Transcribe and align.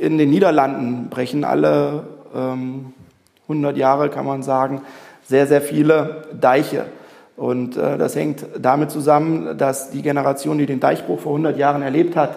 in 0.00 0.16
den 0.16 0.30
Niederlanden 0.30 1.10
brechen 1.10 1.44
alle 1.44 2.04
ähm, 2.34 2.94
100 3.42 3.76
Jahre, 3.76 4.08
kann 4.08 4.24
man 4.24 4.42
sagen, 4.42 4.80
sehr, 5.26 5.46
sehr 5.46 5.60
viele 5.60 6.22
Deiche. 6.40 6.86
Und 7.36 7.76
äh, 7.76 7.98
das 7.98 8.16
hängt 8.16 8.46
damit 8.58 8.90
zusammen, 8.90 9.58
dass 9.58 9.90
die 9.90 10.02
Generation, 10.02 10.56
die 10.56 10.66
den 10.66 10.80
Deichbruch 10.80 11.20
vor 11.20 11.32
100 11.32 11.56
Jahren 11.58 11.82
erlebt 11.82 12.16
hat, 12.16 12.36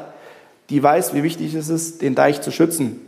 die 0.70 0.84
weiß, 0.84 1.14
wie 1.14 1.24
wichtig 1.24 1.54
es 1.54 1.70
ist, 1.70 2.02
den 2.02 2.16
Deich 2.16 2.42
zu 2.42 2.52
schützen, 2.52 3.00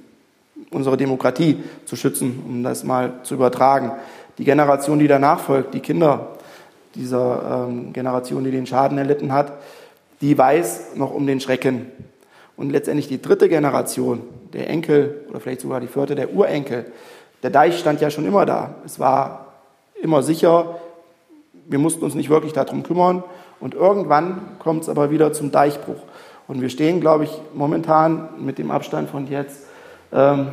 unsere 0.72 0.96
Demokratie 0.96 1.62
zu 1.85 1.96
schützen, 1.96 2.42
um 2.47 2.63
das 2.63 2.83
mal 2.83 3.13
zu 3.24 3.33
übertragen. 3.33 3.92
Die 4.37 4.46
Generation, 4.46 4.99
die 4.99 5.08
danach 5.08 5.40
folgt, 5.40 5.74
die 5.74 5.79
Kinder 5.81 6.28
dieser 6.96 7.67
ähm, 7.67 7.92
Generation, 7.92 8.46
die 8.46 8.51
den 8.51 8.67
Schaden 8.67 8.97
erlitten 8.97 9.33
hat, 9.33 9.51
die 10.22 10.37
weiß 10.37 10.96
noch 10.96 11.13
um 11.13 11.28
den 11.28 11.42
Schrecken. 11.42 11.87
Und 12.58 12.72
letztendlich 12.72 13.08
die 13.08 13.22
dritte 13.22 13.49
Generation, 13.49 14.21
der 14.53 14.69
Enkel 14.69 15.26
oder 15.29 15.40
vielleicht 15.40 15.62
sogar 15.62 15.81
die 15.81 15.88
vierte, 15.88 16.16
der 16.16 16.34
Urenkel, 16.34 16.85
der 17.43 17.49
Deich 17.49 17.77
stand 17.77 18.02
ja 18.02 18.09
schon 18.09 18.25
immer 18.25 18.45
da. 18.45 18.75
Es 18.85 18.99
war 18.99 19.53
immer 20.02 20.23
sicher, 20.23 20.79
wir 21.67 21.79
mussten 21.79 22.03
uns 22.03 22.15
nicht 22.15 22.29
wirklich 22.29 22.53
darum 22.53 22.84
kümmern. 22.84 23.23
Und 23.59 23.73
irgendwann 23.73 24.41
kommt 24.59 24.84
es 24.84 24.89
aber 24.89 25.12
wieder 25.12 25.34
zum 25.34 25.52
Deichbruch. 25.52 26.02
Und 26.48 26.62
wir 26.62 26.70
stehen, 26.70 27.02
glaube 27.02 27.23
ich, 27.23 27.31
momentan 27.53 28.29
mit 28.39 28.57
dem 28.57 28.71
Abstand 28.71 29.09
von 29.09 29.27
jetzt 29.27 29.65
ähm, 30.13 30.49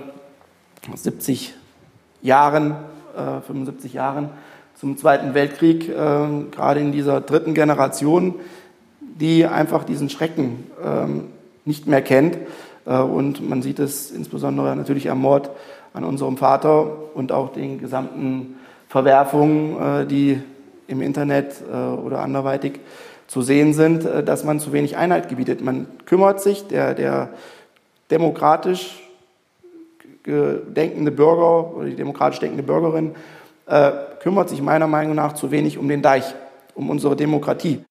70 0.95 1.55
Jahren, 2.23 2.77
äh, 3.17 3.41
75 3.41 3.93
Jahren 3.93 4.31
zum 4.75 4.97
Zweiten 4.97 5.35
Weltkrieg, 5.35 5.89
äh, 5.89 5.93
gerade 6.51 6.81
in 6.81 6.93
dieser 6.93 7.21
dritten 7.21 7.55
Generation, 7.55 8.37
die 9.01 9.47
einfach 9.47 9.85
diesen 9.85 10.09
Schrecken 10.09 10.67
äh, 10.83 11.42
nicht 11.65 11.87
mehr 11.87 12.03
kennt. 12.03 12.39
Äh, 12.87 12.99
und 12.99 13.49
man 13.49 13.63
sieht 13.63 13.79
es 13.79 14.11
insbesondere 14.11 14.75
natürlich 14.77 15.11
am 15.11 15.21
Mord 15.21 15.51
an 15.95 16.05
unserem 16.05 16.37
Vater 16.37 17.15
und 17.15 17.33
auch 17.33 17.53
den 17.53 17.79
gesamten 17.79 18.57
Verwerfungen, 18.89 20.03
äh, 20.03 20.07
die 20.07 20.41
im 20.89 21.03
Internet 21.03 21.55
äh, 21.71 21.75
oder 21.75 22.21
anderweitig 22.21 22.81
zu 23.27 23.41
sehen 23.41 23.73
sind, 23.73 24.05
dass 24.27 24.45
man 24.45 24.61
zu 24.61 24.75
wenig 24.75 24.99
Einheit 24.99 25.31
gebietet. 25.31 25.63
Man 25.63 25.87
kümmert 26.05 26.43
sich, 26.43 26.67
der, 26.67 26.93
der 26.93 27.31
demokratisch 28.11 29.09
denkende 30.27 31.11
Bürger 31.11 31.75
oder 31.75 31.87
die 31.87 31.97
demokratisch 31.97 32.41
denkende 32.41 32.63
Bürgerin 32.63 33.15
kümmert 34.21 34.51
sich 34.51 34.61
meiner 34.61 34.87
Meinung 34.87 35.15
nach 35.15 35.33
zu 35.33 35.51
wenig 35.51 35.79
um 35.79 35.89
den 35.89 36.03
Deich, 36.03 36.35
um 36.75 36.91
unsere 36.91 37.17
Demokratie. 37.17 37.83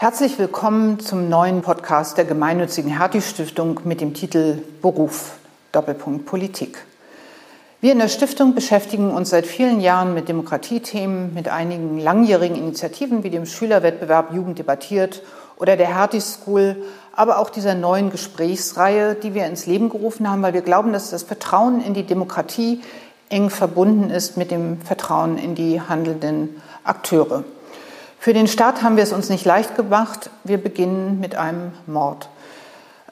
Herzlich 0.00 0.38
willkommen 0.38 1.00
zum 1.00 1.28
neuen 1.28 1.60
Podcast 1.60 2.18
der 2.18 2.24
gemeinnützigen 2.24 2.96
Hertie 2.96 3.20
Stiftung 3.20 3.80
mit 3.82 4.00
dem 4.00 4.14
Titel 4.14 4.62
Beruf 4.80 5.38
Doppelpunkt 5.72 6.24
Politik. 6.24 6.84
Wir 7.80 7.90
in 7.90 7.98
der 7.98 8.06
Stiftung 8.06 8.54
beschäftigen 8.54 9.10
uns 9.10 9.30
seit 9.30 9.44
vielen 9.44 9.80
Jahren 9.80 10.14
mit 10.14 10.28
Demokratiethemen, 10.28 11.34
mit 11.34 11.48
einigen 11.48 11.98
langjährigen 11.98 12.56
Initiativen 12.56 13.24
wie 13.24 13.30
dem 13.30 13.44
Schülerwettbewerb 13.44 14.32
Jugend 14.32 14.60
debattiert 14.60 15.24
oder 15.56 15.76
der 15.76 15.92
Hertie 15.92 16.20
School, 16.20 16.76
aber 17.12 17.40
auch 17.40 17.50
dieser 17.50 17.74
neuen 17.74 18.10
Gesprächsreihe, 18.12 19.16
die 19.16 19.34
wir 19.34 19.46
ins 19.46 19.66
Leben 19.66 19.88
gerufen 19.88 20.30
haben, 20.30 20.42
weil 20.42 20.54
wir 20.54 20.62
glauben, 20.62 20.92
dass 20.92 21.10
das 21.10 21.24
Vertrauen 21.24 21.84
in 21.84 21.94
die 21.94 22.04
Demokratie 22.06 22.82
eng 23.30 23.50
verbunden 23.50 24.10
ist 24.10 24.36
mit 24.36 24.52
dem 24.52 24.80
Vertrauen 24.80 25.38
in 25.38 25.56
die 25.56 25.80
handelnden 25.80 26.62
Akteure. 26.84 27.42
Für 28.20 28.32
den 28.32 28.48
Start 28.48 28.82
haben 28.82 28.96
wir 28.96 29.04
es 29.04 29.12
uns 29.12 29.28
nicht 29.28 29.44
leicht 29.44 29.76
gemacht. 29.76 30.30
Wir 30.42 30.58
beginnen 30.58 31.20
mit 31.20 31.36
einem 31.36 31.70
Mord. 31.86 32.28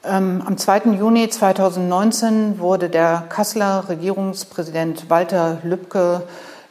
Ähm, 0.03 0.43
am 0.45 0.57
2. 0.57 0.97
Juni 0.99 1.29
2019 1.29 2.59
wurde 2.59 2.89
der 2.89 3.23
Kasseler 3.29 3.85
Regierungspräsident 3.87 5.09
Walter 5.09 5.59
Lübcke 5.63 6.23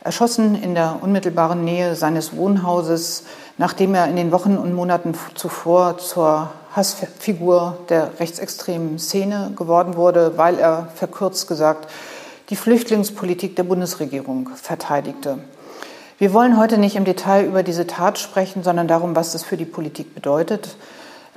erschossen 0.05 0.55
in 0.55 0.75
der 0.75 0.99
unmittelbaren 1.01 1.65
Nähe 1.65 1.95
seines 1.95 2.37
Wohnhauses, 2.37 3.25
nachdem 3.57 3.95
er 3.95 4.07
in 4.07 4.17
den 4.17 4.31
Wochen 4.33 4.59
und 4.59 4.75
Monaten 4.75 5.15
zuvor 5.35 5.97
zur 5.97 6.51
Hassfigur 6.73 7.79
der 7.89 8.21
rechtsextremen 8.21 8.99
Szene 8.99 9.53
geworden 9.57 9.97
wurde, 9.97 10.37
weil 10.37 10.59
er 10.59 10.89
verkürzt 10.95 11.49
gesagt 11.49 11.91
die 12.51 12.57
Flüchtlingspolitik 12.57 13.57
der 13.57 13.65
Bundesregierung 13.65 14.51
verteidigte. 14.57 15.39
Wir 16.19 16.33
wollen 16.33 16.57
heute 16.57 16.79
nicht 16.79 16.97
im 16.97 17.05
Detail 17.05 17.45
über 17.45 17.63
diese 17.63 17.87
Tat 17.87 18.19
sprechen, 18.19 18.63
sondern 18.63 18.89
darum, 18.89 19.15
was 19.15 19.33
das 19.33 19.45
für 19.45 19.59
die 19.59 19.67
Politik 19.67 20.15
bedeutet. 20.15 20.77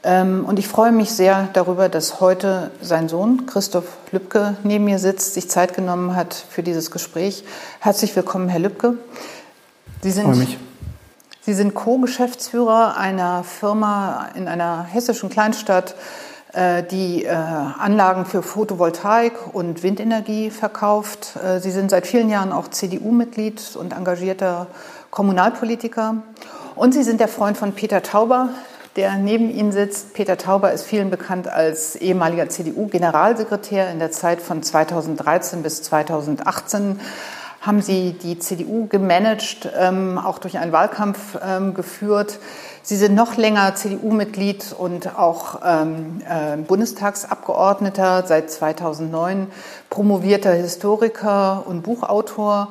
Ähm, 0.03 0.45
und 0.45 0.57
ich 0.57 0.69
freue 0.69 0.93
mich 0.93 1.11
sehr 1.11 1.49
darüber, 1.51 1.89
dass 1.89 2.21
heute 2.21 2.71
sein 2.81 3.09
Sohn 3.09 3.45
Christoph 3.45 3.97
Lübcke 4.13 4.55
neben 4.63 4.85
mir 4.85 4.97
sitzt, 4.97 5.33
sich 5.33 5.49
Zeit 5.49 5.75
genommen 5.75 6.15
hat 6.15 6.33
für 6.33 6.63
dieses 6.63 6.91
Gespräch. 6.91 7.43
Herzlich 7.81 8.15
willkommen, 8.15 8.47
Herr 8.47 8.61
Lübcke. 8.61 8.93
Sie 10.01 10.11
sind, 10.11 10.33
mich. 10.37 10.57
Sie 11.41 11.53
sind 11.53 11.75
Co-Geschäftsführer 11.75 12.95
einer 12.95 13.43
Firma 13.43 14.29
in 14.35 14.47
einer 14.47 14.83
hessischen 14.83 15.29
Kleinstadt, 15.29 15.95
die 16.51 17.25
äh, 17.25 17.29
Anlagen 17.29 18.25
für 18.25 18.41
Photovoltaik 18.41 19.53
und 19.53 19.83
Windenergie 19.83 20.49
verkauft. 20.49 21.35
Äh, 21.35 21.59
Sie 21.59 21.69
sind 21.69 21.91
seit 21.91 22.07
vielen 22.07 22.29
Jahren 22.29 22.51
auch 22.51 22.69
CDU-Mitglied 22.69 23.75
und 23.75 23.93
engagierter 23.93 24.65
Kommunalpolitiker. 25.11 26.15
Und 26.75 26.93
Sie 26.93 27.03
sind 27.03 27.19
der 27.19 27.27
Freund 27.27 27.55
von 27.55 27.73
Peter 27.73 28.01
Tauber, 28.01 28.49
der 28.95 29.17
neben 29.17 29.51
Ihnen 29.51 29.71
sitzt. 29.71 30.15
Peter 30.15 30.37
Tauber 30.37 30.71
ist 30.71 30.85
vielen 30.85 31.11
bekannt 31.11 31.47
als 31.47 31.95
ehemaliger 31.95 32.49
CDU-Generalsekretär. 32.49 33.91
In 33.91 33.99
der 33.99 34.11
Zeit 34.11 34.41
von 34.41 34.63
2013 34.63 35.61
bis 35.61 35.83
2018 35.83 36.99
haben 37.61 37.81
Sie 37.81 38.13
die 38.13 38.39
CDU 38.39 38.87
gemanagt, 38.87 39.69
ähm, 39.77 40.17
auch 40.17 40.39
durch 40.39 40.57
einen 40.57 40.71
Wahlkampf 40.71 41.37
ähm, 41.45 41.73
geführt. 41.73 42.39
Sie 42.81 42.95
sind 42.95 43.13
noch 43.13 43.37
länger 43.37 43.75
CDU-Mitglied 43.75 44.73
und 44.77 45.17
auch 45.17 45.59
ähm, 45.65 46.21
äh, 46.27 46.57
Bundestagsabgeordneter 46.57 48.25
seit 48.25 48.49
2009, 48.49 49.47
promovierter 49.89 50.53
Historiker 50.53 51.63
und 51.67 51.83
Buchautor 51.83 52.69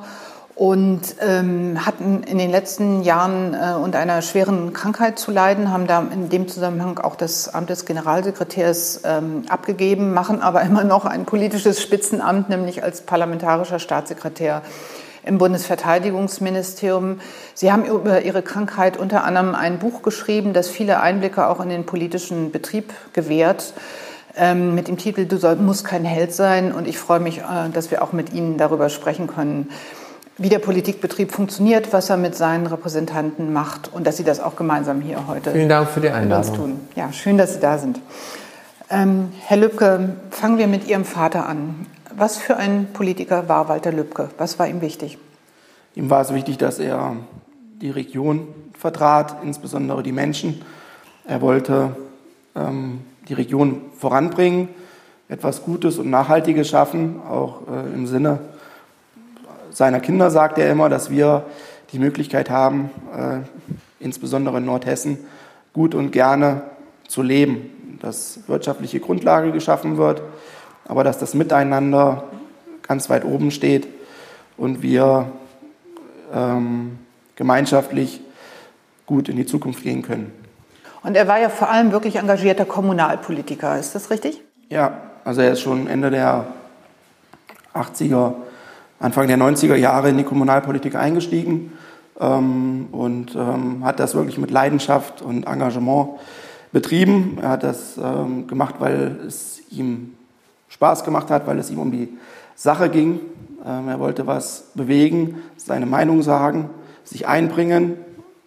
und 0.59 1.15
ähm, 1.21 1.85
hatten 1.85 2.23
in 2.23 2.37
den 2.37 2.51
letzten 2.51 3.01
Jahren 3.01 3.53
äh, 3.53 3.75
unter 3.81 3.99
einer 3.99 4.21
schweren 4.21 4.73
Krankheit 4.73 5.17
zu 5.17 5.31
leiden, 5.31 5.71
haben 5.71 5.87
da 5.87 6.05
in 6.11 6.27
dem 6.27 6.49
Zusammenhang 6.49 6.99
auch 6.99 7.15
das 7.15 7.47
Amt 7.47 7.69
des 7.69 7.85
Generalsekretärs 7.85 9.01
ähm, 9.05 9.43
abgegeben, 9.47 10.13
machen 10.13 10.41
aber 10.41 10.61
immer 10.63 10.83
noch 10.83 11.05
ein 11.05 11.23
politisches 11.23 11.81
Spitzenamt, 11.81 12.49
nämlich 12.49 12.83
als 12.83 12.99
parlamentarischer 13.01 13.79
Staatssekretär 13.79 14.61
im 15.29 15.37
Bundesverteidigungsministerium. 15.37 17.21
Sie 17.53 17.71
haben 17.71 17.85
über 17.85 18.23
Ihre 18.23 18.41
Krankheit 18.41 18.97
unter 18.97 19.23
anderem 19.23 19.55
ein 19.55 19.79
Buch 19.79 20.01
geschrieben, 20.01 20.53
das 20.53 20.67
viele 20.67 20.99
Einblicke 20.99 21.47
auch 21.47 21.61
in 21.61 21.69
den 21.69 21.85
politischen 21.85 22.51
Betrieb 22.51 22.91
gewährt 23.13 23.73
ähm, 24.35 24.75
mit 24.75 24.87
dem 24.87 24.97
Titel 24.97 25.25
Du 25.25 25.37
soll, 25.37 25.55
musst 25.57 25.85
kein 25.85 26.03
Held 26.03 26.33
sein. 26.33 26.71
Und 26.71 26.87
ich 26.87 26.97
freue 26.97 27.19
mich, 27.19 27.39
äh, 27.39 27.69
dass 27.71 27.91
wir 27.91 28.01
auch 28.01 28.11
mit 28.11 28.33
Ihnen 28.33 28.57
darüber 28.57 28.89
sprechen 28.89 29.27
können 29.27 29.69
wie 30.41 30.47
der 30.47 30.59
Politikbetrieb 30.59 31.33
funktioniert, 31.33 31.91
was 31.91 32.09
er 32.09 32.15
mit 32.15 32.33
seinen 32.33 32.65
Repräsentanten 32.65 33.51
macht 33.51 33.91
und 33.91 34.07
dass 34.07 34.15
Sie 34.15 34.23
das 34.23 34.39
auch 34.39 34.55
gemeinsam 34.55 35.01
hier 35.01 35.27
heute 35.27 35.51
Vielen 35.51 35.67
Dank 35.67 35.89
für 35.89 35.99
die 35.99 36.09
Einladung. 36.09 36.55
tun. 36.55 36.79
Ja, 36.95 37.11
schön, 37.11 37.37
dass 37.37 37.55
Sie 37.55 37.59
da 37.59 37.77
sind. 37.77 37.99
Ähm, 38.89 39.33
Herr 39.45 39.57
Lübcke, 39.57 40.15
fangen 40.31 40.57
wir 40.57 40.67
mit 40.67 40.87
Ihrem 40.87 41.03
Vater 41.03 41.45
an. 41.45 41.85
Was 42.15 42.37
für 42.37 42.57
ein 42.57 42.87
Politiker 42.93 43.47
war 43.47 43.69
Walter 43.69 43.91
Lübcke? 43.91 44.29
Was 44.37 44.57
war 44.59 44.67
ihm 44.67 44.81
wichtig? 44.81 45.17
Ihm 45.95 46.09
war 46.09 46.21
es 46.21 46.33
wichtig, 46.33 46.57
dass 46.57 46.79
er 46.79 47.15
die 47.81 47.91
Region 47.91 48.47
vertrat, 48.77 49.37
insbesondere 49.43 50.03
die 50.03 50.11
Menschen. 50.11 50.61
Er 51.25 51.41
wollte 51.41 51.95
ähm, 52.55 53.01
die 53.27 53.33
Region 53.33 53.81
voranbringen, 53.97 54.69
etwas 55.27 55.63
Gutes 55.63 55.97
und 55.97 56.09
Nachhaltiges 56.09 56.67
schaffen, 56.69 57.21
auch 57.27 57.61
äh, 57.67 57.93
im 57.93 58.07
Sinne 58.07 58.39
seiner 59.71 59.99
Kinder 59.99 60.31
sagt 60.31 60.57
er 60.57 60.71
immer, 60.71 60.89
dass 60.89 61.09
wir 61.09 61.45
die 61.93 61.99
Möglichkeit 61.99 62.49
haben, 62.49 62.89
äh, 63.15 63.39
insbesondere 64.03 64.57
in 64.57 64.65
Nordhessen, 64.65 65.19
gut 65.73 65.95
und 65.95 66.11
gerne 66.11 66.63
zu 67.07 67.21
leben, 67.21 67.97
dass 68.01 68.39
wirtschaftliche 68.47 68.99
Grundlage 68.99 69.51
geschaffen 69.51 69.97
wird, 69.97 70.21
aber 70.89 71.05
dass 71.05 71.19
das 71.19 71.33
Miteinander 71.33 72.23
ganz 72.81 73.09
weit 73.09 73.23
oben 73.23 73.51
steht 73.51 73.87
und 74.57 74.81
wir 74.81 75.31
ähm, 76.33 76.97
gemeinschaftlich 77.35 78.19
gut 79.05 79.29
in 79.29 79.37
die 79.37 79.45
Zukunft 79.45 79.83
gehen 79.83 80.01
können. 80.01 80.33
Und 81.01 81.15
er 81.15 81.27
war 81.27 81.39
ja 81.39 81.49
vor 81.49 81.69
allem 81.69 81.93
wirklich 81.93 82.17
engagierter 82.17 82.65
Kommunalpolitiker, 82.65 83.79
ist 83.79 83.95
das 83.95 84.09
richtig? 84.09 84.41
Ja, 84.67 84.99
also 85.23 85.41
er 85.41 85.53
ist 85.53 85.61
schon 85.61 85.87
Ende 85.87 86.09
der 86.09 86.47
80er 87.73 88.33
Anfang 88.99 89.27
der 89.27 89.37
90er 89.37 89.75
Jahre 89.75 90.09
in 90.09 90.17
die 90.17 90.23
Kommunalpolitik 90.23 90.95
eingestiegen 90.95 91.71
ähm, 92.19 92.87
und 92.91 93.35
ähm, 93.35 93.85
hat 93.85 93.99
das 93.99 94.15
wirklich 94.15 94.39
mit 94.39 94.49
Leidenschaft 94.51 95.21
und 95.21 95.45
Engagement 95.45 96.19
betrieben. 96.71 97.37
Er 97.41 97.49
hat 97.49 97.63
das 97.63 97.97
ähm, 97.97 98.47
gemacht, 98.47 98.75
weil 98.79 99.19
es 99.25 99.61
ihm 99.69 100.15
Spaß 100.69 101.03
gemacht 101.03 101.29
hat, 101.29 101.47
weil 101.47 101.59
es 101.59 101.69
ihm 101.69 101.79
um 101.79 101.91
die 101.91 102.09
Sache 102.55 102.89
ging. 102.89 103.19
Ähm, 103.65 103.89
er 103.89 103.99
wollte 103.99 104.27
was 104.27 104.65
bewegen, 104.73 105.41
seine 105.57 105.85
Meinung 105.85 106.23
sagen, 106.23 106.69
sich 107.03 107.27
einbringen 107.27 107.97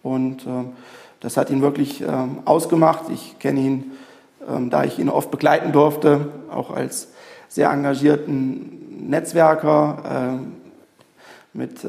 und 0.01 0.45
ähm, 0.47 0.69
das 1.19 1.37
hat 1.37 1.49
ihn 1.49 1.61
wirklich 1.61 2.01
ähm, 2.01 2.39
ausgemacht. 2.45 3.05
Ich 3.13 3.39
kenne 3.39 3.59
ihn, 3.59 3.91
da 4.69 4.83
ich 4.83 4.99
ihn 4.99 5.07
oft 5.07 5.31
begleiten 5.31 5.71
durfte, 5.71 6.27
auch 6.51 6.69
als 6.69 7.07
sehr 7.47 7.71
engagierten 7.71 9.07
Netzwerker 9.09 10.41
mit 11.53 11.81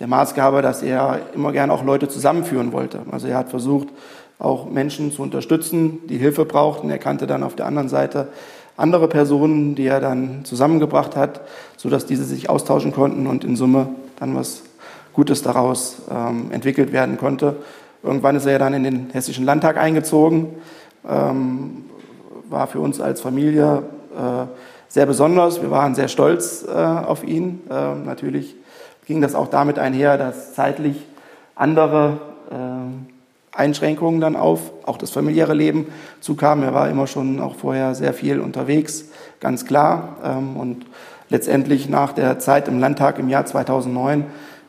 der 0.00 0.06
Maßgabe, 0.08 0.60
dass 0.60 0.82
er 0.82 1.20
immer 1.32 1.52
gerne 1.52 1.72
auch 1.72 1.84
Leute 1.84 2.08
zusammenführen 2.08 2.72
wollte. 2.72 3.02
Also 3.12 3.28
er 3.28 3.38
hat 3.38 3.48
versucht, 3.48 3.86
auch 4.40 4.68
Menschen 4.68 5.12
zu 5.12 5.22
unterstützen, 5.22 6.00
die 6.08 6.18
Hilfe 6.18 6.44
brauchten. 6.46 6.90
Er 6.90 6.98
kannte 6.98 7.28
dann 7.28 7.44
auf 7.44 7.54
der 7.54 7.66
anderen 7.66 7.88
Seite 7.88 8.28
andere 8.80 9.08
Personen, 9.08 9.74
die 9.74 9.86
er 9.86 10.00
dann 10.00 10.44
zusammengebracht 10.44 11.16
hat, 11.16 11.42
sodass 11.76 12.06
diese 12.06 12.24
sich 12.24 12.48
austauschen 12.48 12.92
konnten 12.92 13.26
und 13.26 13.44
in 13.44 13.56
Summe 13.56 13.88
dann 14.18 14.34
was 14.34 14.62
Gutes 15.12 15.42
daraus 15.42 16.02
ähm, 16.10 16.50
entwickelt 16.50 16.92
werden 16.92 17.18
konnte. 17.18 17.56
Irgendwann 18.02 18.36
ist 18.36 18.46
er 18.46 18.58
dann 18.58 18.74
in 18.74 18.84
den 18.84 19.10
Hessischen 19.10 19.44
Landtag 19.44 19.76
eingezogen, 19.76 20.54
ähm, 21.08 21.84
war 22.48 22.66
für 22.66 22.80
uns 22.80 23.00
als 23.00 23.20
Familie 23.20 23.82
äh, 24.16 24.46
sehr 24.88 25.06
besonders. 25.06 25.62
Wir 25.62 25.70
waren 25.70 25.94
sehr 25.94 26.08
stolz 26.08 26.64
äh, 26.66 26.72
auf 26.72 27.22
ihn. 27.24 27.60
Äh, 27.70 27.94
natürlich 27.94 28.56
ging 29.06 29.20
das 29.20 29.34
auch 29.34 29.48
damit 29.48 29.78
einher, 29.78 30.18
dass 30.18 30.54
zeitlich 30.54 31.06
andere 31.54 32.20
äh, 32.50 33.09
Einschränkungen 33.52 34.20
dann 34.20 34.36
auf 34.36 34.72
auch 34.86 34.96
das 34.96 35.10
familiäre 35.10 35.54
Leben 35.54 35.86
zukamen. 36.20 36.64
Er 36.64 36.74
war 36.74 36.88
immer 36.88 37.06
schon 37.06 37.40
auch 37.40 37.56
vorher 37.56 37.94
sehr 37.94 38.14
viel 38.14 38.40
unterwegs, 38.40 39.06
ganz 39.40 39.66
klar. 39.66 40.16
Ähm, 40.24 40.56
und 40.56 40.86
letztendlich 41.28 41.88
nach 41.88 42.12
der 42.12 42.38
Zeit 42.38 42.68
im 42.68 42.78
Landtag 42.78 43.18
im 43.18 43.28
Jahr 43.28 43.46
2009 43.46 44.24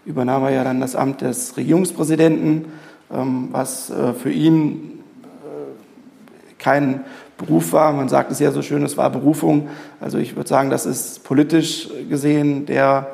übernahm 0.05 0.43
er 0.43 0.51
ja 0.51 0.63
dann 0.63 0.81
das 0.81 0.95
Amt 0.95 1.21
des 1.21 1.57
Regierungspräsidenten, 1.57 2.65
ähm, 3.13 3.49
was 3.51 3.89
äh, 3.89 4.13
für 4.13 4.31
ihn 4.31 5.03
äh, 5.23 6.53
kein 6.57 7.01
Beruf 7.37 7.73
war. 7.73 7.91
Man 7.91 8.09
sagt 8.09 8.31
es 8.31 8.39
ja 8.39 8.51
so 8.51 8.61
schön, 8.61 8.83
es 8.83 8.97
war 8.97 9.09
Berufung. 9.09 9.69
Also 9.99 10.17
ich 10.17 10.35
würde 10.35 10.47
sagen, 10.49 10.69
das 10.69 10.85
ist 10.85 11.23
politisch 11.23 11.89
gesehen 12.09 12.65
der 12.65 13.11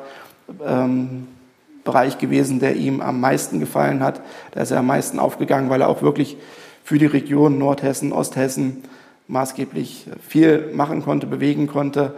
ähm, 0.66 1.26
Bereich 1.88 2.18
gewesen, 2.18 2.60
der 2.60 2.76
ihm 2.76 3.00
am 3.00 3.18
meisten 3.18 3.60
gefallen 3.60 4.02
hat. 4.02 4.20
Da 4.50 4.60
ist 4.60 4.72
er 4.72 4.80
am 4.80 4.86
meisten 4.86 5.18
aufgegangen, 5.18 5.70
weil 5.70 5.80
er 5.80 5.88
auch 5.88 6.02
wirklich 6.02 6.36
für 6.84 6.98
die 6.98 7.06
Region 7.06 7.56
Nordhessen, 7.56 8.12
Osthessen 8.12 8.82
maßgeblich 9.26 10.06
viel 10.20 10.70
machen 10.74 11.02
konnte, 11.02 11.26
bewegen 11.26 11.66
konnte, 11.66 12.12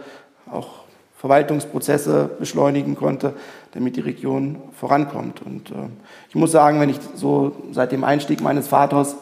auch 0.51 0.81
Verwaltungsprozesse 1.15 2.31
beschleunigen 2.37 2.97
konnte, 2.97 3.33
damit 3.71 3.95
die 3.95 4.01
Region 4.01 4.57
vorankommt. 4.77 5.41
Und 5.41 5.71
äh, 5.71 5.87
ich 6.27 6.35
muss 6.35 6.51
sagen, 6.51 6.81
wenn 6.81 6.89
ich 6.89 6.99
so 7.15 7.55
seit 7.71 7.93
dem 7.93 8.03
Einstieg 8.03 8.41
meines 8.41 8.67
Vaters 8.67 9.15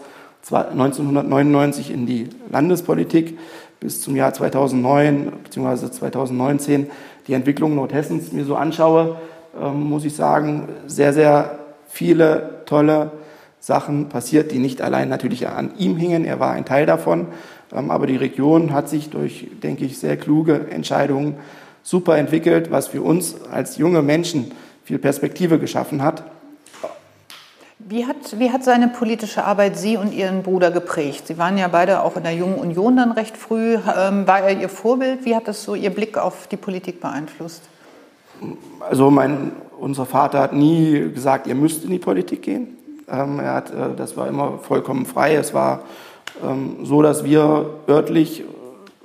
1999 0.49 1.91
in 1.91 2.07
die 2.07 2.27
Landespolitik 2.49 3.37
bis 3.79 4.01
zum 4.01 4.15
Jahr 4.15 4.33
2009 4.33 5.31
bzw. 5.43 5.91
2019 5.91 6.89
die 7.27 7.33
Entwicklung 7.33 7.75
Nordhessens 7.75 8.31
mir 8.31 8.45
so 8.45 8.55
anschaue, 8.55 9.17
muss 9.59 10.05
ich 10.05 10.15
sagen, 10.15 10.69
sehr, 10.87 11.13
sehr 11.13 11.59
viele 11.87 12.61
tolle 12.65 13.11
Sachen 13.59 14.09
passiert, 14.09 14.51
die 14.51 14.59
nicht 14.59 14.81
allein 14.81 15.09
natürlich 15.09 15.47
an 15.47 15.71
ihm 15.77 15.97
hingen. 15.97 16.25
Er 16.25 16.39
war 16.39 16.51
ein 16.51 16.65
Teil 16.65 16.85
davon. 16.85 17.27
Ähm, 17.73 17.91
aber 17.91 18.07
die 18.07 18.15
Region 18.15 18.73
hat 18.73 18.89
sich 18.89 19.09
durch, 19.09 19.47
denke 19.61 19.85
ich, 19.85 19.99
sehr 19.99 20.17
kluge 20.17 20.67
Entscheidungen 20.69 21.35
super 21.83 22.17
entwickelt, 22.17 22.71
was 22.71 22.87
für 22.87 23.01
uns 23.01 23.35
als 23.51 23.77
junge 23.77 24.01
Menschen 24.01 24.51
viel 24.83 24.99
Perspektive 24.99 25.59
geschaffen 25.59 26.03
hat. 26.03 26.23
Wie 27.79 28.05
hat, 28.05 28.37
wie 28.37 28.51
hat 28.51 28.63
seine 28.63 28.89
politische 28.89 29.45
Arbeit 29.45 29.77
Sie 29.77 29.97
und 29.97 30.13
Ihren 30.13 30.43
Bruder 30.43 30.69
geprägt? 30.69 31.27
Sie 31.27 31.37
waren 31.37 31.57
ja 31.57 31.67
beide 31.69 32.03
auch 32.03 32.17
in 32.17 32.23
der 32.23 32.33
Jungen 32.33 32.55
Union 32.55 32.97
dann 32.97 33.11
recht 33.11 33.37
früh. 33.37 33.75
Ähm, 33.75 34.27
war 34.27 34.41
er 34.41 34.59
Ihr 34.59 34.69
Vorbild? 34.69 35.25
Wie 35.25 35.35
hat 35.35 35.47
das 35.47 35.63
so 35.63 35.75
Ihr 35.75 35.89
Blick 35.89 36.17
auf 36.17 36.47
die 36.47 36.57
Politik 36.57 36.99
beeinflusst? 37.01 37.63
Also 38.79 39.11
mein, 39.11 39.51
unser 39.79 40.05
Vater 40.05 40.39
hat 40.39 40.53
nie 40.53 41.11
gesagt, 41.13 41.47
ihr 41.47 41.55
müsst 41.55 41.83
in 41.83 41.91
die 41.91 41.99
Politik 41.99 42.41
gehen. 42.41 42.77
Ähm, 43.09 43.39
er 43.39 43.53
hat, 43.55 43.71
äh, 43.71 43.95
das 43.95 44.17
war 44.17 44.27
immer 44.27 44.59
vollkommen 44.59 45.05
frei. 45.05 45.35
Es 45.35 45.53
war 45.53 45.81
ähm, 46.43 46.85
so, 46.85 47.01
dass 47.01 47.23
wir 47.23 47.65
örtlich 47.87 48.43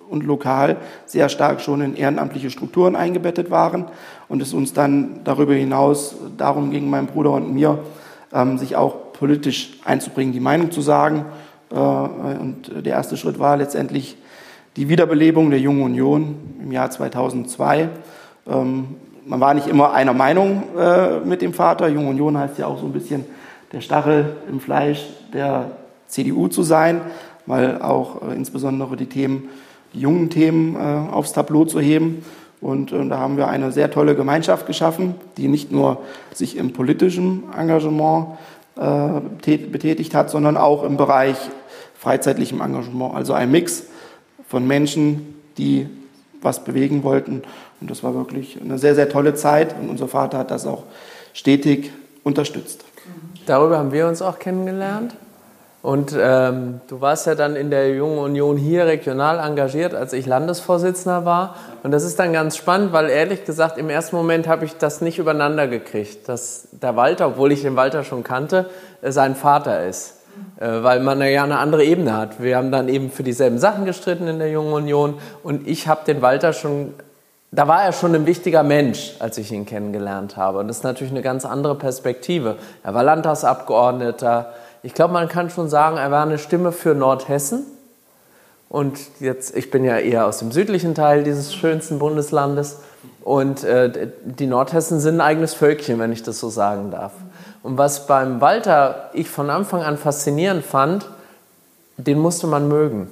und 0.08 0.25
lokal 0.25 0.76
sehr 1.06 1.28
stark 1.28 1.60
schon 1.60 1.81
in 1.81 1.96
ehrenamtliche 1.96 2.50
Strukturen 2.50 2.94
eingebettet 2.96 3.50
waren 3.50 3.86
und 4.28 4.42
es 4.42 4.52
uns 4.52 4.72
dann 4.72 5.20
darüber 5.25 5.54
hinaus 5.54 6.16
darum 6.36 6.70
ging, 6.70 6.88
meinem 6.88 7.06
Bruder 7.06 7.32
und 7.32 7.52
mir, 7.52 7.78
ähm, 8.32 8.58
sich 8.58 8.76
auch 8.76 9.12
politisch 9.12 9.78
einzubringen, 9.84 10.32
die 10.32 10.40
Meinung 10.40 10.70
zu 10.70 10.82
sagen. 10.82 11.25
Äh, 11.70 11.76
und 11.76 12.70
der 12.84 12.92
erste 12.92 13.16
Schritt 13.16 13.38
war 13.38 13.56
letztendlich 13.56 14.16
die 14.76 14.88
Wiederbelebung 14.88 15.50
der 15.50 15.60
Jungen 15.60 15.82
Union 15.82 16.36
im 16.60 16.72
Jahr 16.72 16.90
2002. 16.90 17.88
Ähm, 18.46 18.96
man 19.26 19.41
war 19.41 19.55
nicht 19.55 19.67
immer 19.67 19.93
einer 19.93 20.12
Meinung 20.12 20.65
äh, 20.76 21.21
mit 21.21 21.43
dem 21.43 21.55
Vater. 21.55 21.88
Junge 21.88 22.11
Union 22.11 22.38
heißt 22.38 22.59
ja 22.59 22.67
auch 22.67 22.79
so 22.79 22.87
ein 22.87 22.93
bisschen 22.93 23.25
der 23.73 23.81
Stachel 23.81 24.37
im 24.49 24.61
Fleisch 24.61 25.06
der 25.32 25.73
CDU 26.09 26.49
zu 26.49 26.62
sein, 26.62 27.00
weil 27.47 27.81
auch 27.82 28.23
äh, 28.23 28.35
insbesondere 28.35 28.97
die 28.97 29.06
Themen 29.06 29.49
die 29.94 30.00
jungen 30.00 30.29
Themen 30.29 30.75
äh, 30.75 31.12
aufs 31.12 31.32
Tableau 31.32 31.65
zu 31.65 31.81
heben. 31.81 32.25
Und 32.61 32.93
äh, 32.93 33.09
da 33.09 33.19
haben 33.19 33.37
wir 33.37 33.49
eine 33.49 33.73
sehr 33.73 33.91
tolle 33.91 34.15
Gemeinschaft 34.15 34.67
geschaffen, 34.67 35.15
die 35.37 35.49
nicht 35.49 35.70
nur 35.70 35.99
sich 36.32 36.56
im 36.56 36.73
politischen 36.73 37.44
Engagement 37.56 38.38
äh, 38.77 39.59
betätigt 39.59 40.15
hat, 40.15 40.31
sondern 40.31 40.56
auch 40.56 40.82
im 40.82 40.97
Bereich 40.97 41.37
freizeitlichem 41.99 42.61
Engagement. 42.61 43.15
Also 43.15 43.32
ein 43.32 43.50
Mix 43.50 43.85
von 44.49 44.67
Menschen, 44.67 45.37
die 45.59 45.87
was 46.44 46.62
bewegen 46.62 47.02
wollten. 47.02 47.43
Und 47.81 47.91
das 47.91 48.02
war 48.02 48.14
wirklich 48.14 48.58
eine 48.61 48.79
sehr, 48.79 48.94
sehr 48.94 49.08
tolle 49.08 49.35
Zeit. 49.35 49.75
Und 49.81 49.88
unser 49.88 50.08
Vater 50.08 50.38
hat 50.38 50.50
das 50.50 50.67
auch 50.67 50.85
stetig 51.32 51.91
unterstützt. 52.23 52.85
Darüber 53.46 53.79
haben 53.79 53.93
wir 53.93 54.06
uns 54.06 54.23
auch 54.23 54.38
kennengelernt. 54.38 55.14
Und 55.85 56.17
ähm, 56.19 56.81
du 56.88 57.02
warst 57.02 57.26
ja 57.26 57.35
dann 57.35 57.56
in 57.56 57.69
der 57.69 57.94
Jungen 57.94 58.17
Union 58.17 58.56
hier 58.56 58.87
regional 58.87 59.38
engagiert, 59.38 59.94
als 59.94 60.14
ich 60.14 60.25
Landesvorsitzender 60.25 61.27
war. 61.27 61.56
Und 61.82 61.91
das 61.91 62.05
ist 62.05 62.19
dann 62.19 62.32
ganz 62.32 62.56
spannend, 62.56 62.94
weil 62.94 63.10
ehrlich 63.10 63.44
gesagt, 63.44 63.77
im 63.77 63.91
ersten 63.91 64.17
Moment 64.17 64.48
habe 64.48 64.65
ich 64.65 64.79
das 64.79 65.03
nicht 65.03 65.19
übereinander 65.19 65.69
gekriegt, 65.69 66.27
dass 66.27 66.69
der 66.72 66.96
Walter, 66.96 67.27
obwohl 67.27 67.53
ich 67.53 67.60
den 67.60 67.77
Walter 67.77 68.03
schon 68.03 68.24
kannte, 68.24 68.70
äh, 69.03 69.13
sein 69.13 69.34
Vater 69.34 69.84
ist. 69.86 70.23
Äh, 70.58 70.82
weil 70.82 71.00
man 71.00 71.20
ja 71.20 71.44
eine 71.44 71.58
andere 71.58 71.84
Ebene 71.84 72.17
hat. 72.17 72.43
Wir 72.43 72.56
haben 72.56 72.70
dann 72.70 72.88
eben 72.88 73.10
für 73.10 73.22
dieselben 73.22 73.58
Sachen 73.58 73.84
gestritten 73.84 74.26
in 74.29 74.38
der 74.38 74.50
Jungen 74.50 74.72
Union. 74.72 75.14
Und 75.43 75.67
ich 75.67 75.88
habe 75.88 76.05
den 76.06 76.22
Walter 76.22 76.53
schon, 76.53 76.94
da 77.50 77.69
war 77.69 77.82
er 77.82 77.93
schon 77.93 78.14
ein 78.14 78.26
wichtiger 78.26 78.62
Mensch, 78.62 79.14
als 79.19 79.38
ich 79.38 79.53
ihn 79.53 79.67
kennengelernt 79.67 80.36
habe. 80.36 80.58
Und 80.58 80.69
das 80.69 80.79
ist 80.79 80.84
natürlich 80.84 81.12
eine 81.12 81.22
ganz 81.22 81.44
andere 81.44 81.74
Perspektive. 81.74 82.56
Er 82.82 82.94
war 82.94 83.03
Landtagsabgeordneter 83.03 84.53
ich 84.84 84.93
glaube, 84.93 85.14
man 85.14 85.29
kann 85.29 85.48
schon 85.48 85.70
sagen, 85.70 85.96
er 85.96 86.10
war 86.10 86.22
eine 86.22 86.36
Stimme 86.36 86.70
für 86.70 86.94
Nordhessen. 86.94 87.64
Und 88.69 88.98
jetzt, 89.19 89.56
ich 89.56 89.70
bin 89.70 89.82
ja 89.82 89.96
eher 89.96 90.26
aus 90.26 90.41
dem 90.41 90.53
südlichen 90.53 90.94
Teil 90.94 91.24
dieses 91.24 91.55
schönsten 91.55 91.98
Bundeslandes. 91.98 92.81
Und 93.22 93.64
äh, 93.64 94.10
die 94.24 94.46
Nordhessen 94.46 95.00
sind 95.00 95.17
ein 95.17 95.20
eigenes 95.22 95.55
Völkchen, 95.55 95.98
wenn 95.98 96.12
ich 96.12 96.22
das 96.22 96.38
so 96.38 96.50
sagen 96.50 96.91
darf. 96.91 97.12
Und 97.65 97.79
was 97.79 98.06
beim 98.06 98.43
Walter 98.43 99.09
ich 99.15 99.31
von 99.31 99.49
Anfang 99.49 99.83
an 99.83 99.97
faszinierend 99.97 100.67
fand, 100.67 101.09
den 101.97 102.19
musste 102.19 102.47
man 102.47 102.69
mögen. 102.69 103.11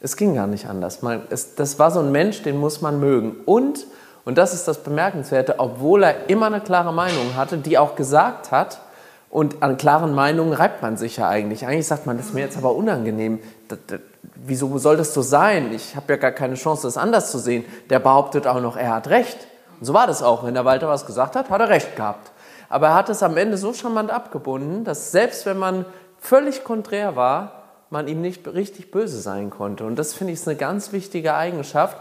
Es 0.00 0.16
ging 0.16 0.34
gar 0.34 0.46
nicht 0.46 0.66
anders. 0.66 1.02
Man, 1.02 1.20
es, 1.28 1.54
das 1.54 1.78
war 1.78 1.90
so 1.90 2.00
ein 2.00 2.10
Mensch, 2.10 2.42
den 2.42 2.56
muss 2.56 2.80
man 2.80 2.98
mögen. 2.98 3.36
Und, 3.44 3.86
und 4.24 4.38
das 4.38 4.54
ist 4.54 4.66
das 4.66 4.78
Bemerkenswerte, 4.78 5.56
obwohl 5.58 6.02
er 6.02 6.30
immer 6.30 6.46
eine 6.46 6.62
klare 6.62 6.94
Meinung 6.94 7.36
hatte, 7.36 7.58
die 7.58 7.76
auch 7.76 7.94
gesagt 7.94 8.50
hat, 8.50 8.80
und 9.28 9.62
an 9.62 9.76
klaren 9.76 10.14
Meinungen 10.14 10.54
reibt 10.54 10.80
man 10.80 10.96
sich 10.96 11.18
ja 11.18 11.28
eigentlich. 11.28 11.66
Eigentlich 11.66 11.88
sagt 11.88 12.06
man, 12.06 12.16
das 12.16 12.26
ist 12.26 12.34
mir 12.34 12.40
jetzt 12.40 12.56
aber 12.56 12.74
unangenehm. 12.74 13.40
Das, 13.68 13.80
das, 13.86 14.00
wieso 14.36 14.78
soll 14.78 14.96
das 14.96 15.12
so 15.12 15.20
sein? 15.20 15.74
Ich 15.74 15.94
habe 15.94 16.14
ja 16.14 16.16
gar 16.16 16.30
keine 16.30 16.54
Chance, 16.54 16.86
das 16.86 16.96
anders 16.96 17.30
zu 17.32 17.38
sehen. 17.38 17.64
Der 17.90 17.98
behauptet 17.98 18.46
auch 18.46 18.60
noch, 18.62 18.78
er 18.78 18.94
hat 18.94 19.08
recht. 19.08 19.36
Und 19.78 19.86
so 19.86 19.92
war 19.92 20.06
das 20.06 20.22
auch. 20.22 20.44
Wenn 20.44 20.54
der 20.54 20.64
Walter 20.64 20.88
was 20.88 21.04
gesagt 21.04 21.36
hat, 21.36 21.50
hat 21.50 21.60
er 21.60 21.68
recht 21.68 21.96
gehabt. 21.96 22.30
Aber 22.68 22.88
er 22.88 22.94
hat 22.94 23.08
es 23.08 23.22
am 23.22 23.36
Ende 23.36 23.56
so 23.56 23.72
charmant 23.72 24.10
abgebunden, 24.10 24.84
dass 24.84 25.12
selbst 25.12 25.46
wenn 25.46 25.58
man 25.58 25.84
völlig 26.18 26.64
konträr 26.64 27.16
war, 27.16 27.62
man 27.90 28.08
ihm 28.08 28.20
nicht 28.20 28.48
richtig 28.48 28.90
böse 28.90 29.20
sein 29.20 29.50
konnte. 29.50 29.84
Und 29.84 29.96
das 29.96 30.14
finde 30.14 30.32
ich 30.32 30.40
ist 30.40 30.48
eine 30.48 30.56
ganz 30.56 30.92
wichtige 30.92 31.34
Eigenschaft, 31.34 31.98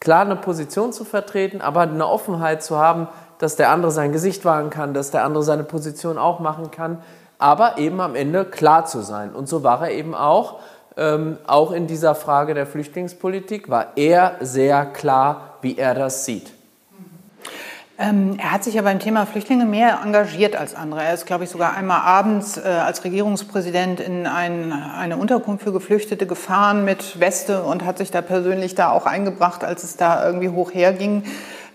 klar 0.00 0.22
eine 0.22 0.36
Position 0.36 0.92
zu 0.92 1.04
vertreten, 1.04 1.60
aber 1.60 1.82
eine 1.82 2.06
Offenheit 2.06 2.62
zu 2.62 2.78
haben, 2.78 3.08
dass 3.38 3.56
der 3.56 3.70
andere 3.70 3.90
sein 3.90 4.12
Gesicht 4.12 4.44
wahren 4.44 4.70
kann, 4.70 4.94
dass 4.94 5.10
der 5.10 5.24
andere 5.24 5.42
seine 5.42 5.64
Position 5.64 6.18
auch 6.18 6.40
machen 6.40 6.70
kann. 6.70 7.02
aber 7.38 7.76
eben 7.76 8.00
am 8.00 8.14
Ende 8.14 8.46
klar 8.46 8.86
zu 8.86 9.02
sein. 9.02 9.34
Und 9.34 9.50
so 9.50 9.62
war 9.62 9.82
er 9.82 9.90
eben 9.90 10.14
auch. 10.14 10.60
Ähm, 10.96 11.36
auch 11.46 11.72
in 11.72 11.86
dieser 11.86 12.14
Frage 12.14 12.54
der 12.54 12.66
Flüchtlingspolitik 12.66 13.68
war 13.68 13.88
er 13.96 14.36
sehr 14.40 14.86
klar, 14.86 15.58
wie 15.60 15.76
er 15.76 15.92
das 15.94 16.24
sieht. 16.24 16.53
Ähm, 17.96 18.38
er 18.38 18.50
hat 18.50 18.64
sich 18.64 18.74
ja 18.74 18.82
beim 18.82 18.98
Thema 18.98 19.24
Flüchtlinge 19.24 19.66
mehr 19.66 20.00
engagiert 20.04 20.56
als 20.56 20.74
andere. 20.74 21.04
Er 21.04 21.14
ist, 21.14 21.26
glaube 21.26 21.44
ich, 21.44 21.50
sogar 21.50 21.76
einmal 21.76 22.00
abends 22.00 22.56
äh, 22.56 22.62
als 22.62 23.04
Regierungspräsident 23.04 24.00
in 24.00 24.26
ein, 24.26 24.72
eine 24.72 25.16
Unterkunft 25.16 25.62
für 25.62 25.72
Geflüchtete 25.72 26.26
gefahren 26.26 26.84
mit 26.84 27.20
Weste 27.20 27.62
und 27.62 27.84
hat 27.84 27.98
sich 27.98 28.10
da 28.10 28.20
persönlich 28.20 28.74
da 28.74 28.90
auch 28.90 29.06
eingebracht, 29.06 29.62
als 29.62 29.84
es 29.84 29.96
da 29.96 30.26
irgendwie 30.26 30.48
hoch 30.48 30.74
herging. 30.74 31.22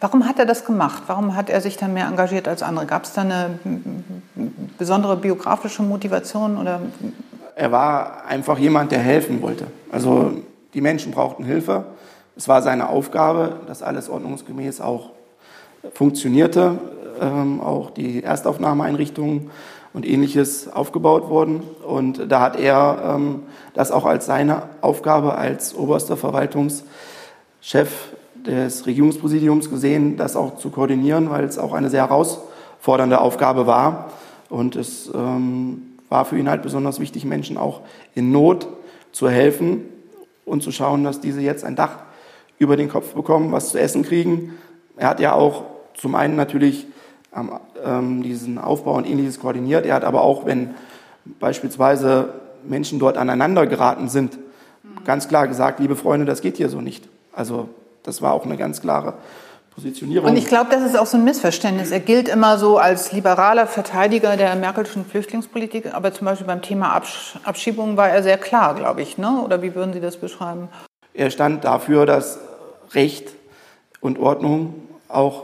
Warum 0.02 0.28
hat 0.28 0.40
er 0.40 0.46
das 0.46 0.66
gemacht? 0.66 1.04
Warum 1.08 1.36
hat 1.38 1.50
er 1.50 1.62
sich 1.62 1.78
da 1.78 1.88
mehr 1.88 2.08
engagiert 2.08 2.50
als 2.50 2.64
andere? 2.64 2.86
Gab 2.86 3.06
es 3.06 3.14
da 3.14 3.22
eine 3.22 3.60
besondere 4.78 5.16
biografische 5.16 5.84
Motivation 5.84 6.58
oder? 6.58 6.82
Er 7.56 7.72
war 7.72 8.26
einfach 8.28 8.58
jemand, 8.58 8.92
der 8.92 9.00
helfen 9.00 9.42
wollte. 9.42 9.68
Also 9.92 10.34
die 10.74 10.82
Menschen 10.82 11.14
brauchten 11.14 11.44
Hilfe. 11.46 11.86
Es 12.36 12.48
war 12.48 12.62
seine 12.62 12.90
Aufgabe, 12.90 13.58
das 13.68 13.84
alles 13.84 14.10
ordnungsgemäß 14.10 14.80
auch 14.82 15.12
funktionierte, 15.94 16.80
ähm, 17.20 17.62
auch 17.62 17.92
die 17.92 18.24
Erstaufnahmeeinrichtungen 18.24 19.50
und 19.94 20.08
ähnliches 20.08 20.72
aufgebaut 20.72 21.30
wurden. 21.30 21.64
Und 21.86 22.32
da 22.32 22.42
hat 22.42 22.60
er 22.60 23.16
ähm, 23.16 23.44
das 23.74 23.92
auch 23.92 24.06
als 24.06 24.26
seine 24.26 24.64
Aufgabe 24.82 25.36
als 25.36 25.76
oberster 25.76 26.18
Verwaltungschef 26.18 26.84
des 28.36 28.86
Regierungspräsidiums 28.86 29.70
gesehen, 29.70 30.18
das 30.18 30.36
auch 30.36 30.58
zu 30.58 30.70
koordinieren, 30.70 31.30
weil 31.30 31.44
es 31.44 31.58
auch 31.58 31.74
eine 31.74 31.90
sehr 31.90 32.08
herausfordernde 32.08 33.20
Aufgabe 33.20 33.68
war. 33.68 34.12
Und 34.50 34.76
es 34.76 35.12
ähm, 35.14 35.82
war 36.10 36.26
für 36.26 36.38
ihn 36.38 36.50
halt 36.50 36.62
besonders 36.62 37.00
wichtig, 37.00 37.26
Menschen 37.26 37.58
auch 37.58 37.82
in 38.16 38.32
Not 38.32 38.68
zu 39.12 39.30
helfen 39.30 39.86
und 40.46 40.64
zu 40.64 40.72
schauen, 40.72 41.04
dass 41.04 41.20
diese 41.20 41.42
jetzt 41.42 41.64
ein 41.64 41.76
Dach 41.76 42.00
über 42.58 42.76
den 42.78 42.90
Kopf 42.90 43.14
bekommen, 43.14 43.52
was 43.52 43.70
zu 43.70 43.80
essen 43.80 44.04
kriegen, 44.04 44.56
er 45.00 45.08
hat 45.08 45.22
ja 45.22 45.34
auch 45.34 45.64
zum 46.00 46.16
einen 46.16 46.36
natürlich 46.36 46.88
ähm, 47.86 48.24
diesen 48.24 48.58
Aufbau 48.58 48.96
und 48.96 49.08
ähnliches 49.08 49.40
koordiniert. 49.40 49.86
Er 49.86 49.96
hat 49.96 50.04
aber 50.04 50.22
auch, 50.22 50.46
wenn 50.46 50.72
beispielsweise 51.40 52.34
Menschen 52.64 53.00
dort 53.00 53.18
aneinander 53.18 53.68
geraten 53.68 54.10
sind, 54.10 54.38
ganz 55.06 55.28
klar 55.28 55.48
gesagt, 55.48 55.80
liebe 55.80 55.96
Freunde, 55.96 56.26
das 56.26 56.42
geht 56.42 56.58
hier 56.58 56.70
so 56.70 56.82
nicht. 56.82 57.08
Also 57.34 57.70
das 58.04 58.22
war 58.22 58.34
auch 58.34 58.46
eine 58.46 58.58
ganz 58.58 58.82
klare 58.82 59.14
Positionierung. 59.76 60.30
Und 60.30 60.38
ich 60.38 60.48
glaube, 60.48 60.70
das 60.72 60.84
ist 60.84 60.98
auch 60.98 61.06
so 61.06 61.18
ein 61.18 61.24
Missverständnis. 61.24 61.92
Er 61.92 62.00
gilt 62.00 62.28
immer 62.28 62.58
so 62.58 62.78
als 62.78 63.12
liberaler 63.12 63.68
Verteidiger 63.68 64.36
der 64.36 64.56
Merkelschen 64.56 65.06
Flüchtlingspolitik, 65.06 65.94
aber 65.94 66.14
zum 66.14 66.26
Beispiel 66.26 66.48
beim 66.48 66.62
Thema 66.62 66.94
Absch 66.94 67.38
Abschiebung 67.44 67.96
war 67.96 68.10
er 68.10 68.24
sehr 68.24 68.38
klar, 68.38 68.76
glaube 68.76 69.02
ich. 69.02 69.18
Ne? 69.18 69.42
Oder 69.44 69.62
wie 69.62 69.76
würden 69.76 69.94
Sie 69.94 70.02
das 70.02 70.18
beschreiben? 70.18 70.70
Er 71.14 71.32
stand 71.32 71.64
dafür, 71.64 72.06
dass 72.06 72.40
Recht 72.94 73.30
und 74.02 74.20
Ordnung 74.20 74.74
auch 75.08 75.44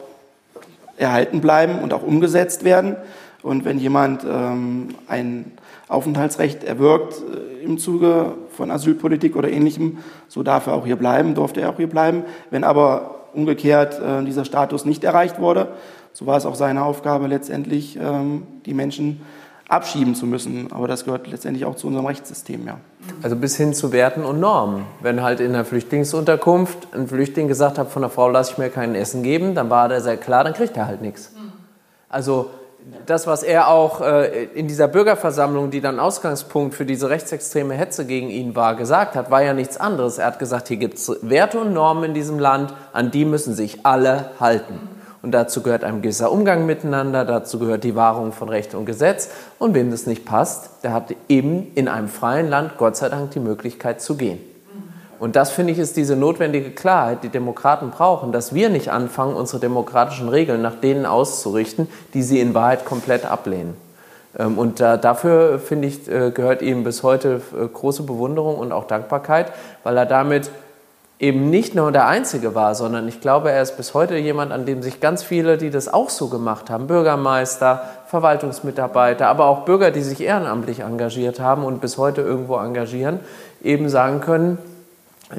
erhalten 0.97 1.41
bleiben 1.41 1.79
und 1.79 1.93
auch 1.93 2.03
umgesetzt 2.03 2.63
werden. 2.63 2.95
Und 3.43 3.63
wenn 3.65 3.77
jemand 3.77 4.23
ähm, 4.23 4.89
ein 5.07 5.51
Aufenthaltsrecht 5.87 6.63
erwirkt 6.63 7.13
äh, 7.13 7.63
im 7.63 7.77
Zuge 7.77 8.33
von 8.49 8.71
Asylpolitik 8.71 9.35
oder 9.35 9.49
ähnlichem, 9.49 9.99
so 10.27 10.41
darf 10.41 10.67
er 10.67 10.73
auch 10.73 10.85
hier 10.85 10.95
bleiben, 10.95 11.35
durfte 11.35 11.61
er 11.61 11.69
auch 11.69 11.77
hier 11.77 11.89
bleiben. 11.89 12.23
Wenn 12.49 12.63
aber 12.63 13.27
umgekehrt 13.33 13.99
äh, 13.99 14.23
dieser 14.23 14.45
Status 14.45 14.85
nicht 14.85 15.03
erreicht 15.03 15.39
wurde, 15.39 15.69
so 16.13 16.25
war 16.25 16.37
es 16.37 16.45
auch 16.45 16.55
seine 16.55 16.83
Aufgabe 16.83 17.27
letztendlich, 17.27 17.99
ähm, 18.01 18.43
die 18.65 18.73
Menschen 18.73 19.21
abschieben 19.67 20.15
zu 20.15 20.25
müssen. 20.25 20.71
Aber 20.71 20.87
das 20.87 21.05
gehört 21.05 21.27
letztendlich 21.27 21.65
auch 21.65 21.75
zu 21.75 21.87
unserem 21.87 22.05
Rechtssystem, 22.05 22.67
ja. 22.67 22.77
Also 23.21 23.35
bis 23.35 23.55
hin 23.55 23.73
zu 23.73 23.91
Werten 23.91 24.23
und 24.23 24.39
Normen. 24.39 24.85
Wenn 25.01 25.21
halt 25.21 25.39
in 25.39 25.53
der 25.53 25.65
Flüchtlingsunterkunft 25.65 26.93
ein 26.93 27.07
Flüchtling 27.07 27.47
gesagt 27.47 27.77
hat, 27.77 27.91
von 27.91 28.01
der 28.01 28.11
Frau 28.11 28.29
lasse 28.29 28.53
ich 28.53 28.57
mir 28.57 28.69
kein 28.69 28.95
Essen 28.95 29.23
geben, 29.23 29.55
dann 29.55 29.69
war 29.69 29.89
der 29.89 30.01
sehr 30.01 30.17
klar, 30.17 30.43
dann 30.43 30.53
kriegt 30.53 30.77
er 30.77 30.87
halt 30.87 31.01
nichts. 31.01 31.31
Also 32.09 32.49
das, 33.05 33.25
was 33.25 33.43
er 33.43 33.67
auch 33.67 34.01
äh, 34.01 34.45
in 34.53 34.67
dieser 34.67 34.87
Bürgerversammlung, 34.87 35.71
die 35.71 35.81
dann 35.81 35.99
Ausgangspunkt 35.99 36.75
für 36.75 36.85
diese 36.85 37.09
rechtsextreme 37.09 37.73
Hetze 37.73 38.05
gegen 38.05 38.29
ihn 38.29 38.55
war, 38.55 38.75
gesagt 38.75 39.15
hat, 39.15 39.31
war 39.31 39.41
ja 39.41 39.53
nichts 39.53 39.77
anderes. 39.77 40.19
Er 40.19 40.27
hat 40.27 40.39
gesagt, 40.39 40.67
hier 40.67 40.77
gibt 40.77 40.95
es 40.95 41.11
Werte 41.21 41.59
und 41.59 41.73
Normen 41.73 42.03
in 42.03 42.13
diesem 42.13 42.37
Land, 42.37 42.73
an 42.93 43.11
die 43.11 43.25
müssen 43.25 43.55
sich 43.55 43.85
alle 43.85 44.31
halten. 44.39 44.79
Und 45.25 45.31
dazu 45.31 45.63
gehört 45.63 45.83
ein 45.83 46.03
gewisser 46.03 46.31
Umgang 46.31 46.67
miteinander, 46.67 47.25
dazu 47.25 47.57
gehört 47.57 47.83
die 47.83 47.95
Wahrung 47.95 48.31
von 48.31 48.47
Recht 48.47 48.75
und 48.75 48.85
Gesetz. 48.85 49.31
Und 49.57 49.73
wem 49.73 49.89
das 49.89 50.05
nicht 50.05 50.23
passt, 50.23 50.69
der 50.83 50.93
hat 50.93 51.15
eben 51.27 51.71
in 51.73 51.87
einem 51.87 52.09
freien 52.09 52.47
Land 52.47 52.77
Gott 52.77 52.95
sei 52.95 53.09
Dank 53.09 53.31
die 53.31 53.39
Möglichkeit 53.39 54.01
zu 54.01 54.17
gehen. 54.17 54.37
Und 55.17 55.35
das 55.35 55.49
finde 55.49 55.73
ich 55.73 55.79
ist 55.79 55.97
diese 55.97 56.15
notwendige 56.15 56.69
Klarheit, 56.69 57.23
die 57.23 57.29
Demokraten 57.29 57.89
brauchen, 57.89 58.33
dass 58.33 58.53
wir 58.53 58.69
nicht 58.69 58.91
anfangen, 58.91 59.35
unsere 59.35 59.59
demokratischen 59.59 60.29
Regeln 60.29 60.61
nach 60.61 60.75
denen 60.75 61.07
auszurichten, 61.07 61.87
die 62.13 62.21
sie 62.21 62.39
in 62.39 62.53
Wahrheit 62.53 62.85
komplett 62.85 63.25
ablehnen. 63.25 63.75
Ähm, 64.37 64.59
und 64.59 64.79
dafür, 64.79 65.57
finde 65.57 65.87
ich, 65.87 66.07
äh, 66.07 66.29
gehört 66.29 66.61
ihm 66.61 66.83
bis 66.83 67.01
heute 67.01 67.41
äh, 67.59 67.65
große 67.65 68.03
Bewunderung 68.03 68.59
und 68.59 68.71
auch 68.71 68.85
Dankbarkeit, 68.85 69.51
weil 69.81 69.97
er 69.97 70.05
damit 70.05 70.51
eben 71.19 71.49
nicht 71.49 71.75
nur 71.75 71.91
der 71.91 72.07
Einzige 72.07 72.55
war, 72.55 72.75
sondern 72.75 73.07
ich 73.07 73.21
glaube, 73.21 73.51
er 73.51 73.61
ist 73.61 73.77
bis 73.77 73.93
heute 73.93 74.17
jemand, 74.17 74.51
an 74.51 74.65
dem 74.65 74.81
sich 74.83 74.99
ganz 74.99 75.23
viele, 75.23 75.57
die 75.57 75.69
das 75.69 75.91
auch 75.91 76.09
so 76.09 76.27
gemacht 76.27 76.69
haben, 76.69 76.87
Bürgermeister, 76.87 77.83
Verwaltungsmitarbeiter, 78.07 79.27
aber 79.27 79.45
auch 79.45 79.65
Bürger, 79.65 79.91
die 79.91 80.01
sich 80.01 80.21
ehrenamtlich 80.21 80.81
engagiert 80.81 81.39
haben 81.39 81.63
und 81.63 81.79
bis 81.79 81.97
heute 81.97 82.21
irgendwo 82.21 82.57
engagieren, 82.57 83.19
eben 83.63 83.87
sagen 83.87 84.19
können, 84.19 84.57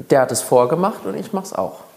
der 0.09 0.21
hat 0.21 0.31
es 0.31 0.41
vorgemacht 0.41 1.05
und 1.05 1.15
ich 1.15 1.31
mache 1.31 1.45
es 1.45 1.53
auch. 1.53 1.87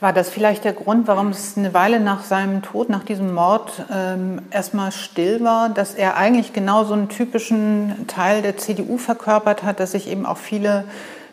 War 0.00 0.12
das 0.12 0.28
vielleicht 0.28 0.64
der 0.64 0.74
Grund, 0.74 1.08
warum 1.08 1.30
es 1.30 1.56
eine 1.56 1.74
Weile 1.74 1.98
nach 1.98 2.22
seinem 2.22 2.62
Tod, 2.62 2.88
nach 2.88 3.02
diesem 3.02 3.34
Mord 3.34 3.72
ähm, 3.92 4.42
erstmal 4.52 4.92
still 4.92 5.42
war, 5.42 5.70
dass 5.70 5.94
er 5.94 6.16
eigentlich 6.16 6.52
genau 6.52 6.84
so 6.84 6.94
einen 6.94 7.08
typischen 7.08 8.06
Teil 8.06 8.42
der 8.42 8.56
CDU 8.56 8.96
verkörpert 8.96 9.64
hat, 9.64 9.80
dass 9.80 9.92
sich 9.92 10.08
eben 10.08 10.24
auch 10.24 10.36
viele 10.36 10.84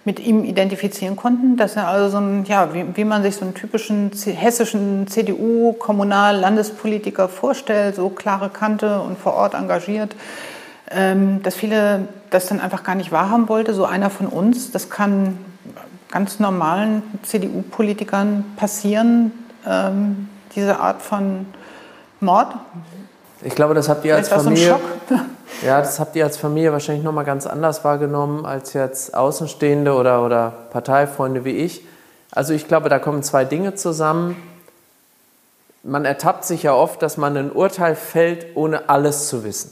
mit 0.06 0.20
ihm 0.20 0.44
identifizieren 0.44 1.16
konnten, 1.16 1.58
dass 1.58 1.76
er 1.76 1.88
also 1.88 2.10
so 2.10 2.20
ein, 2.20 2.46
ja, 2.46 2.72
wie, 2.74 2.86
wie 2.96 3.04
man 3.04 3.24
sich 3.24 3.36
so 3.36 3.44
einen 3.44 3.56
typischen 3.56 4.12
hessischen 4.14 5.08
CDU-Kommunal-Landespolitiker 5.08 7.28
vorstellt, 7.28 7.96
so 7.96 8.10
klare 8.10 8.50
Kante 8.50 9.02
und 9.02 9.18
vor 9.18 9.34
Ort 9.34 9.56
engagiert, 9.56 10.16
ähm, 10.92 11.42
dass 11.42 11.56
viele 11.56 12.08
das 12.30 12.46
dann 12.46 12.62
einfach 12.62 12.84
gar 12.84 12.94
nicht 12.94 13.12
wahrhaben 13.12 13.50
wollte, 13.50 13.74
so 13.74 13.86
einer 13.86 14.12
von 14.12 14.28
uns. 14.28 14.70
Das 14.72 14.92
kann 14.92 15.40
ganz 16.12 16.40
normalen 16.40 17.02
CDU-Politikern 17.24 18.46
passieren, 18.58 19.32
ähm, 19.68 20.30
diese 20.56 20.80
Art 20.80 21.02
von 21.02 21.48
Mord. 22.20 22.54
Ich 23.42 23.56
glaube, 23.56 23.74
das 23.74 23.90
habt 23.90 24.06
ihr 24.06 24.16
als 24.16 24.30
Familie. 24.30 24.78
So 25.10 25.16
ja, 25.64 25.80
das 25.80 26.00
habt 26.00 26.16
ihr 26.16 26.24
als 26.24 26.38
Familie 26.38 26.72
wahrscheinlich 26.72 27.04
noch 27.04 27.14
mal 27.14 27.24
ganz 27.24 27.48
anders 27.48 27.84
wahrgenommen 27.84 28.46
als 28.46 28.74
jetzt 28.74 29.16
Außenstehende 29.16 29.94
oder, 29.94 30.24
oder 30.24 30.54
Parteifreunde 30.72 31.46
wie 31.46 31.58
ich. 31.58 31.86
Also 32.32 32.54
ich 32.54 32.68
glaube, 32.68 32.90
da 32.90 33.00
kommen 33.00 33.24
zwei 33.24 33.46
Dinge 33.46 33.76
zusammen. 33.76 34.36
Man 35.84 36.04
ertappt 36.04 36.46
sich 36.46 36.64
ja 36.64 36.74
oft, 36.74 37.02
dass 37.02 37.18
man 37.18 37.38
ein 37.38 37.52
Urteil 37.52 37.96
fällt, 37.96 38.56
ohne 38.56 38.90
alles 38.90 39.28
zu 39.30 39.44
wissen. 39.44 39.72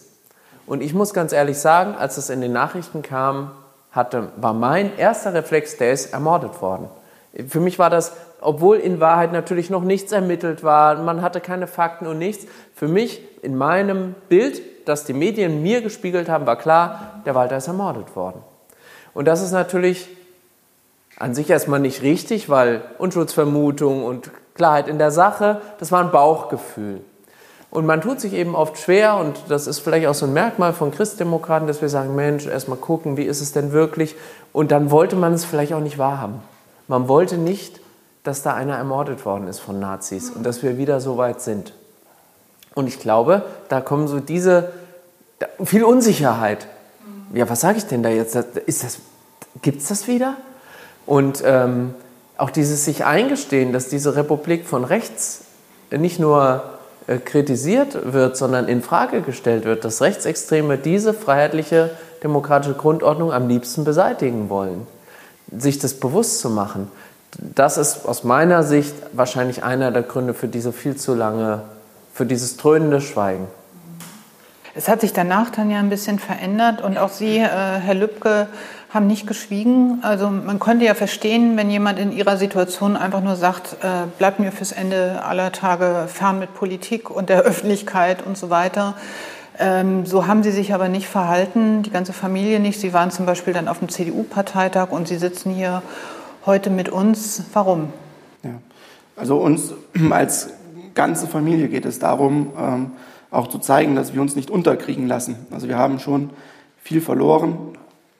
Und 0.65 0.81
ich 0.81 0.93
muss 0.93 1.13
ganz 1.13 1.33
ehrlich 1.33 1.57
sagen, 1.59 1.95
als 1.95 2.17
es 2.17 2.29
in 2.29 2.39
den 2.39 2.53
Nachrichten 2.53 3.01
kam, 3.01 3.51
hatte, 3.91 4.29
war 4.37 4.53
mein 4.53 4.97
erster 4.97 5.33
Reflex, 5.33 5.77
der 5.77 5.91
ist 5.91 6.13
ermordet 6.13 6.61
worden. 6.61 6.87
Für 7.47 7.59
mich 7.59 7.79
war 7.79 7.89
das, 7.89 8.13
obwohl 8.41 8.77
in 8.77 8.99
Wahrheit 8.99 9.31
natürlich 9.33 9.69
noch 9.69 9.83
nichts 9.83 10.11
ermittelt 10.11 10.63
war, 10.63 10.95
man 10.95 11.21
hatte 11.21 11.41
keine 11.41 11.67
Fakten 11.67 12.07
und 12.07 12.17
nichts. 12.17 12.45
Für 12.75 12.87
mich 12.87 13.21
in 13.43 13.55
meinem 13.57 14.15
Bild, 14.29 14.61
das 14.87 15.05
die 15.05 15.13
Medien 15.13 15.61
mir 15.61 15.81
gespiegelt 15.81 16.29
haben, 16.29 16.45
war 16.45 16.57
klar, 16.57 17.21
der 17.25 17.35
Walter 17.35 17.57
ist 17.57 17.67
ermordet 17.67 18.15
worden. 18.15 18.41
Und 19.13 19.25
das 19.25 19.41
ist 19.41 19.51
natürlich 19.51 20.09
an 21.19 21.35
sich 21.35 21.49
erstmal 21.49 21.79
nicht 21.79 22.01
richtig, 22.01 22.49
weil 22.49 22.81
Unschuldsvermutung 22.97 24.03
und 24.03 24.31
Klarheit 24.55 24.87
in 24.87 24.97
der 24.97 25.11
Sache, 25.11 25.61
das 25.79 25.91
war 25.91 26.03
ein 26.03 26.11
Bauchgefühl. 26.11 27.01
Und 27.69 27.85
man 27.85 28.01
tut 28.01 28.19
sich 28.19 28.33
eben 28.33 28.55
oft 28.55 28.77
schwer, 28.77 29.17
und 29.17 29.35
das 29.49 29.67
ist 29.67 29.79
vielleicht 29.79 30.07
auch 30.07 30.13
so 30.13 30.27
ein 30.27 30.33
Merkmal 30.33 30.73
von 30.73 30.91
Christdemokraten, 30.91 31.67
dass 31.67 31.81
wir 31.81 31.89
sagen, 31.89 32.15
Mensch, 32.15 32.45
erstmal 32.45 32.77
gucken, 32.77 33.17
wie 33.17 33.23
ist 33.23 33.41
es 33.41 33.51
denn 33.51 33.71
wirklich? 33.71 34.15
Und 34.51 34.71
dann 34.71 34.91
wollte 34.91 35.15
man 35.15 35.33
es 35.33 35.43
vielleicht 35.43 35.73
auch 35.73 35.79
nicht 35.79 35.97
wahrhaben. 35.97 36.41
Man 36.87 37.07
wollte 37.07 37.37
nicht, 37.37 37.81
dass 38.23 38.43
da 38.43 38.53
einer 38.53 38.77
ermordet 38.77 39.25
worden 39.25 39.47
ist 39.47 39.59
von 39.59 39.79
Nazis 39.79 40.29
und 40.29 40.43
dass 40.43 40.61
wir 40.61 40.77
wieder 40.77 41.01
so 41.01 41.17
weit 41.17 41.41
sind. 41.41 41.73
Und 42.75 42.87
ich 42.87 42.99
glaube, 42.99 43.43
da 43.69 43.81
kommen 43.81 44.07
so 44.07 44.19
diese 44.19 44.71
viel 45.63 45.83
Unsicherheit. 45.83 46.67
Ja, 47.33 47.49
was 47.49 47.61
sage 47.61 47.77
ich 47.77 47.85
denn 47.85 48.03
da 48.03 48.09
jetzt? 48.09 48.35
Ist 48.35 48.83
das, 48.83 48.99
gibt 49.61 49.81
es 49.81 49.87
das 49.87 50.07
wieder? 50.07 50.35
Und 51.05 51.43
ähm, 51.45 51.93
auch 52.37 52.49
dieses 52.49 52.85
sich 52.85 53.05
eingestehen, 53.05 53.73
dass 53.73 53.89
diese 53.89 54.15
Republik 54.15 54.65
von 54.65 54.83
rechts 54.83 55.41
nicht 55.91 56.19
nur 56.19 56.63
äh, 57.07 57.17
kritisiert 57.17 58.13
wird, 58.13 58.37
sondern 58.37 58.67
in 58.67 58.81
Frage 58.81 59.21
gestellt 59.21 59.65
wird, 59.65 59.85
dass 59.85 60.01
Rechtsextreme 60.01 60.77
diese 60.77 61.13
freiheitliche 61.13 61.91
demokratische 62.23 62.75
Grundordnung 62.75 63.33
am 63.33 63.47
liebsten 63.47 63.83
beseitigen 63.83 64.49
wollen. 64.49 64.87
Sich 65.55 65.79
das 65.79 65.95
bewusst 65.95 66.39
zu 66.39 66.49
machen, 66.49 66.89
das 67.37 67.77
ist 67.77 68.05
aus 68.05 68.23
meiner 68.23 68.63
Sicht 68.63 68.93
wahrscheinlich 69.11 69.63
einer 69.63 69.91
der 69.91 70.03
Gründe 70.03 70.33
für 70.33 70.47
diese 70.47 70.71
viel 70.71 70.95
zu 70.95 71.15
lange, 71.15 71.63
für 72.13 72.25
dieses 72.25 72.57
dröhnende 72.57 73.01
Schweigen. 73.01 73.47
Es 74.75 74.87
hat 74.87 75.01
sich 75.01 75.13
danach 75.13 75.51
dann 75.51 75.69
ja 75.69 75.79
ein 75.79 75.89
bisschen 75.89 76.17
verändert 76.17 76.81
und 76.81 76.97
auch 76.97 77.09
Sie, 77.09 77.37
äh, 77.37 77.47
Herr 77.47 77.93
Lübcke, 77.93 78.47
haben 78.91 79.07
nicht 79.07 79.27
geschwiegen. 79.27 79.99
Also 80.03 80.29
man 80.29 80.59
könnte 80.59 80.85
ja 80.85 80.93
verstehen, 80.93 81.57
wenn 81.57 81.69
jemand 81.69 81.99
in 81.99 82.11
Ihrer 82.11 82.37
Situation 82.37 82.95
einfach 82.95 83.21
nur 83.21 83.35
sagt, 83.35 83.77
äh, 83.83 84.07
bleibt 84.17 84.39
mir 84.39 84.51
fürs 84.51 84.71
Ende 84.71 85.23
aller 85.23 85.51
Tage 85.51 86.07
fern 86.07 86.39
mit 86.39 86.53
Politik 86.53 87.09
und 87.09 87.29
der 87.29 87.41
Öffentlichkeit 87.43 88.25
und 88.25 88.37
so 88.37 88.49
weiter. 88.49 88.95
Ähm, 89.59 90.05
so 90.05 90.25
haben 90.25 90.41
Sie 90.41 90.51
sich 90.51 90.73
aber 90.73 90.89
nicht 90.89 91.07
verhalten, 91.07 91.83
die 91.83 91.91
ganze 91.91 92.13
Familie 92.13 92.59
nicht. 92.59 92.79
Sie 92.79 92.93
waren 92.93 93.11
zum 93.11 93.25
Beispiel 93.27 93.53
dann 93.53 93.67
auf 93.67 93.79
dem 93.79 93.89
CDU-Parteitag 93.89 94.89
und 94.89 95.07
Sie 95.07 95.17
sitzen 95.17 95.51
hier 95.53 95.83
heute 96.45 96.71
mit 96.71 96.89
uns. 96.89 97.43
Warum? 97.53 97.93
Ja. 98.43 98.51
Also 99.15 99.37
uns 99.37 99.73
als 100.11 100.49
ganze 100.95 101.27
Familie 101.27 101.67
geht 101.67 101.85
es 101.85 101.99
darum, 101.99 102.51
ähm, 102.57 102.91
auch 103.31 103.47
zu 103.47 103.59
zeigen, 103.59 103.95
dass 103.95 104.13
wir 104.13 104.21
uns 104.21 104.35
nicht 104.35 104.51
unterkriegen 104.51 105.07
lassen. 105.07 105.35
Also 105.51 105.67
wir 105.67 105.77
haben 105.77 105.99
schon 105.99 106.29
viel 106.81 107.01
verloren, 107.01 107.57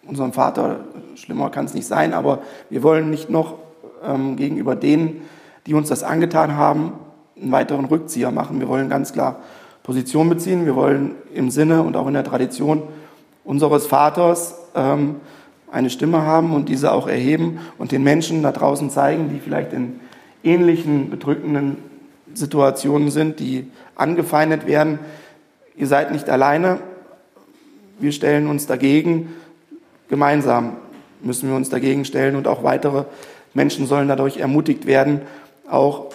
unserem 0.06 0.34
Vater, 0.34 0.82
schlimmer 1.16 1.50
kann 1.50 1.66
es 1.66 1.74
nicht 1.74 1.88
sein, 1.88 2.14
aber 2.14 2.40
wir 2.70 2.84
wollen 2.84 3.10
nicht 3.10 3.30
noch 3.30 3.56
ähm, 4.04 4.36
gegenüber 4.36 4.76
denen, 4.76 5.22
die 5.66 5.74
uns 5.74 5.90
das 5.90 6.04
angetan 6.04 6.58
haben, 6.58 6.94
einen 7.40 7.52
weiteren 7.52 7.86
Rückzieher 7.86 8.32
machen. 8.32 8.60
Wir 8.60 8.68
wollen 8.68 8.90
ganz 8.90 9.14
klar 9.14 9.38
Position 9.84 10.30
beziehen. 10.30 10.66
Wir 10.66 10.76
wollen 10.76 11.16
im 11.34 11.50
Sinne 11.52 11.84
und 11.84 11.96
auch 11.96 12.08
in 12.08 12.14
der 12.14 12.24
Tradition 12.24 12.84
unseres 13.44 13.86
Vaters 13.86 14.56
ähm, 14.76 15.18
eine 15.72 15.90
Stimme 15.90 16.22
haben 16.22 16.54
und 16.54 16.70
diese 16.70 16.92
auch 16.92 17.08
erheben 17.08 17.60
und 17.78 17.92
den 17.92 18.04
Menschen 18.04 18.44
da 18.44 18.52
draußen 18.52 18.90
zeigen, 18.90 19.30
die 19.30 19.40
vielleicht 19.40 19.74
in 19.74 20.00
ähnlichen 20.44 21.10
bedrückenden 21.10 21.78
Situationen 22.34 23.12
sind, 23.12 23.40
die 23.40 23.72
angefeindet 23.96 24.68
werden. 24.68 25.00
Ihr 25.76 25.88
seid 25.88 26.12
nicht 26.12 26.30
alleine. 26.30 26.80
Wir 28.00 28.12
stellen 28.12 28.48
uns 28.48 28.68
dagegen 28.68 29.30
Gemeinsam 30.14 30.78
müssen 31.22 31.50
wir 31.50 31.56
uns 31.56 31.70
dagegen 31.70 32.06
stellen 32.06 32.36
und 32.36 32.48
auch 32.48 32.64
weitere 32.64 33.06
Menschen 33.56 33.88
sollen 33.88 34.08
dadurch 34.08 34.38
ermutigt 34.38 34.86
werden, 34.86 35.22
auch 35.68 36.12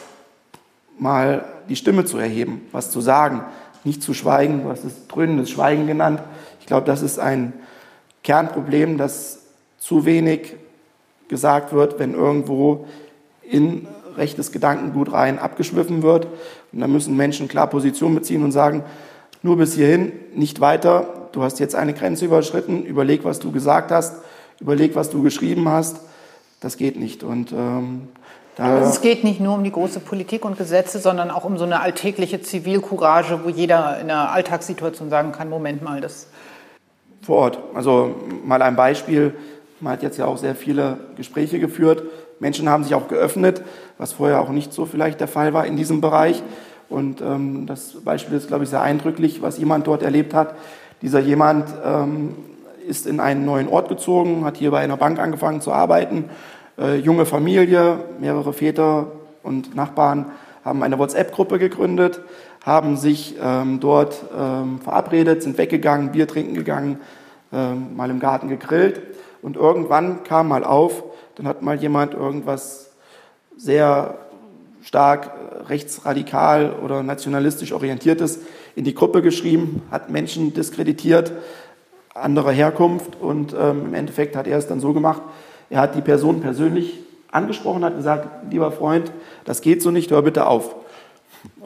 mal 1.00 1.44
die 1.68 1.75
Stimme 1.75 2.04
zu 2.04 2.16
erheben, 2.16 2.62
was 2.70 2.92
zu 2.92 3.00
sagen, 3.00 3.42
nicht 3.82 4.00
zu 4.00 4.14
schweigen. 4.14 4.62
Du 4.62 4.70
hast 4.70 4.84
es 4.84 5.08
dröhnendes 5.08 5.50
Schweigen 5.50 5.88
genannt. 5.88 6.22
Ich 6.60 6.66
glaube, 6.66 6.87
das 6.87 7.02
ist 7.02 7.18
ein 7.18 7.54
Kernproblem, 8.22 8.98
dass 8.98 9.40
zu 9.78 10.04
wenig 10.04 10.54
gesagt 11.26 11.72
wird, 11.72 11.98
wenn 11.98 12.14
irgendwo 12.14 12.87
in 13.42 13.88
rechtes 14.18 14.52
Gedankengut 14.52 15.12
rein 15.12 15.38
abgeschwiffen 15.38 16.02
wird. 16.02 16.26
Und 16.72 16.80
da 16.80 16.87
müssen 16.87 17.16
Menschen 17.16 17.48
klar 17.48 17.68
Position 17.68 18.14
beziehen 18.14 18.44
und 18.44 18.52
sagen, 18.52 18.84
nur 19.42 19.56
bis 19.56 19.75
hierhin, 19.75 20.12
nicht 20.34 20.60
weiter 20.60 21.18
du 21.32 21.42
hast 21.42 21.60
jetzt 21.60 21.75
eine 21.75 21.94
Grenze 21.94 22.25
überschritten, 22.25 22.84
überleg, 22.84 23.25
was 23.25 23.38
du 23.38 23.52
gesagt 23.52 23.90
hast, 23.90 24.16
überleg, 24.60 24.94
was 24.94 25.10
du 25.10 25.22
geschrieben 25.22 25.68
hast. 25.68 26.00
Das 26.60 26.76
geht 26.76 26.98
nicht. 26.98 27.22
Und 27.22 27.52
ähm, 27.52 28.08
also 28.56 28.90
es 28.90 29.00
geht 29.00 29.22
nicht 29.22 29.38
nur 29.40 29.54
um 29.54 29.62
die 29.62 29.70
große 29.70 30.00
Politik 30.00 30.44
und 30.44 30.58
Gesetze, 30.58 30.98
sondern 30.98 31.30
auch 31.30 31.44
um 31.44 31.58
so 31.58 31.64
eine 31.64 31.80
alltägliche 31.80 32.42
Zivilcourage, 32.42 33.44
wo 33.44 33.48
jeder 33.48 34.00
in 34.00 34.10
einer 34.10 34.32
Alltagssituation 34.32 35.10
sagen 35.10 35.32
kann, 35.32 35.48
Moment 35.48 35.82
mal, 35.82 36.00
das... 36.00 36.26
Vor 37.22 37.37
Ort. 37.37 37.58
Also 37.75 38.16
mal 38.44 38.62
ein 38.62 38.75
Beispiel. 38.75 39.34
Man 39.80 39.92
hat 39.92 40.02
jetzt 40.02 40.18
ja 40.18 40.26
auch 40.26 40.38
sehr 40.38 40.56
viele 40.56 40.98
Gespräche 41.16 41.60
geführt. 41.60 42.02
Menschen 42.40 42.68
haben 42.68 42.85
sich 42.85 42.95
auch 42.95 43.09
geöffnet, 43.09 43.62
was 43.99 44.12
vorher 44.12 44.40
auch 44.40 44.50
nicht 44.50 44.73
so 44.73 44.87
vielleicht 44.87 45.21
der 45.21 45.28
Fall 45.28 45.52
war 45.52 45.66
in 45.66 45.76
diesem 45.76 46.00
Bereich. 46.00 46.43
Und 46.89 47.21
ähm, 47.21 47.67
das 47.67 47.97
Beispiel 48.04 48.36
ist, 48.36 48.49
glaube 48.49 48.65
ich, 48.65 48.71
sehr 48.71 48.80
eindrücklich, 48.80 49.43
was 49.43 49.58
jemand 49.58 49.86
dort 49.86 50.02
erlebt 50.02 50.34
hat. 50.34 50.54
Dieser 51.02 51.21
jemand 51.21 51.69
ähm, 51.84 52.34
ist 52.86 53.06
in 53.06 53.21
einen 53.21 53.45
neuen 53.45 53.69
Ort 53.69 53.89
gezogen, 53.89 54.45
hat 54.45 54.56
hier 54.56 54.71
bei 54.71 54.80
einer 54.80 54.97
Bank 54.97 55.19
angefangen 55.19 55.60
zu 55.60 55.73
arbeiten. 55.73 56.30
Äh, 56.78 56.97
junge 56.97 57.26
Familie, 57.26 57.99
mehrere 58.21 58.52
Väter 58.52 59.08
und 59.43 59.75
Nachbarn 59.75 60.26
haben 60.65 60.82
eine 60.82 60.99
WhatsApp-Gruppe 60.99 61.58
gegründet, 61.58 62.21
haben 62.65 62.97
sich 62.97 63.36
ähm, 63.43 63.80
dort 63.80 64.25
ähm, 64.36 64.80
verabredet, 64.80 65.43
sind 65.43 65.58
weggegangen, 65.58 66.12
Bier 66.12 66.26
trinken 66.26 66.54
gegangen, 66.54 67.00
ähm, 67.52 67.97
mal 67.97 68.10
im 68.10 68.21
Garten 68.21 68.49
gegrillt. 68.49 69.00
Und 69.43 69.56
irgendwann 69.56 70.25
kam 70.25 70.49
mal 70.49 70.65
auf, 70.65 71.04
dann 71.38 71.46
hat 71.46 71.62
mal 71.62 71.76
jemand 71.76 72.14
irgendwas 72.14 72.90
sehr 73.56 74.18
stark 74.82 75.30
rechtsradikal 75.68 76.74
oder 76.84 77.04
nationalistisch 77.04 77.72
orientiertes 77.72 78.40
in 78.74 78.84
die 78.84 78.94
Gruppe 78.94 79.22
geschrieben, 79.22 79.82
hat 79.90 80.10
Menschen 80.10 80.52
diskreditiert, 80.52 81.32
anderer 82.12 82.50
Herkunft 82.50 83.20
und 83.20 83.54
ähm, 83.58 83.86
im 83.86 83.94
Endeffekt 83.94 84.34
hat 84.34 84.48
er 84.48 84.58
es 84.58 84.66
dann 84.66 84.80
so 84.80 84.92
gemacht, 84.92 85.22
er 85.70 85.80
hat 85.80 85.94
die 85.94 86.00
Person 86.00 86.40
persönlich 86.40 86.98
angesprochen, 87.30 87.84
hat 87.84 87.96
gesagt, 87.96 88.50
lieber 88.50 88.72
Freund, 88.72 89.12
das 89.44 89.60
geht 89.60 89.80
so 89.80 89.92
nicht, 89.92 90.10
hör 90.10 90.22
bitte 90.22 90.46
auf. 90.46 90.74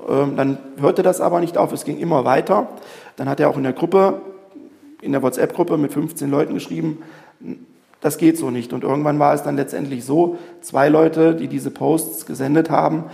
Ähm, 0.07 0.37
dann 0.37 0.59
hörte 0.79 1.03
das 1.03 1.23
aber 1.23 1.41
nicht 1.41 1.57
auf, 1.57 1.73
es 1.73 1.85
ging 1.85 1.99
immer 1.99 2.27
weiter. 2.27 2.69
Dann 3.17 3.29
hat 3.29 3.41
er 3.41 3.49
auch 3.49 3.57
in 3.57 3.63
der 3.63 3.73
Gruppe, 3.73 4.21
in 5.01 5.13
der 5.13 5.23
WhatsApp-Gruppe 5.23 5.79
mit 5.79 5.93
15 5.93 6.31
Leuten 6.31 6.53
geschrieben, 6.53 7.03
das 8.03 8.19
geht 8.19 8.37
so 8.37 8.51
nicht. 8.51 8.75
Und 8.75 8.85
irgendwann 8.85 9.19
war 9.19 9.33
es 9.33 9.43
dann 9.43 9.57
letztendlich 9.57 10.05
so, 10.05 10.37
zwei 10.61 10.91
Leute, 10.91 11.35
die 11.35 11.49
diese 11.49 11.71
Posts 11.71 12.27
gesendet 12.27 12.69
haben, 12.69 13.05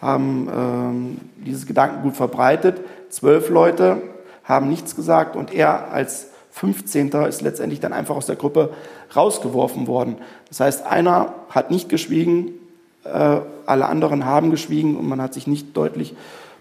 haben 0.00 0.48
ähm, 0.54 1.20
dieses 1.44 1.66
Gedankengut 1.66 2.14
verbreitet. 2.14 2.80
Zwölf 3.08 3.48
Leute 3.48 4.02
haben 4.44 4.68
nichts 4.68 4.94
gesagt 4.94 5.34
und 5.34 5.52
er 5.52 5.90
als 5.90 6.28
15. 6.50 7.08
ist 7.26 7.40
letztendlich 7.40 7.80
dann 7.80 7.92
einfach 7.92 8.14
aus 8.14 8.26
der 8.26 8.36
Gruppe 8.36 8.70
rausgeworfen 9.16 9.86
worden. 9.86 10.16
Das 10.48 10.60
heißt, 10.60 10.86
einer 10.86 11.34
hat 11.48 11.70
nicht 11.70 11.88
geschwiegen, 11.88 12.52
äh, 13.04 13.40
alle 13.66 13.86
anderen 13.86 14.26
haben 14.26 14.50
geschwiegen 14.50 14.96
und 14.96 15.08
man 15.08 15.22
hat 15.22 15.34
sich 15.34 15.46
nicht 15.46 15.76
deutlich 15.76 16.14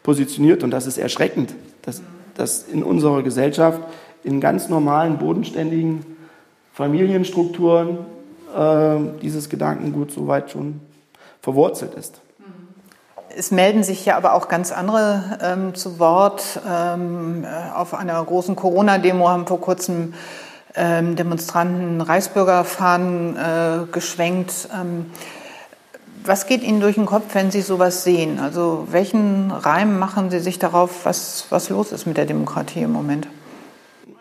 positioniert. 0.03 0.63
Und 0.63 0.71
das 0.71 0.87
ist 0.87 0.97
erschreckend, 0.97 1.53
dass, 1.81 2.01
dass 2.35 2.63
in 2.63 2.81
unserer 2.81 3.23
Gesellschaft 3.23 3.81
in 4.23 4.39
ganz 4.39 4.69
normalen, 4.69 5.17
bodenständigen 5.17 6.05
Familienstrukturen 6.73 7.99
äh, 8.55 9.19
dieses 9.21 9.49
Gedankengut 9.49 10.11
so 10.11 10.27
weit 10.27 10.51
schon 10.51 10.81
verwurzelt 11.41 11.93
ist. 11.93 12.19
Es 13.35 13.51
melden 13.51 13.83
sich 13.83 14.05
ja 14.05 14.15
aber 14.15 14.33
auch 14.33 14.47
ganz 14.47 14.71
andere 14.71 15.39
ähm, 15.41 15.75
zu 15.75 15.99
Wort. 15.99 16.61
Ähm, 16.69 17.45
äh, 17.45 17.75
auf 17.75 17.93
einer 17.93 18.23
großen 18.23 18.55
Corona-Demo 18.55 19.27
haben 19.27 19.47
vor 19.47 19.59
kurzem 19.59 20.13
ähm, 20.75 21.15
Demonstranten 21.15 22.01
Reichsbürgerfahnen 22.01 23.35
äh, 23.35 23.91
geschwenkt. 23.91 24.69
Ähm, 24.73 25.07
was 26.25 26.45
geht 26.47 26.63
Ihnen 26.63 26.79
durch 26.79 26.95
den 26.95 27.05
Kopf, 27.05 27.33
wenn 27.33 27.51
Sie 27.51 27.61
sowas 27.61 28.03
sehen? 28.03 28.39
Also 28.39 28.87
welchen 28.91 29.51
Reim 29.51 29.99
machen 29.99 30.29
Sie 30.31 30.39
sich 30.39 30.59
darauf, 30.59 31.05
was, 31.05 31.45
was 31.49 31.69
los 31.69 31.91
ist 31.91 32.05
mit 32.05 32.17
der 32.17 32.25
Demokratie 32.25 32.81
im 32.81 32.91
Moment? 32.91 33.27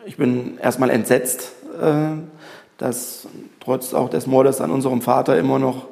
Ich 0.04 0.16
bin 0.16 0.58
erstmal 0.58 0.90
entsetzt, 0.90 1.52
äh, 1.80 2.16
dass 2.82 3.28
trotz 3.60 3.94
auch 3.94 4.08
des 4.08 4.26
Mordes 4.26 4.60
an 4.60 4.72
unserem 4.72 5.02
Vater 5.02 5.38
immer 5.38 5.60
noch 5.60 5.86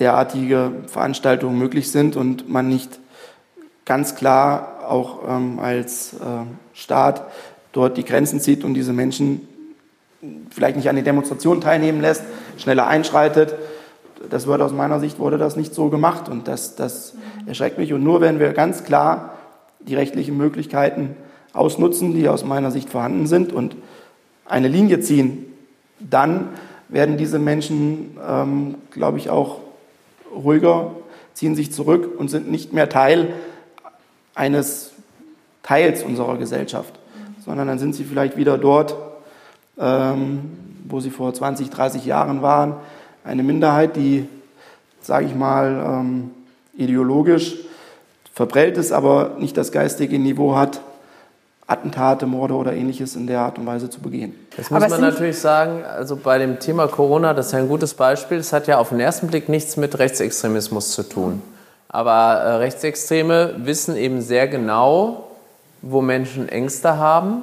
derartige 0.00 0.72
Veranstaltungen 0.88 1.56
möglich 1.56 1.92
sind 1.92 2.16
und 2.16 2.48
man 2.48 2.68
nicht 2.68 2.98
ganz 3.84 4.16
klar 4.16 4.80
auch 4.88 5.20
ähm, 5.28 5.60
als 5.60 6.14
äh, 6.14 6.16
Staat 6.74 7.22
dort 7.70 7.96
die 7.96 8.04
Grenzen 8.04 8.40
zieht 8.40 8.64
und 8.64 8.74
diese 8.74 8.92
Menschen 8.92 9.46
vielleicht 10.50 10.76
nicht 10.76 10.88
an 10.88 10.96
den 10.96 11.04
Demonstrationen 11.04 11.60
teilnehmen 11.60 12.00
lässt, 12.00 12.24
schneller 12.58 12.88
einschreitet. 12.88 13.54
Das 14.30 14.48
wird 14.48 14.60
aus 14.62 14.72
meiner 14.72 14.98
Sicht 14.98 15.20
wurde 15.20 15.38
das 15.38 15.54
nicht 15.54 15.74
so 15.74 15.90
gemacht 15.90 16.28
und 16.28 16.48
das, 16.48 16.74
das 16.74 17.14
erschreckt 17.46 17.78
mich. 17.78 17.92
Und 17.92 18.02
nur 18.02 18.20
wenn 18.20 18.40
wir 18.40 18.52
ganz 18.52 18.82
klar 18.82 19.34
die 19.78 19.94
rechtlichen 19.94 20.36
Möglichkeiten 20.36 21.16
ausnutzen, 21.52 22.14
die 22.14 22.28
aus 22.28 22.44
meiner 22.44 22.72
Sicht 22.72 22.90
vorhanden 22.90 23.28
sind 23.28 23.52
und 23.52 23.76
eine 24.44 24.68
Linie 24.68 24.98
ziehen, 24.98 25.51
dann 26.08 26.50
werden 26.88 27.16
diese 27.16 27.38
Menschen, 27.38 28.16
ähm, 28.26 28.74
glaube 28.90 29.18
ich, 29.18 29.30
auch 29.30 29.60
ruhiger, 30.34 30.92
ziehen 31.34 31.54
sich 31.54 31.72
zurück 31.72 32.18
und 32.18 32.28
sind 32.28 32.50
nicht 32.50 32.72
mehr 32.72 32.88
Teil 32.88 33.32
eines 34.34 34.92
Teils 35.62 36.02
unserer 36.02 36.36
Gesellschaft, 36.36 36.98
sondern 37.44 37.68
dann 37.68 37.78
sind 37.78 37.94
sie 37.94 38.04
vielleicht 38.04 38.36
wieder 38.36 38.58
dort, 38.58 38.94
ähm, 39.78 40.50
wo 40.88 41.00
sie 41.00 41.10
vor 41.10 41.32
20, 41.32 41.70
30 41.70 42.04
Jahren 42.04 42.42
waren. 42.42 42.74
Eine 43.24 43.42
Minderheit, 43.42 43.96
die, 43.96 44.28
sage 45.00 45.26
ich 45.26 45.34
mal, 45.34 46.00
ähm, 46.00 46.30
ideologisch 46.76 47.56
verprellt 48.34 48.76
ist, 48.76 48.92
aber 48.92 49.36
nicht 49.38 49.56
das 49.56 49.72
geistige 49.72 50.18
Niveau 50.18 50.56
hat, 50.56 50.81
Attentate, 51.72 52.26
Morde 52.26 52.54
oder 52.54 52.72
ähnliches 52.72 53.16
in 53.16 53.26
der 53.26 53.40
Art 53.40 53.58
und 53.58 53.66
Weise 53.66 53.90
zu 53.90 54.00
begehen. 54.00 54.34
Das 54.56 54.70
muss 54.70 54.88
man 54.88 55.00
natürlich 55.00 55.38
sagen, 55.38 55.84
also 55.84 56.16
bei 56.16 56.38
dem 56.38 56.58
Thema 56.60 56.86
Corona, 56.86 57.34
das 57.34 57.46
ist 57.46 57.52
ja 57.52 57.58
ein 57.58 57.68
gutes 57.68 57.94
Beispiel, 57.94 58.38
es 58.38 58.52
hat 58.52 58.66
ja 58.66 58.78
auf 58.78 58.90
den 58.90 59.00
ersten 59.00 59.26
Blick 59.26 59.48
nichts 59.48 59.76
mit 59.76 59.98
Rechtsextremismus 59.98 60.92
zu 60.92 61.02
tun. 61.02 61.42
Aber 61.88 62.40
äh, 62.40 62.54
Rechtsextreme 62.56 63.54
wissen 63.58 63.96
eben 63.96 64.22
sehr 64.22 64.48
genau, 64.48 65.28
wo 65.82 66.00
Menschen 66.00 66.48
Ängste 66.48 66.96
haben 66.96 67.42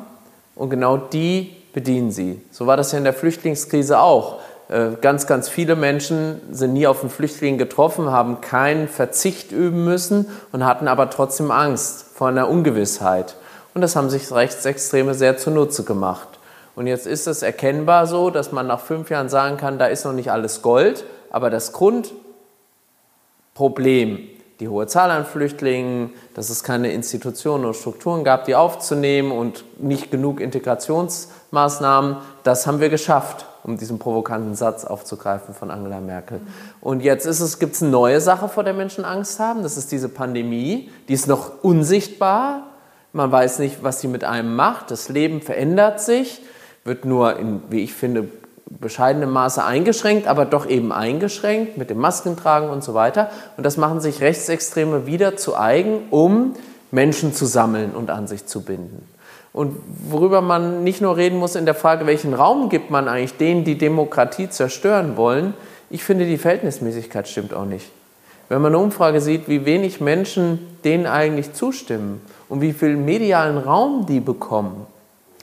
und 0.56 0.70
genau 0.70 0.98
die 0.98 1.56
bedienen 1.74 2.12
sie. 2.12 2.42
So 2.52 2.68
war 2.68 2.78
das 2.78 2.92
ja 2.92 2.98
in 2.98 3.04
der 3.04 3.14
Flüchtlingskrise 3.14 4.00
auch. 4.00 4.40
Äh, 4.70 4.92
ganz, 5.02 5.26
ganz 5.26 5.50
viele 5.50 5.76
Menschen 5.76 6.42
sind 6.52 6.74
nie 6.74 6.86
auf 6.86 7.02
einen 7.02 7.10
Flüchtling 7.10 7.58
getroffen, 7.58 8.12
haben 8.12 8.40
keinen 8.40 8.88
Verzicht 8.88 9.52
üben 9.52 9.84
müssen 9.84 10.28
und 10.52 10.64
hatten 10.64 10.88
aber 10.88 11.10
trotzdem 11.10 11.50
Angst 11.52 12.06
vor 12.14 12.28
einer 12.28 12.48
Ungewissheit. 12.50 13.36
Und 13.80 13.84
das 13.84 13.96
haben 13.96 14.10
sich 14.10 14.30
Rechtsextreme 14.30 15.14
sehr 15.14 15.38
zunutze 15.38 15.86
gemacht. 15.86 16.28
Und 16.76 16.88
jetzt 16.88 17.08
ist 17.08 17.28
es 17.28 17.44
erkennbar 17.44 18.08
so, 18.08 18.30
dass 18.30 18.52
man 18.52 18.68
nach 18.68 18.82
fünf 18.82 19.10
Jahren 19.10 19.30
sagen 19.30 19.56
kann, 19.56 19.80
da 19.80 19.86
ist 19.86 20.04
noch 20.04 20.12
nicht 20.12 20.34
alles 20.34 20.62
Gold, 20.62 21.06
aber 21.30 21.50
das 21.50 21.72
Grundproblem, 21.72 24.20
die 24.60 24.68
hohe 24.68 24.86
Zahl 24.88 25.12
an 25.12 25.24
Flüchtlingen, 25.24 26.12
dass 26.34 26.50
es 26.50 26.62
keine 26.62 26.92
Institutionen 26.92 27.64
und 27.64 27.74
Strukturen 27.74 28.26
gab, 28.26 28.44
die 28.44 28.56
aufzunehmen 28.56 29.32
und 29.32 29.64
nicht 29.82 30.12
genug 30.12 30.42
Integrationsmaßnahmen, 30.42 32.18
das 32.44 32.68
haben 32.68 32.82
wir 32.82 32.90
geschafft, 32.90 33.46
um 33.64 33.78
diesen 33.78 33.98
provokanten 33.98 34.56
Satz 34.56 34.84
aufzugreifen 34.84 35.54
von 35.54 35.72
Angela 35.72 36.02
Merkel. 36.02 36.42
Und 36.82 37.02
jetzt 37.02 37.26
es, 37.26 37.60
gibt 37.60 37.76
es 37.76 37.82
eine 37.82 37.92
neue 37.92 38.20
Sache, 38.20 38.50
vor 38.50 38.66
der 38.66 38.74
Menschen 38.74 39.06
Angst 39.06 39.40
haben, 39.40 39.64
das 39.64 39.78
ist 39.78 39.94
diese 39.94 40.10
Pandemie, 40.10 40.92
die 41.08 41.14
ist 41.14 41.28
noch 41.28 41.64
unsichtbar, 41.64 42.69
man 43.14 43.32
weiß 43.32 43.60
nicht, 43.60 43.84
was 43.84 44.02
sie 44.02 44.08
mit 44.08 44.24
einem 44.24 44.56
macht, 44.56 44.92
das 44.92 45.10
Leben 45.10 45.42
verändert 45.42 46.02
sich, 46.02 46.42
wird 46.84 47.06
nur 47.06 47.38
in, 47.38 47.62
wie 47.70 47.84
ich 47.84 47.94
finde, 47.94 48.28
bescheidenem 48.70 49.32
Maße 49.32 49.64
eingeschränkt, 49.64 50.28
aber 50.28 50.46
doch 50.46 50.68
eben 50.68 50.92
eingeschränkt 50.92 51.78
mit 51.78 51.90
dem 51.90 51.98
Maskentragen 51.98 52.70
und 52.70 52.84
so 52.84 52.94
weiter. 52.94 53.32
Und 53.58 53.66
das 53.66 53.78
machen 53.78 54.00
sich 54.00 54.22
Rechtsextreme 54.22 55.06
wieder 55.06 55.38
zu 55.38 55.58
eigen, 55.58 56.04
um 56.12 56.56
Menschen 56.92 57.34
zu 57.34 57.46
sammeln 57.46 57.92
und 57.92 58.10
an 58.10 58.28
sich 58.28 58.46
zu 58.46 58.62
binden. 58.62 59.08
Und 59.52 59.76
worüber 60.08 60.42
man 60.42 60.84
nicht 60.84 61.02
nur 61.02 61.18
reden 61.18 61.40
muss 61.40 61.56
in 61.56 61.66
der 61.66 61.74
Frage, 61.74 62.06
welchen 62.06 62.36
Raum 62.36 62.70
gibt 62.70 62.92
man 62.92 63.08
eigentlich 63.08 63.38
denen, 63.38 63.64
die 63.64 63.78
Demokratie 63.78 64.50
zerstören 64.50 65.18
wollen, 65.18 65.56
ich 65.90 66.04
finde, 66.04 66.26
die 66.26 66.38
Verhältnismäßigkeit 66.38 67.28
stimmt 67.28 67.54
auch 67.54 67.66
nicht. 67.66 67.90
Wenn 68.48 68.62
man 68.62 68.74
eine 68.74 68.84
Umfrage 68.84 69.22
sieht, 69.22 69.48
wie 69.48 69.66
wenig 69.66 70.02
Menschen 70.02 70.60
denen 70.84 71.08
eigentlich 71.08 71.54
zustimmen 71.54 72.22
und 72.50 72.62
wie 72.62 72.74
viel 72.74 72.98
medialen 72.98 73.58
Raum 73.58 74.06
die 74.06 74.20
bekommen, 74.20 74.88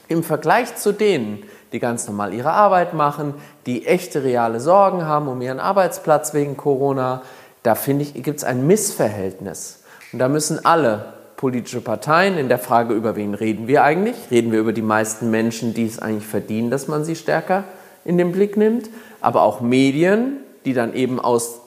im 0.09 0.23
Vergleich 0.23 0.77
zu 0.77 0.93
denen, 0.93 1.43
die 1.73 1.79
ganz 1.79 2.07
normal 2.07 2.35
ihre 2.35 2.53
Arbeit 2.53 2.95
machen, 2.95 3.35
die 3.67 3.87
echte 3.87 4.23
reale 4.23 4.61
Sorgen 4.61 5.05
haben 5.05 5.29
um 5.29 5.41
ihren 5.41 5.61
Arbeitsplatz 5.61 6.35
wegen 6.35 6.57
Corona, 6.57 7.23
da 7.63 7.75
finde 7.75 8.05
ich, 8.05 8.15
gibt 8.23 8.39
es 8.39 8.45
ein 8.45 8.67
Missverhältnis. 8.67 9.83
Und 10.13 10.21
da 10.21 10.29
müssen 10.29 10.65
alle 10.65 11.15
politische 11.37 11.81
Parteien 11.81 12.39
in 12.39 12.49
der 12.49 12.59
Frage, 12.59 12.95
über 12.95 13.17
wen 13.17 13.35
reden 13.35 13.67
wir 13.67 13.83
eigentlich? 13.83 14.17
Reden 14.31 14.53
wir 14.53 14.61
über 14.61 14.73
die 14.73 14.83
meisten 14.83 15.31
Menschen, 15.31 15.75
die 15.75 15.87
es 15.87 15.99
eigentlich 15.99 16.27
verdienen, 16.27 16.71
dass 16.71 16.89
man 16.89 17.05
sie 17.05 17.17
stärker 17.17 17.65
in 18.05 18.19
den 18.19 18.33
Blick 18.33 18.57
nimmt? 18.57 18.89
Aber 19.21 19.43
auch 19.43 19.61
Medien, 19.61 20.39
die 20.65 20.73
dann 20.73 20.95
eben 20.95 21.21
aus 21.21 21.61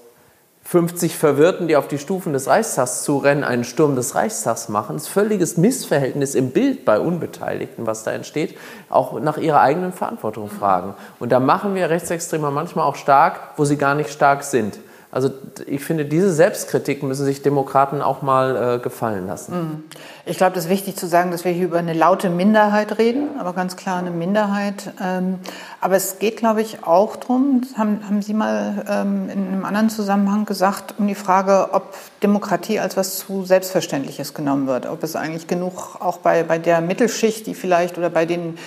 50 0.70 1.18
Verwirrten, 1.18 1.68
die 1.68 1.76
auf 1.76 1.88
die 1.88 1.98
Stufen 1.98 2.32
des 2.32 2.46
Reichstags 2.46 3.02
zurennen, 3.02 3.44
einen 3.44 3.64
Sturm 3.64 3.96
des 3.96 4.14
Reichstags 4.14 4.70
machen. 4.70 4.98
Das 4.98 5.06
ist 5.06 5.10
völliges 5.10 5.58
Missverhältnis 5.58 6.36
im 6.36 6.52
Bild 6.52 6.86
bei 6.86 7.00
Unbeteiligten, 7.00 7.88
was 7.88 8.04
da 8.04 8.12
entsteht, 8.12 8.56
auch 8.88 9.20
nach 9.20 9.40
ihrer 9.40 9.62
eigenen 9.62 9.94
Verantwortung 9.94 10.48
fragen. 10.48 10.94
Und 11.18 11.32
da 11.32 11.40
machen 11.40 11.74
wir 11.74 11.90
Rechtsextreme 11.90 12.52
manchmal 12.52 12.86
auch 12.86 12.98
stark, 12.98 13.54
wo 13.58 13.66
sie 13.66 13.78
gar 13.78 13.96
nicht 13.96 14.12
stark 14.12 14.44
sind. 14.44 14.78
Also 15.12 15.32
ich 15.66 15.84
finde, 15.84 16.06
diese 16.06 16.32
Selbstkritik 16.32 17.02
müssen 17.02 17.26
sich 17.26 17.42
Demokraten 17.42 18.04
auch 18.04 18.22
mal 18.22 18.76
äh, 18.76 18.80
gefallen 18.80 19.26
lassen. 19.26 19.56
Mhm. 19.56 19.84
Ich 20.28 20.38
glaube, 20.38 20.54
das 20.54 20.66
ist 20.66 20.70
wichtig 20.70 20.98
zu 20.98 21.08
sagen, 21.08 21.32
dass 21.32 21.46
wir 21.46 21.52
hier 21.52 21.66
über 21.66 21.80
eine 21.80 21.94
laute 21.94 22.30
Minderheit 22.30 23.00
reden, 23.00 23.30
aber 23.40 23.54
ganz 23.54 23.76
klar 23.76 23.98
eine 23.98 24.12
Minderheit. 24.12 24.94
Ähm, 25.04 25.40
aber 25.82 25.96
es 25.96 26.20
geht, 26.20 26.38
glaube 26.38 26.62
ich, 26.62 26.84
auch 26.84 27.16
darum, 27.16 27.64
haben, 27.76 28.02
haben 28.06 28.22
Sie 28.22 28.36
mal 28.36 28.86
ähm, 28.88 29.30
in 29.30 29.48
einem 29.48 29.66
anderen 29.66 29.90
Zusammenhang 29.90 30.46
gesagt, 30.46 30.94
um 31.00 31.08
die 31.08 31.16
Frage, 31.16 31.70
ob 31.72 31.96
Demokratie 32.22 32.80
als 32.80 32.96
was 32.96 33.18
zu 33.18 33.46
Selbstverständliches 33.46 34.36
genommen 34.36 34.68
wird. 34.68 34.86
Ob 34.86 35.02
es 35.02 35.16
eigentlich 35.16 35.48
genug 35.48 35.98
auch 36.00 36.20
bei, 36.20 36.44
bei 36.44 36.60
der 36.60 36.82
Mittelschicht, 36.82 37.48
die 37.48 37.56
vielleicht 37.56 37.98
oder 37.98 38.12
bei 38.12 38.28
den 38.28 38.60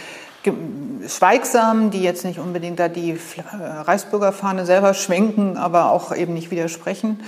Schweigsamen, 1.06 1.90
die 1.90 2.02
jetzt 2.02 2.24
nicht 2.24 2.38
unbedingt 2.38 2.78
da 2.78 2.88
die 2.88 3.10
äh, 3.12 3.16
Reichsbürgerfahne 3.54 4.66
selber 4.66 4.94
schwenken, 4.94 5.56
aber 5.56 5.90
auch 5.90 6.14
eben 6.14 6.34
nicht 6.34 6.50
widersprechen. 6.50 7.20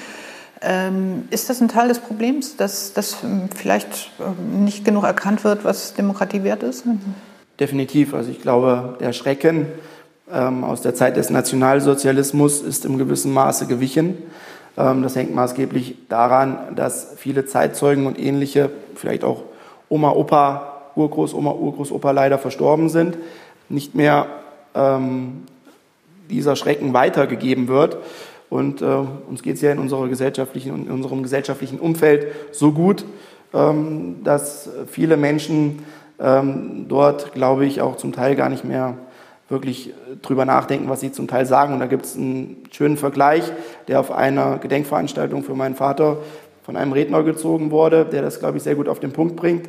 Ähm, 0.61 1.29
ist 1.31 1.51
das 1.51 1.61
ein 1.61 1.69
Teil 1.69 1.89
des 1.89 1.99
Problems, 1.99 2.57
dass, 2.57 2.93
dass 2.93 3.19
ähm, 3.23 3.49
vielleicht 3.55 4.13
ähm, 4.21 4.65
nicht 4.65 4.85
genug 4.85 5.05
erkannt 5.05 5.45
wird, 5.45 5.65
was 5.65 5.95
Demokratie 5.95 6.43
wert 6.43 6.63
ist? 6.63 6.85
Definitiv. 7.61 8.15
Also 8.15 8.31
ich 8.31 8.41
glaube, 8.41 8.97
der 9.01 9.13
Schrecken 9.13 9.67
aus 10.27 10.81
der 10.81 10.95
Zeit 10.95 11.19
des 11.19 11.29
Nationalsozialismus 11.29 12.63
ist 12.63 12.87
im 12.87 12.97
gewissen 12.97 13.31
Maße 13.35 13.67
gewichen. 13.67 14.17
das 14.75 15.15
hängt 15.15 15.35
maßgeblich 15.35 16.09
daran, 16.09 16.75
dass 16.75 17.13
viele 17.19 17.45
Zeitzeugen 17.45 18.07
und 18.07 18.19
ähnliche, 18.19 18.71
vielleicht 18.95 19.23
auch 19.23 19.43
Oma, 19.91 20.13
Opa, 20.13 20.74
Urgroßoma, 20.97 21.53
Urgroßopa 21.53 22.11
leider 22.11 22.39
verstorben 22.39 22.89
sind, 22.89 23.19
nicht 23.69 23.95
mehr 23.95 24.27
ähm, 24.75 25.45
dieser 26.31 26.57
Schrecken 26.57 26.93
weitergegeben 26.93 27.69
wird. 27.69 27.99
Und 28.51 28.83
äh, 28.83 28.85
uns 28.85 29.43
geht 29.43 29.57
es 29.57 29.63
ja 29.63 29.73
in, 29.73 29.79
unserer 29.79 30.09
gesellschaftlichen, 30.09 30.87
in 30.87 30.91
unserem 30.91 31.23
gesellschaftlichen 31.23 31.81
Umfeld 31.81 32.29
so 32.53 32.73
gut, 32.73 33.05
ähm, 33.53 34.23
dass 34.23 34.69
viele 34.87 35.17
Menschen 35.17 35.85
ähm, 36.21 36.87
dort, 36.89 37.33
glaube 37.33 37.67
ich, 37.67 37.81
auch 37.81 37.97
zum 37.97 38.13
Teil 38.13 38.37
gar 38.37 38.49
nicht 38.49 38.65
mehr 38.65 38.97
wirklich 39.49 39.93
drüber 40.23 40.45
nachdenken, 40.45 40.89
was 40.89 41.01
sie 41.01 41.13
zum 41.13 41.29
Teil 41.29 41.47
sagen. 41.47 41.75
Und 41.75 41.81
da 41.81 41.87
gibt 41.87 42.07
es 42.07 42.17
einen 42.17 42.63
schönen 42.71 42.97
Vergleich, 42.97 43.45
der 43.89 44.01
auf 44.01 44.11
einer 44.11 44.59
Gedenkveranstaltung 44.59 45.43
für 45.43 45.55
meinen 45.55 45.75
Vater 45.75 46.19
von 46.63 46.77
einem 46.77 46.93
Redner 46.93 47.23
gezogen 47.25 47.71
wurde, 47.71 48.07
der 48.07 48.23
das, 48.23 48.39
glaube 48.39 48.57
ich, 48.57 48.63
sehr 48.63 48.75
gut 48.75 48.89
auf 48.89 49.01
den 49.01 49.13
Punkt 49.13 49.37
bringt 49.37 49.69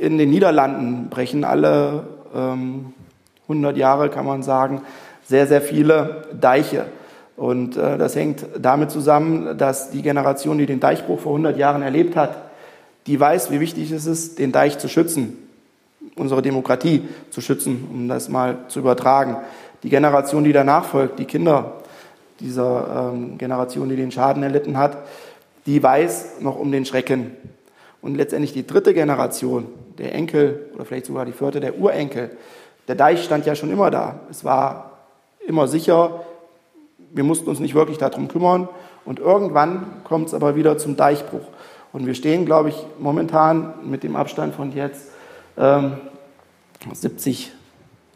in 0.00 0.16
den 0.16 0.30
Niederlanden 0.30 1.10
brechen 1.10 1.44
alle 1.44 2.04
ähm, 2.34 2.94
100 3.42 3.76
Jahre, 3.76 4.08
kann 4.08 4.24
man 4.24 4.42
sagen, 4.42 4.80
sehr, 5.26 5.46
sehr 5.46 5.60
viele 5.60 6.22
Deiche. 6.32 6.86
Und 7.36 7.76
äh, 7.76 7.98
das 7.98 8.16
hängt 8.16 8.46
damit 8.58 8.90
zusammen, 8.90 9.58
dass 9.58 9.90
die 9.90 10.02
Generation, 10.02 10.56
die 10.58 10.66
den 10.66 10.80
Deichbruch 10.80 11.20
vor 11.20 11.32
100 11.32 11.56
Jahren 11.58 11.82
erlebt 11.82 12.16
hat, 12.16 12.36
die 13.06 13.20
weiß, 13.20 13.50
wie 13.50 13.60
wichtig 13.60 13.90
es 13.90 14.06
ist, 14.06 14.38
den 14.38 14.52
Deich 14.52 14.78
zu 14.78 14.88
schützen, 14.88 15.36
unsere 16.16 16.40
Demokratie 16.42 17.02
zu 17.30 17.40
schützen, 17.40 17.86
um 17.92 18.08
das 18.08 18.28
mal 18.28 18.58
zu 18.68 18.78
übertragen. 18.78 19.36
Die 19.82 19.90
Generation, 19.90 20.44
die 20.44 20.52
danach 20.52 20.84
folgt, 20.84 21.18
die 21.18 21.24
Kinder 21.26 21.72
dieser 22.40 23.12
ähm, 23.12 23.36
Generation, 23.36 23.88
die 23.90 23.96
den 23.96 24.12
Schaden 24.12 24.42
erlitten 24.42 24.78
hat, 24.78 24.96
die 25.66 25.82
weiß 25.82 26.40
noch 26.40 26.58
um 26.58 26.72
den 26.72 26.86
Schrecken. 26.86 27.32
Und 28.02 28.16
letztendlich 28.16 28.52
die 28.52 28.66
dritte 28.66 28.94
Generation, 28.94 29.66
der 30.00 30.14
Enkel 30.14 30.70
oder 30.74 30.84
vielleicht 30.84 31.06
sogar 31.06 31.24
die 31.24 31.32
vierte, 31.32 31.60
der 31.60 31.78
Urenkel. 31.78 32.30
Der 32.88 32.94
Deich 32.94 33.22
stand 33.22 33.46
ja 33.46 33.54
schon 33.54 33.70
immer 33.70 33.90
da. 33.90 34.20
Es 34.30 34.44
war 34.44 34.98
immer 35.46 35.68
sicher. 35.68 36.24
Wir 37.12 37.24
mussten 37.24 37.48
uns 37.48 37.60
nicht 37.60 37.74
wirklich 37.74 37.98
darum 37.98 38.28
kümmern. 38.28 38.68
Und 39.04 39.18
irgendwann 39.18 39.86
kommt 40.04 40.28
es 40.28 40.34
aber 40.34 40.56
wieder 40.56 40.78
zum 40.78 40.96
Deichbruch. 40.96 41.46
Und 41.92 42.06
wir 42.06 42.14
stehen, 42.14 42.46
glaube 42.46 42.70
ich, 42.70 42.76
momentan 42.98 43.74
mit 43.84 44.02
dem 44.02 44.16
Abstand 44.16 44.54
von 44.54 44.72
jetzt 44.72 45.10
ähm, 45.58 45.94
70 46.92 47.52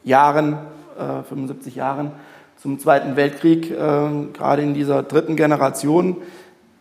Jahren, 0.04 0.58
äh, 0.98 1.22
75 1.22 1.74
Jahren 1.74 2.12
zum 2.56 2.78
Zweiten 2.78 3.16
Weltkrieg, 3.16 3.70
äh, 3.70 3.74
gerade 4.32 4.62
in 4.62 4.74
dieser 4.74 5.02
dritten 5.02 5.36
Generation, 5.36 6.16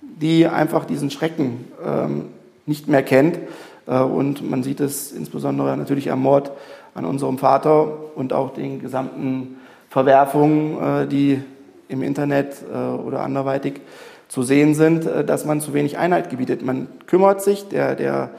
die 0.01 0.47
einfach 0.47 0.85
diesen 0.85 1.09
Schrecken 1.09 1.65
ähm, 1.83 2.29
nicht 2.65 2.87
mehr 2.87 3.03
kennt 3.03 3.37
äh, 3.37 3.41
und 3.85 4.49
man 4.49 4.63
sieht 4.63 4.79
es 4.79 5.11
insbesondere 5.11 5.75
natürlich 5.75 6.11
am 6.11 6.21
Mord 6.21 6.51
an 6.95 7.05
unserem 7.05 7.37
Vater 7.37 7.87
und 8.15 8.33
auch 8.33 8.53
den 8.53 8.79
gesamten 8.79 9.57
Verwerfungen, 9.89 11.03
äh, 11.03 11.07
die 11.07 11.41
im 11.89 12.01
Internet 12.01 12.55
äh, 12.71 12.75
oder 12.75 13.21
anderweitig 13.21 13.81
zu 14.27 14.41
sehen 14.41 14.73
sind, 14.73 15.05
dass 15.05 15.45
man 15.45 15.61
zu 15.61 15.75
wenig 15.75 15.99
Einheit 15.99 16.31
gebietet. 16.31 16.63
Man 16.63 16.87
kümmert 17.05 17.43
sich, 17.43 17.67
der, 17.67 17.93
der 17.93 18.31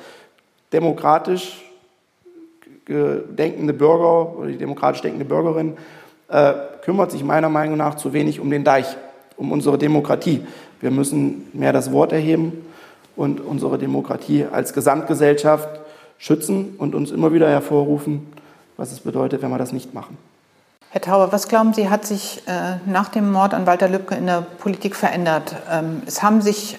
demokratisch 0.72 1.62
denkende 2.88 3.72
Bürger 3.72 4.36
oder 4.36 4.48
die 4.48 4.56
demokratisch 4.56 5.02
denkende 5.02 5.24
Bürgerin 5.24 5.76
kümmert 6.82 7.12
sich 7.12 7.22
meiner 7.22 7.48
Meinung 7.48 7.76
nach 7.76 7.94
zu 7.94 8.12
wenig 8.12 8.40
um 8.40 8.50
den 8.50 8.64
Deich, 8.64 8.96
um 9.36 9.52
unsere 9.52 9.78
Demokratie. 9.78 10.44
Wir 10.80 10.90
müssen 10.90 11.46
mehr 11.52 11.72
das 11.72 11.92
Wort 11.92 12.12
erheben 12.12 12.64
und 13.16 13.40
unsere 13.40 13.78
Demokratie 13.78 14.46
als 14.50 14.72
Gesamtgesellschaft 14.72 15.68
schützen 16.18 16.74
und 16.78 16.94
uns 16.94 17.10
immer 17.10 17.32
wieder 17.32 17.48
hervorrufen, 17.48 18.32
was 18.76 18.92
es 18.92 19.00
bedeutet, 19.00 19.42
wenn 19.42 19.50
wir 19.50 19.58
das 19.58 19.72
nicht 19.72 19.94
machen. 19.94 20.16
Herr 20.90 21.00
Tauber, 21.00 21.32
was 21.32 21.48
glauben 21.48 21.74
Sie, 21.74 21.90
hat 21.90 22.06
sich 22.06 22.42
äh, 22.46 22.76
nach 22.86 23.08
dem 23.08 23.32
Mord 23.32 23.52
an 23.52 23.66
Walter 23.66 23.88
Lübcke 23.88 24.14
in 24.14 24.26
der 24.26 24.42
Politik 24.42 24.94
verändert? 24.94 25.56
Ähm, 25.70 26.02
es 26.06 26.22
haben 26.22 26.40
sich 26.40 26.78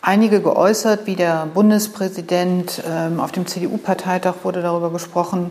einige 0.00 0.40
geäußert, 0.40 1.06
wie 1.06 1.16
der 1.16 1.46
Bundespräsident. 1.52 2.82
Ähm, 2.88 3.18
auf 3.18 3.32
dem 3.32 3.46
CDU-Parteitag 3.46 4.34
wurde 4.44 4.62
darüber 4.62 4.90
gesprochen. 4.90 5.50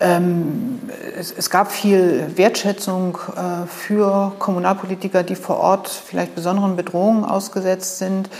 Ähm, 0.00 0.80
es, 1.18 1.32
es, 1.36 1.50
gab 1.50 1.70
viel 1.70 2.32
Wertschätzung 2.36 3.18
äh, 3.36 3.66
für 3.66 4.32
Kommunalpolitiker, 4.38 5.22
die 5.22 5.36
vor 5.36 5.58
Ort 5.58 5.88
vielleicht 5.88 6.34
besonderen 6.34 6.76
Bedrohungen 6.76 7.24
ausgesetzt 7.24 7.98
sind. 7.98 8.30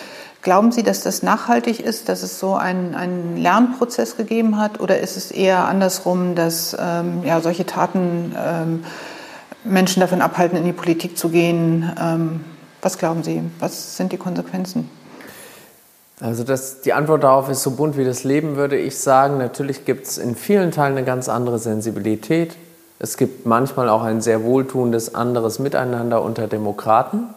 Glauben 0.43 0.73
Sie, 0.73 0.83
dass 0.83 1.03
das 1.03 1.23
nachhaltig 1.23 1.79
ist, 1.79 2.09
dass 2.09 2.25
es 2.25 2.41
so 2.41 2.57
einen, 2.57 2.97
einen 2.97 3.37
Lernprozess 3.37 4.17
gegeben 4.17 4.59
hat? 4.59 4.81
Oder 4.81 4.99
ist 4.99 5.17
es 5.17 5.31
eher 5.31 5.67
andersrum, 5.67 6.35
dass 6.35 6.77
ähm, 6.79 7.23
ja, 7.25 7.41
solche 7.41 7.65
Taten 7.65 8.35
ähm, 8.37 8.85
Menschen 9.63 10.01
davon 10.01 10.21
abhalten, 10.21 10.59
in 10.59 10.65
die 10.65 10.73
Politik 10.73 11.17
zu 11.17 11.29
gehen? 11.29 11.93
Ähm, 12.01 12.45
was 12.81 12.99
glauben 12.99 13.23
Sie? 13.23 13.41
Was 13.61 13.97
sind 13.97 14.11
die 14.11 14.17
Konsequenzen? 14.17 14.91
Also 16.21 16.43
das, 16.43 16.81
die 16.81 16.93
Antwort 16.93 17.23
darauf 17.23 17.49
ist 17.49 17.63
so 17.63 17.73
bunt 17.73 17.97
wie 17.97 18.05
das 18.05 18.25
Leben, 18.25 18.57
würde 18.57 18.77
ich 18.77 18.99
sagen. 18.99 19.39
Natürlich 19.39 19.85
gibt 19.85 20.07
es 20.07 20.19
in 20.19 20.35
vielen 20.35 20.73
Teilen 20.73 20.97
eine 20.97 21.07
ganz 21.07 21.29
andere 21.29 21.61
Sensibilität. 21.61 22.57
Es 22.99 23.17
gibt 23.17 23.47
manchmal 23.47 23.89
auch 23.89 24.03
ein 24.03 24.21
sehr 24.21 24.43
wohltuendes 24.43 25.15
anderes 25.15 25.61
Miteinander 25.61 26.23
unter 26.23 26.49
Demokraten. 26.49 27.29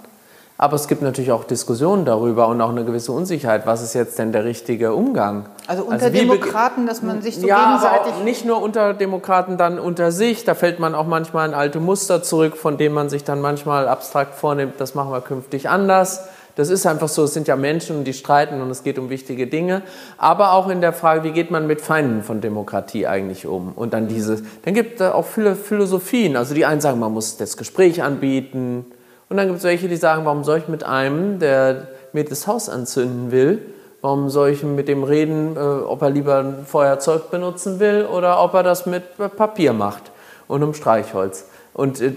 Aber 0.57 0.75
es 0.75 0.87
gibt 0.87 1.01
natürlich 1.01 1.33
auch 1.33 1.43
Diskussionen 1.43 2.05
darüber 2.05 2.47
und 2.47 2.61
auch 2.61 2.69
eine 2.69 2.85
gewisse 2.85 3.11
Unsicherheit. 3.11 3.65
Was 3.65 3.83
ist 3.83 3.93
jetzt 3.93 4.17
denn 4.19 4.31
der 4.31 4.45
richtige 4.45 4.93
Umgang? 4.93 5.47
Also 5.67 5.83
unter 5.83 6.05
also 6.05 6.17
Demokraten, 6.17 6.85
dass 6.85 7.01
man 7.01 7.21
sich 7.21 7.35
so 7.35 7.45
ja, 7.45 7.65
gegenseitig. 7.65 8.13
Aber 8.13 8.23
nicht 8.23 8.45
nur 8.45 8.61
unter 8.61 8.93
Demokraten, 8.93 9.57
dann 9.57 9.79
unter 9.79 10.13
sich. 10.13 10.45
Da 10.45 10.55
fällt 10.55 10.79
man 10.79 10.95
auch 10.95 11.07
manchmal 11.07 11.49
in 11.49 11.53
alte 11.53 11.81
Muster 11.81 12.23
zurück, 12.23 12.55
von 12.55 12.77
denen 12.77 12.95
man 12.95 13.09
sich 13.09 13.25
dann 13.25 13.41
manchmal 13.41 13.89
abstrakt 13.89 14.35
vornimmt, 14.35 14.75
das 14.77 14.95
machen 14.95 15.11
wir 15.11 15.19
künftig 15.19 15.67
anders. 15.67 16.29
Das 16.55 16.69
ist 16.69 16.85
einfach 16.85 17.09
so, 17.09 17.25
es 17.25 17.33
sind 17.33 17.49
ja 17.49 17.57
Menschen, 17.57 18.05
die 18.05 18.13
streiten 18.13 18.61
und 18.61 18.69
es 18.69 18.83
geht 18.83 18.97
um 18.97 19.09
wichtige 19.09 19.47
Dinge. 19.47 19.81
Aber 20.17 20.53
auch 20.53 20.69
in 20.69 20.79
der 20.79 20.93
Frage, 20.93 21.25
wie 21.25 21.31
geht 21.31 21.51
man 21.51 21.67
mit 21.67 21.81
Feinden 21.81 22.23
von 22.23 22.39
Demokratie 22.39 23.07
eigentlich 23.07 23.45
um? 23.45 23.73
Und 23.75 23.93
dann 23.93 24.07
diese, 24.07 24.41
dann 24.63 24.73
gibt 24.73 25.01
es 25.01 25.11
auch 25.11 25.25
viele 25.25 25.57
Philosophien. 25.57 26.37
Also 26.37 26.55
die 26.55 26.65
einen 26.65 26.79
sagen, 26.79 26.97
man 26.97 27.11
muss 27.11 27.35
das 27.35 27.57
Gespräch 27.57 28.03
anbieten, 28.03 28.85
und 29.29 29.37
dann 29.37 29.47
gibt 29.47 29.59
es 29.59 29.63
welche, 29.63 29.87
die 29.87 29.97
sagen, 29.97 30.25
warum 30.25 30.43
soll 30.43 30.59
ich 30.59 30.67
mit 30.67 30.83
einem, 30.83 31.39
der 31.39 31.87
mir 32.13 32.23
das 32.23 32.47
Haus 32.47 32.69
anzünden 32.69 33.31
will, 33.31 33.61
warum 34.01 34.29
soll 34.29 34.49
ich 34.49 34.63
mit 34.63 34.87
dem 34.87 35.03
reden, 35.03 35.55
äh, 35.55 35.59
ob 35.59 36.01
er 36.01 36.11
lieber 36.11 36.39
ein 36.39 36.65
Feuerzeug 36.65 37.31
benutzen 37.31 37.79
will 37.79 38.05
oder 38.05 38.41
ob 38.43 38.53
er 38.53 38.63
das 38.63 38.85
mit 38.85 39.03
Papier 39.35 39.73
macht 39.73 40.11
und 40.47 40.63
um 40.63 40.73
Streichholz. 40.73 41.45
Und 41.73 41.99
äh, 42.01 42.13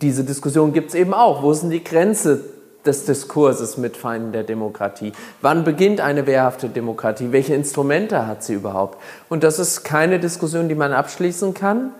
diese 0.00 0.24
Diskussion 0.24 0.72
gibt 0.72 0.90
es 0.90 0.94
eben 0.94 1.14
auch. 1.14 1.42
Wo 1.42 1.52
denn 1.52 1.70
die 1.70 1.82
Grenze 1.82 2.44
des 2.84 3.06
Diskurses 3.06 3.76
mit 3.76 3.96
Feinden 3.96 4.32
der 4.32 4.44
Demokratie? 4.44 5.12
Wann 5.40 5.64
beginnt 5.64 6.00
eine 6.00 6.26
wehrhafte 6.26 6.68
Demokratie? 6.68 7.32
Welche 7.32 7.54
Instrumente 7.54 8.26
hat 8.26 8.44
sie 8.44 8.54
überhaupt? 8.54 8.98
Und 9.28 9.42
das 9.42 9.58
ist 9.58 9.82
keine 9.82 10.20
Diskussion, 10.20 10.68
die 10.68 10.74
man 10.74 10.92
abschließen 10.92 11.54
kann, 11.54 11.92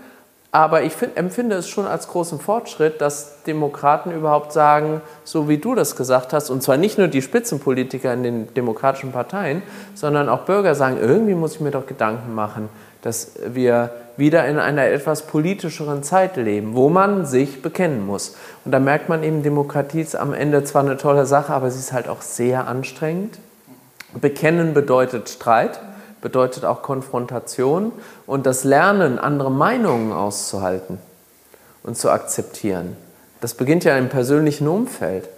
aber 0.52 0.82
ich 0.82 0.92
find, 0.92 1.16
empfinde 1.16 1.54
es 1.56 1.68
schon 1.68 1.86
als 1.86 2.08
großen 2.08 2.40
Fortschritt, 2.40 3.00
dass 3.00 3.42
Demokraten 3.44 4.10
überhaupt 4.10 4.52
sagen, 4.52 5.00
so 5.22 5.48
wie 5.48 5.58
du 5.58 5.76
das 5.76 5.94
gesagt 5.94 6.32
hast, 6.32 6.50
und 6.50 6.62
zwar 6.62 6.76
nicht 6.76 6.98
nur 6.98 7.06
die 7.06 7.22
Spitzenpolitiker 7.22 8.12
in 8.12 8.24
den 8.24 8.54
demokratischen 8.54 9.12
Parteien, 9.12 9.62
sondern 9.94 10.28
auch 10.28 10.40
Bürger 10.40 10.74
sagen, 10.74 10.98
irgendwie 11.00 11.34
muss 11.34 11.54
ich 11.54 11.60
mir 11.60 11.70
doch 11.70 11.86
Gedanken 11.86 12.34
machen, 12.34 12.68
dass 13.02 13.32
wir 13.46 13.90
wieder 14.16 14.46
in 14.46 14.58
einer 14.58 14.86
etwas 14.86 15.22
politischeren 15.22 16.02
Zeit 16.02 16.36
leben, 16.36 16.74
wo 16.74 16.88
man 16.88 17.26
sich 17.26 17.62
bekennen 17.62 18.04
muss. 18.04 18.36
Und 18.64 18.72
da 18.72 18.80
merkt 18.80 19.08
man 19.08 19.22
eben, 19.22 19.44
Demokratie 19.44 20.00
ist 20.00 20.16
am 20.16 20.34
Ende 20.34 20.64
zwar 20.64 20.82
eine 20.82 20.96
tolle 20.96 21.26
Sache, 21.26 21.54
aber 21.54 21.70
sie 21.70 21.78
ist 21.78 21.92
halt 21.92 22.08
auch 22.08 22.22
sehr 22.22 22.66
anstrengend. 22.66 23.38
Bekennen 24.20 24.74
bedeutet 24.74 25.28
Streit 25.28 25.80
bedeutet 26.20 26.64
auch 26.64 26.82
Konfrontation 26.82 27.92
und 28.26 28.46
das 28.46 28.64
Lernen, 28.64 29.18
andere 29.18 29.50
Meinungen 29.50 30.12
auszuhalten 30.12 30.98
und 31.82 31.96
zu 31.96 32.10
akzeptieren. 32.10 32.96
Das 33.40 33.54
beginnt 33.54 33.84
ja 33.84 33.96
im 33.96 34.08
persönlichen 34.08 34.68
Umfeld. 34.68 35.28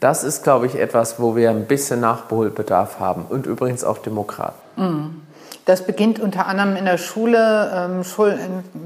Das 0.00 0.24
ist, 0.24 0.42
glaube 0.42 0.66
ich, 0.66 0.74
etwas, 0.74 1.20
wo 1.20 1.36
wir 1.36 1.50
ein 1.50 1.66
bisschen 1.66 2.00
Nachholbedarf 2.00 2.98
haben 2.98 3.24
und 3.28 3.46
übrigens 3.46 3.84
auch 3.84 3.98
Demokraten. 3.98 4.58
Mhm. 4.76 5.22
Das 5.64 5.86
beginnt 5.86 6.18
unter 6.18 6.46
anderem 6.46 6.74
in 6.74 6.86
der 6.86 6.98
Schule. 6.98 7.70
Ähm, 7.72 8.02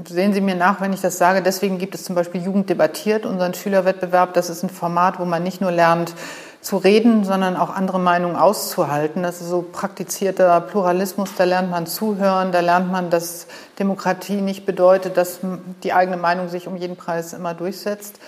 sehen 0.07 0.33
Sie 0.33 0.41
mir 0.41 0.53
nach, 0.53 0.79
wenn 0.79 0.93
ich 0.93 1.01
das 1.01 1.17
sage. 1.17 1.41
Deswegen 1.41 1.79
gibt 1.79 1.95
es 1.95 2.03
zum 2.03 2.13
Beispiel 2.13 2.43
Jugend 2.43 2.69
debattiert, 2.69 3.25
unseren 3.25 3.55
Schülerwettbewerb. 3.55 4.35
Das 4.35 4.51
ist 4.51 4.61
ein 4.61 4.69
Format, 4.69 5.19
wo 5.19 5.25
man 5.25 5.41
nicht 5.41 5.59
nur 5.59 5.71
lernt, 5.71 6.13
zu 6.61 6.77
reden, 6.77 7.23
sondern 7.23 7.55
auch 7.55 7.69
andere 7.69 7.99
Meinungen 7.99 8.35
auszuhalten. 8.35 9.23
Das 9.23 9.41
ist 9.41 9.49
so 9.49 9.61
praktizierter 9.61 10.59
Pluralismus, 10.61 11.31
da 11.37 11.43
lernt 11.43 11.71
man 11.71 11.87
zuhören, 11.87 12.51
da 12.51 12.59
lernt 12.59 12.91
man, 12.91 13.09
dass 13.09 13.47
Demokratie 13.79 14.41
nicht 14.41 14.65
bedeutet, 14.65 15.17
dass 15.17 15.39
die 15.83 15.93
eigene 15.93 16.17
Meinung 16.17 16.49
sich 16.49 16.67
um 16.67 16.75
jeden 16.75 16.95
Preis 16.95 17.33
immer 17.33 17.53
durchsetzt. 17.53 18.19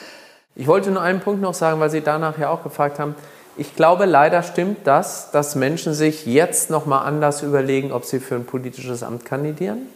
Ich 0.55 0.67
wollte 0.67 0.91
nur 0.91 1.01
einen 1.01 1.19
Punkt 1.19 1.41
noch 1.41 1.53
sagen, 1.53 1.79
weil 1.79 1.89
Sie 1.89 2.01
danach 2.01 2.37
ja 2.37 2.49
auch 2.49 2.63
gefragt 2.63 2.99
haben. 2.99 3.15
Ich 3.57 3.75
glaube, 3.75 4.05
leider 4.05 4.41
stimmt 4.43 4.87
das, 4.87 5.31
dass 5.31 5.55
Menschen 5.55 5.93
sich 5.93 6.25
jetzt 6.25 6.69
noch 6.69 6.85
mal 6.85 7.01
anders 7.01 7.41
überlegen, 7.41 7.91
ob 7.91 8.05
sie 8.05 8.19
für 8.19 8.35
ein 8.35 8.45
politisches 8.45 9.03
Amt 9.03 9.25
kandidieren 9.25 9.87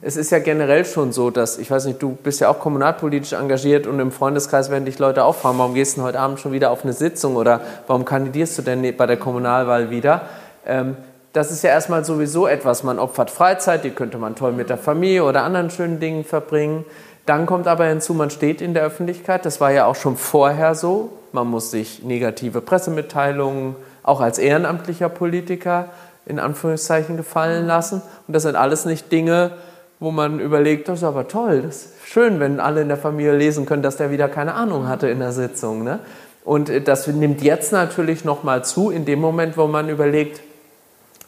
es 0.00 0.16
ist 0.16 0.30
ja 0.30 0.38
generell 0.38 0.84
schon 0.84 1.12
so, 1.12 1.30
dass, 1.30 1.58
ich 1.58 1.70
weiß 1.70 1.86
nicht, 1.86 2.00
du 2.00 2.12
bist 2.12 2.40
ja 2.40 2.48
auch 2.48 2.60
kommunalpolitisch 2.60 3.32
engagiert 3.32 3.86
und 3.86 3.98
im 3.98 4.12
Freundeskreis 4.12 4.70
werden 4.70 4.84
dich 4.84 4.98
Leute 4.98 5.24
auch 5.24 5.34
fragen, 5.34 5.58
warum 5.58 5.74
gehst 5.74 5.96
du 5.96 6.02
heute 6.02 6.20
Abend 6.20 6.38
schon 6.38 6.52
wieder 6.52 6.70
auf 6.70 6.84
eine 6.84 6.92
Sitzung 6.92 7.34
oder 7.36 7.60
warum 7.86 8.04
kandidierst 8.04 8.58
du 8.58 8.62
denn 8.62 8.96
bei 8.96 9.06
der 9.06 9.16
Kommunalwahl 9.16 9.90
wieder? 9.90 10.22
Ähm, 10.64 10.96
das 11.32 11.50
ist 11.50 11.62
ja 11.62 11.70
erstmal 11.70 12.04
sowieso 12.04 12.46
etwas, 12.46 12.84
man 12.84 12.98
opfert 12.98 13.30
Freizeit, 13.30 13.84
die 13.84 13.90
könnte 13.90 14.18
man 14.18 14.34
toll 14.36 14.52
mit 14.52 14.70
der 14.70 14.78
Familie 14.78 15.24
oder 15.24 15.42
anderen 15.42 15.70
schönen 15.70 16.00
Dingen 16.00 16.24
verbringen. 16.24 16.84
Dann 17.26 17.44
kommt 17.44 17.66
aber 17.66 17.84
hinzu, 17.84 18.14
man 18.14 18.30
steht 18.30 18.62
in 18.62 18.74
der 18.74 18.84
Öffentlichkeit, 18.84 19.44
das 19.44 19.60
war 19.60 19.70
ja 19.70 19.86
auch 19.86 19.96
schon 19.96 20.16
vorher 20.16 20.74
so, 20.74 21.10
man 21.32 21.46
muss 21.46 21.70
sich 21.70 22.02
negative 22.02 22.60
Pressemitteilungen 22.60 23.76
auch 24.02 24.20
als 24.20 24.38
ehrenamtlicher 24.38 25.08
Politiker 25.08 25.90
in 26.24 26.38
Anführungszeichen 26.38 27.16
gefallen 27.16 27.66
lassen. 27.66 28.00
Und 28.26 28.34
das 28.34 28.44
sind 28.44 28.56
alles 28.56 28.84
nicht 28.84 29.10
Dinge, 29.12 29.52
wo 30.00 30.10
man 30.10 30.38
überlegt, 30.40 30.88
das 30.88 30.98
ist 30.98 31.04
aber 31.04 31.28
toll, 31.28 31.62
das 31.62 31.76
ist 31.76 31.92
schön, 32.04 32.40
wenn 32.40 32.60
alle 32.60 32.82
in 32.82 32.88
der 32.88 32.96
Familie 32.96 33.36
lesen 33.36 33.66
können, 33.66 33.82
dass 33.82 33.96
der 33.96 34.10
wieder 34.10 34.28
keine 34.28 34.54
Ahnung 34.54 34.88
hatte 34.88 35.08
in 35.08 35.18
der 35.18 35.32
Sitzung. 35.32 35.82
Ne? 35.82 35.98
Und 36.44 36.70
äh, 36.70 36.80
das 36.80 37.06
nimmt 37.06 37.42
jetzt 37.42 37.72
natürlich 37.72 38.24
nochmal 38.24 38.64
zu, 38.64 38.90
in 38.90 39.04
dem 39.04 39.20
Moment, 39.20 39.56
wo 39.56 39.66
man 39.66 39.88
überlegt, 39.88 40.40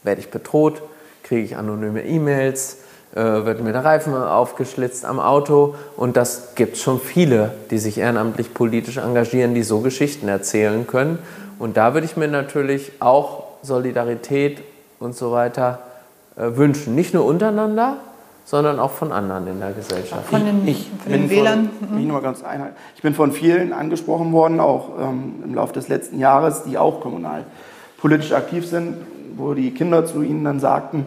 werde 0.03 0.21
ich 0.21 0.31
bedroht, 0.31 0.83
kriege 1.23 1.43
ich 1.43 1.57
anonyme 1.57 2.05
E-Mails, 2.05 2.79
äh, 3.15 3.21
wird 3.21 3.61
mir 3.61 3.73
der 3.73 3.85
Reifen 3.85 4.15
aufgeschlitzt 4.15 5.05
am 5.05 5.19
Auto. 5.19 5.75
Und 5.97 6.17
das 6.17 6.55
gibt 6.55 6.77
schon 6.77 7.01
viele, 7.01 7.53
die 7.71 7.79
sich 7.79 7.99
ehrenamtlich 7.99 8.55
politisch 8.55 8.99
engagieren, 8.99 9.55
die 9.55 9.63
so 9.63 9.81
Geschichten 9.81 10.29
erzählen 10.29 10.87
können. 10.87 11.19
Und 11.59 11.77
da 11.77 11.93
würde 11.93 12.07
ich 12.07 12.17
mir 12.17 12.29
natürlich 12.29 12.93
auch 13.01 13.45
Solidarität 13.63 14.63
und 15.01 15.17
so 15.17 15.33
weiter 15.33 15.81
äh, 16.37 16.57
wünschen. 16.57 16.95
Nicht 16.95 17.13
nur 17.13 17.27
untereinander, 17.27 17.97
sondern 18.45 18.81
auch 18.81 18.91
von 18.91 19.13
anderen 19.13 19.47
in 19.47 19.61
der 19.61 19.73
Gesellschaft. 19.73 20.27
Von 20.27 20.45
den, 20.45 20.67
ich, 20.67 20.91
von 21.03 21.13
den 21.13 21.31
Wählern? 21.31 21.71
Von, 21.89 21.99
ich, 21.99 22.07
nur 22.07 22.21
ganz 22.23 22.43
einheit. 22.43 22.73
ich 22.97 23.03
bin 23.03 23.15
von 23.15 23.33
vielen 23.33 23.73
angesprochen 23.73 24.33
worden, 24.33 24.61
auch 24.61 24.91
ähm, 25.01 25.35
im 25.45 25.55
Laufe 25.55 25.73
des 25.73 25.89
letzten 25.89 26.19
Jahres, 26.19 26.65
die 26.65 26.79
auch 26.79 27.01
kommunal 27.01 27.45
politisch 27.99 28.33
aktiv 28.33 28.67
sind, 28.67 28.97
wo 29.37 29.55
die 29.55 29.73
Kinder 29.73 30.07
zu 30.07 30.23
ihnen 30.23 30.45
dann 30.45 30.61
sagten, 30.61 31.07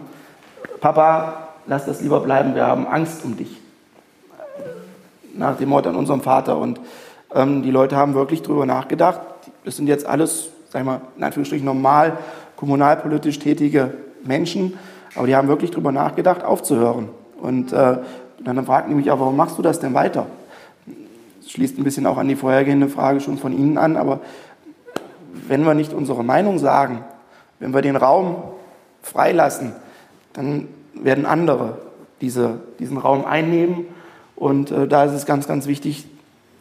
Papa, 0.80 1.48
lass 1.66 1.86
das 1.86 2.00
lieber 2.00 2.20
bleiben, 2.20 2.54
wir 2.54 2.66
haben 2.66 2.86
Angst 2.86 3.24
um 3.24 3.36
dich. 3.36 3.60
Nach 5.34 5.56
dem 5.56 5.68
Mord 5.68 5.86
an 5.86 5.96
unserem 5.96 6.20
Vater. 6.20 6.58
Und 6.58 6.80
ähm, 7.34 7.62
die 7.62 7.70
Leute 7.70 7.96
haben 7.96 8.14
wirklich 8.14 8.42
darüber 8.42 8.66
nachgedacht. 8.66 9.20
Das 9.64 9.76
sind 9.76 9.88
jetzt 9.88 10.06
alles, 10.06 10.50
sagen 10.70 10.86
wir 10.86 11.00
in 11.16 11.24
Anführungsstrichen, 11.24 11.64
normal 11.64 12.18
kommunalpolitisch 12.56 13.38
tätige 13.40 13.94
Menschen, 14.24 14.78
aber 15.16 15.26
die 15.26 15.36
haben 15.36 15.48
wirklich 15.48 15.70
darüber 15.70 15.92
nachgedacht, 15.92 16.44
aufzuhören. 16.44 17.08
Und 17.44 17.72
äh, 17.72 17.98
dann 18.42 18.64
fragt 18.64 18.88
mich, 18.88 19.06
ja, 19.06 19.20
warum 19.20 19.36
machst 19.36 19.58
du 19.58 19.62
das 19.62 19.78
denn 19.78 19.92
weiter? 19.92 20.26
Das 21.42 21.50
schließt 21.50 21.78
ein 21.78 21.84
bisschen 21.84 22.06
auch 22.06 22.16
an 22.16 22.26
die 22.26 22.36
vorhergehende 22.36 22.88
Frage 22.88 23.20
schon 23.20 23.36
von 23.36 23.52
Ihnen 23.52 23.76
an, 23.76 23.98
aber 23.98 24.20
wenn 25.46 25.64
wir 25.64 25.74
nicht 25.74 25.92
unsere 25.92 26.24
Meinung 26.24 26.58
sagen, 26.58 27.04
wenn 27.58 27.74
wir 27.74 27.82
den 27.82 27.96
Raum 27.96 28.36
freilassen, 29.02 29.72
dann 30.32 30.68
werden 30.94 31.26
andere 31.26 31.78
diese, 32.22 32.60
diesen 32.78 32.96
Raum 32.96 33.26
einnehmen. 33.26 33.86
Und 34.36 34.70
äh, 34.70 34.88
da 34.88 35.04
ist 35.04 35.12
es 35.12 35.26
ganz, 35.26 35.46
ganz 35.46 35.66
wichtig, 35.66 36.06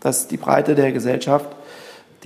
dass 0.02 0.28
die 0.28 0.38
Breite 0.38 0.76
der 0.76 0.92
Gesellschaft 0.92 1.48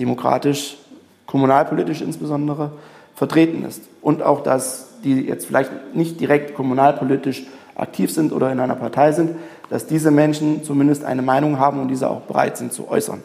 demokratisch, 0.00 0.78
kommunalpolitisch 1.26 2.00
insbesondere, 2.00 2.72
vertreten 3.14 3.64
ist. 3.64 3.82
Und 4.02 4.22
auch, 4.22 4.42
dass 4.42 5.00
die 5.04 5.20
jetzt 5.26 5.46
vielleicht 5.46 5.70
nicht 5.94 6.20
direkt 6.20 6.54
kommunalpolitisch 6.54 7.46
aktiv 7.78 8.12
sind 8.12 8.32
oder 8.32 8.52
in 8.52 8.60
einer 8.60 8.74
Partei 8.74 9.12
sind, 9.12 9.36
dass 9.70 9.86
diese 9.86 10.10
Menschen 10.10 10.64
zumindest 10.64 11.04
eine 11.04 11.22
Meinung 11.22 11.58
haben 11.58 11.80
und 11.80 11.88
diese 11.88 12.10
auch 12.10 12.22
bereit 12.22 12.56
sind 12.56 12.72
zu 12.72 12.88
äußern. 12.88 13.22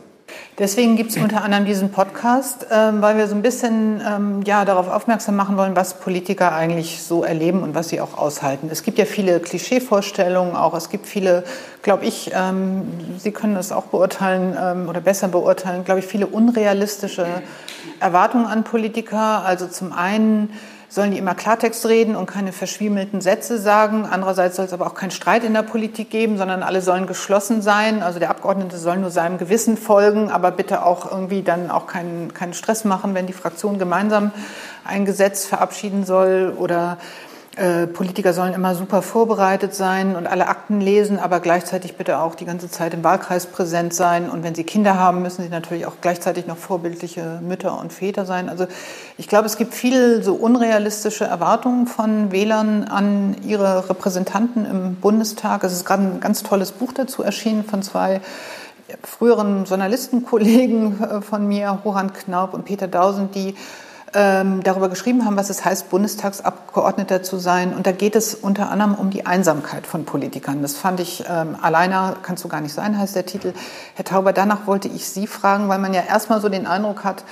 Deswegen 0.59 0.95
gibt 0.95 1.11
es 1.11 1.17
unter 1.17 1.43
anderem 1.43 1.65
diesen 1.65 1.91
Podcast, 1.91 2.67
ähm, 2.71 3.01
weil 3.01 3.17
wir 3.17 3.27
so 3.27 3.35
ein 3.35 3.41
bisschen 3.41 4.01
ähm, 4.07 4.41
ja, 4.45 4.65
darauf 4.65 4.87
aufmerksam 4.87 5.35
machen 5.35 5.57
wollen, 5.57 5.75
was 5.75 5.99
Politiker 5.99 6.53
eigentlich 6.53 7.01
so 7.01 7.23
erleben 7.23 7.63
und 7.63 7.73
was 7.73 7.89
sie 7.89 7.99
auch 8.01 8.17
aushalten. 8.17 8.69
Es 8.71 8.83
gibt 8.83 8.97
ja 8.99 9.05
viele 9.05 9.39
Klischeevorstellungen 9.39 10.55
auch. 10.55 10.75
Es 10.75 10.89
gibt 10.89 11.07
viele, 11.07 11.43
glaube 11.81 12.05
ich, 12.05 12.31
ähm, 12.35 12.83
Sie 13.17 13.31
können 13.31 13.55
das 13.55 13.71
auch 13.71 13.85
beurteilen 13.85 14.55
ähm, 14.59 14.89
oder 14.89 15.01
besser 15.01 15.27
beurteilen, 15.27 15.85
glaube 15.85 15.99
ich, 16.01 16.05
viele 16.05 16.27
unrealistische 16.27 17.25
Erwartungen 17.99 18.45
an 18.45 18.63
Politiker. 18.63 19.43
Also 19.45 19.67
zum 19.67 19.91
einen 19.91 20.51
sollen 20.93 21.09
die 21.09 21.17
immer 21.17 21.33
Klartext 21.33 21.87
reden 21.87 22.15
und 22.15 22.27
keine 22.27 22.51
verschwiemelten 22.51 23.19
Sätze 23.19 23.57
sagen. 23.57 24.05
Andererseits 24.05 24.57
soll 24.57 24.65
es 24.65 24.73
aber 24.73 24.85
auch 24.85 24.93
keinen 24.93 25.09
Streit 25.09 25.43
in 25.43 25.55
der 25.55 25.63
Politik 25.63 26.11
geben, 26.11 26.37
sondern 26.37 26.61
alle 26.61 26.81
sollen 26.81 27.07
geschlossen 27.07 27.63
sein. 27.63 28.03
Also 28.03 28.19
der 28.19 28.29
Abgeordnete 28.29 28.77
soll 28.77 28.97
nur 28.97 29.09
seinem 29.09 29.39
Gewissen 29.39 29.75
folgen, 29.75 30.29
aber 30.29 30.51
bitte 30.51 30.85
auch 30.85 31.11
irgendwie 31.11 31.41
dann 31.41 31.71
auch 31.71 31.87
keinen, 31.87 32.35
keinen 32.35 32.53
Stress 32.53 32.85
machen, 32.85 33.15
wenn 33.15 33.25
die 33.25 33.33
Fraktion 33.33 33.79
gemeinsam 33.79 34.31
ein 34.85 35.05
Gesetz 35.05 35.47
verabschieden 35.47 36.05
soll 36.05 36.53
oder 36.55 36.99
Politiker 37.55 38.33
sollen 38.33 38.55
immer 38.55 38.73
super 38.73 39.03
vorbereitet 39.03 39.75
sein 39.75 40.15
und 40.15 40.25
alle 40.25 40.47
Akten 40.47 40.81
lesen, 40.81 41.19
aber 41.19 41.39
gleichzeitig 41.39 41.95
bitte 41.97 42.17
auch 42.17 42.33
die 42.33 42.45
ganze 42.45 42.67
Zeit 42.67 42.95
im 42.95 43.03
Wahlkreis 43.03 43.45
präsent 43.45 43.93
sein. 43.93 44.27
Und 44.27 44.41
wenn 44.41 44.55
sie 44.55 44.63
Kinder 44.63 44.97
haben, 44.97 45.21
müssen 45.21 45.43
sie 45.43 45.49
natürlich 45.49 45.85
auch 45.85 45.97
gleichzeitig 46.01 46.47
noch 46.47 46.57
vorbildliche 46.57 47.39
Mütter 47.43 47.79
und 47.79 47.93
Väter 47.93 48.25
sein. 48.25 48.49
Also 48.49 48.65
ich 49.19 49.27
glaube, 49.27 49.45
es 49.45 49.57
gibt 49.57 49.75
viele 49.75 50.23
so 50.23 50.33
unrealistische 50.33 51.25
Erwartungen 51.25 51.85
von 51.85 52.31
Wählern 52.31 52.85
an 52.85 53.35
ihre 53.45 53.87
Repräsentanten 53.87 54.65
im 54.65 54.95
Bundestag. 54.95 55.63
Es 55.63 55.73
ist 55.73 55.85
gerade 55.85 56.03
ein 56.03 56.19
ganz 56.21 56.41
tolles 56.41 56.71
Buch 56.71 56.91
dazu 56.91 57.21
erschienen 57.21 57.63
von 57.63 57.83
zwei 57.83 58.21
früheren 59.03 59.65
Journalistenkollegen 59.65 61.03
äh, 61.03 61.21
von 61.21 61.47
mir, 61.47 61.83
Horan 61.83 62.13
Knaub 62.13 62.53
und 62.55 62.65
Peter 62.65 62.87
Dausend, 62.87 63.35
die 63.35 63.55
ähm, 64.13 64.61
darüber 64.63 64.89
geschrieben 64.89 65.25
haben, 65.25 65.37
was 65.37 65.49
es 65.49 65.65
heißt, 65.65 65.89
Bundestagsabgeordneter 65.89 67.23
zu 67.23 67.37
sein. 67.37 67.73
Und 67.73 67.87
da 67.87 67.91
geht 67.91 68.15
es 68.15 68.35
unter 68.35 68.69
anderem 68.69 68.95
um 68.95 69.09
die 69.09 69.25
Einsamkeit 69.25 69.87
von 69.87 70.05
Politikern. 70.05 70.61
Das 70.61 70.75
fand 70.75 70.99
ich, 70.99 71.23
ähm, 71.29 71.55
alleiner 71.61 72.15
kannst 72.21 72.43
du 72.43 72.47
gar 72.47 72.61
nicht 72.61 72.73
sein, 72.73 72.97
heißt 72.97 73.15
der 73.15 73.25
Titel. 73.25 73.53
Herr 73.95 74.05
Tauber, 74.05 74.33
danach 74.33 74.67
wollte 74.67 74.87
ich 74.87 75.07
Sie 75.09 75.27
fragen, 75.27 75.69
weil 75.69 75.79
man 75.79 75.93
ja 75.93 76.03
erstmal 76.07 76.41
so 76.41 76.49
den 76.49 76.67
Eindruck 76.67 77.03
hat, 77.03 77.23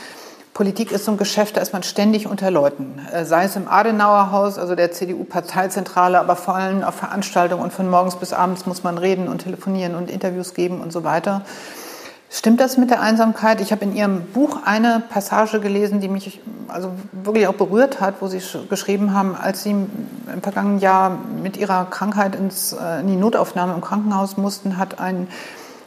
Politik 0.54 0.92
ist 0.92 1.06
so 1.06 1.12
ein 1.12 1.18
Geschäft, 1.18 1.56
da 1.56 1.62
ist 1.62 1.72
man 1.72 1.82
ständig 1.82 2.28
unter 2.28 2.52
Leuten. 2.52 3.00
Äh, 3.12 3.24
sei 3.24 3.46
es 3.46 3.56
im 3.56 3.70
Adenauer 3.70 4.32
Haus, 4.32 4.58
also 4.58 4.76
der 4.76 4.92
CDU-Parteizentrale, 4.92 6.20
aber 6.20 6.36
vor 6.36 6.56
allem 6.56 6.84
auf 6.84 6.96
Veranstaltungen 6.96 7.64
und 7.64 7.72
von 7.72 7.90
morgens 7.90 8.18
bis 8.18 8.34
abends 8.34 8.66
muss 8.66 8.84
man 8.84 8.98
reden 8.98 9.30
und 9.30 9.40
telefonieren 9.40 9.96
und 9.96 10.12
Interviews 10.12 10.54
geben 10.54 10.82
und 10.82 10.92
so 10.92 11.04
weiter. 11.06 11.44
Stimmt 12.34 12.62
das 12.62 12.78
mit 12.78 12.90
der 12.90 13.02
Einsamkeit? 13.02 13.60
Ich 13.60 13.74
habe 13.74 13.84
in 13.84 13.94
Ihrem 13.94 14.22
Buch 14.28 14.60
eine 14.64 15.04
Passage 15.10 15.60
gelesen, 15.60 16.00
die 16.00 16.08
mich 16.08 16.40
also 16.70 16.94
wirklich 17.12 17.46
auch 17.48 17.56
berührt 17.56 18.00
hat, 18.00 18.22
wo 18.22 18.28
Sie 18.28 18.40
geschrieben 18.70 19.14
haben, 19.14 19.36
als 19.36 19.64
Sie 19.64 19.72
im 19.72 19.90
vergangenen 20.42 20.80
Jahr 20.80 21.18
mit 21.44 21.58
Ihrer 21.58 21.84
Krankheit 21.90 22.36
ins, 22.36 22.72
äh, 22.72 23.02
in 23.02 23.08
die 23.08 23.18
Notaufnahme 23.18 23.74
im 23.74 23.82
Krankenhaus 23.82 24.38
mussten, 24.38 24.78
hat 24.78 25.02
ein 25.02 25.28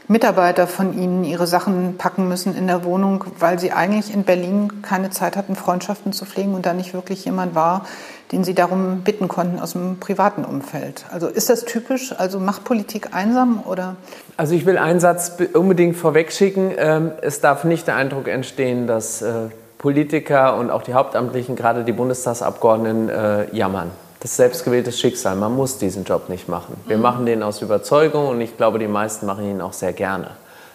Mitarbeiter 0.07 0.66
von 0.66 0.98
Ihnen 0.98 1.24
ihre 1.24 1.46
Sachen 1.46 1.96
packen 1.96 2.28
müssen 2.28 2.54
in 2.54 2.66
der 2.66 2.85
Wohnung, 2.85 3.24
weil 3.38 3.59
Sie 3.59 3.72
eigentlich 3.72 4.12
in 4.12 4.24
Berlin 4.24 4.83
keine 4.83 5.09
Zeit 5.09 5.38
hatten, 5.38 5.57
Freundschaften 5.57 6.12
zu 6.12 6.26
pflegen 6.26 6.54
und 6.54 6.66
da 6.66 6.74
nicht 6.74 6.92
wirklich 6.92 7.24
jemand 7.24 7.54
war, 7.54 7.87
den 8.32 8.44
Sie 8.44 8.54
darum 8.54 9.02
bitten 9.02 9.28
konnten 9.28 9.60
aus 9.60 9.72
dem 9.72 9.98
privaten 10.00 10.44
Umfeld. 10.44 11.04
Also 11.10 11.28
ist 11.28 11.50
das 11.50 11.64
typisch? 11.64 12.14
Also 12.16 12.40
macht 12.40 12.64
Politik 12.64 13.14
einsam 13.14 13.62
oder? 13.64 13.96
Also 14.37 14.54
ich 14.54 14.66
will 14.66 14.78
einen 14.78 15.00
Satz 15.00 15.32
unbedingt 15.52 15.96
vorwegschicken. 15.96 16.72
Ähm, 16.76 17.12
es 17.20 17.40
darf 17.40 17.64
nicht 17.64 17.87
der 17.87 17.96
Eindruck 17.96 18.28
entstehen, 18.28 18.87
dass 18.87 19.22
äh, 19.22 19.48
Politiker 19.78 20.56
und 20.56 20.70
auch 20.70 20.82
die 20.82 20.94
Hauptamtlichen, 20.94 21.56
gerade 21.56 21.84
die 21.84 21.92
Bundestagsabgeordneten, 21.92 23.10
äh, 23.10 23.54
jammern. 23.54 23.90
Das 24.20 24.30
ist 24.30 24.38
selbstgewähltes 24.38 24.98
Schicksal. 24.98 25.37
Man 25.37 25.54
muss 25.54 25.76
diesen 25.76 26.04
Job 26.04 26.30
nicht 26.30 26.48
machen. 26.48 26.76
Wir 26.87 26.96
mhm. 26.96 27.02
machen 27.02 27.26
den 27.26 27.42
aus 27.42 27.60
Überzeugung 27.60 28.28
und 28.28 28.40
ich 28.40 28.56
glaube, 28.56 28.78
die 28.78 28.88
meisten 28.88 29.26
machen 29.26 29.44
ihn 29.44 29.60
auch 29.60 29.74
sehr 29.74 29.92
gerne. 29.92 30.30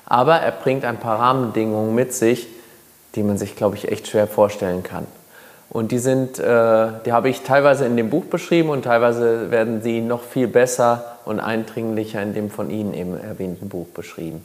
Aber 0.06 0.36
er 0.36 0.52
bringt 0.52 0.86
ein 0.86 0.98
paar 0.98 1.20
Rahmenbedingungen 1.20 1.96
mit 1.96 2.14
sich, 2.14 2.48
die 3.16 3.24
man 3.24 3.40
sich, 3.40 3.56
glaube 3.56 3.76
ich, 3.76 3.92
echt 3.92 4.08
schwer 4.08 4.28
vorstellen 4.28 4.84
kann. 4.84 5.08
Und 5.70 5.92
die 5.92 6.00
sind, 6.00 6.40
äh, 6.40 6.88
die 7.06 7.14
habe 7.14 7.30
ich 7.30 7.42
teilweise 7.42 7.86
in 7.86 7.96
dem 7.96 8.10
Buch 8.10 8.26
beschrieben 8.26 8.70
und 8.70 8.84
teilweise 8.84 9.52
werden 9.52 9.82
sie 9.82 10.02
noch 10.02 10.24
viel 10.24 10.48
besser 10.48 11.18
und 11.26 11.40
eindringlicher 11.40 12.22
in 12.22 12.34
dem 12.34 12.50
von 12.50 12.72
Ihnen 12.72 12.94
eben 12.94 13.20
erwähnten 13.20 13.70
Buch 13.70 13.88
beschrieben. 13.88 14.44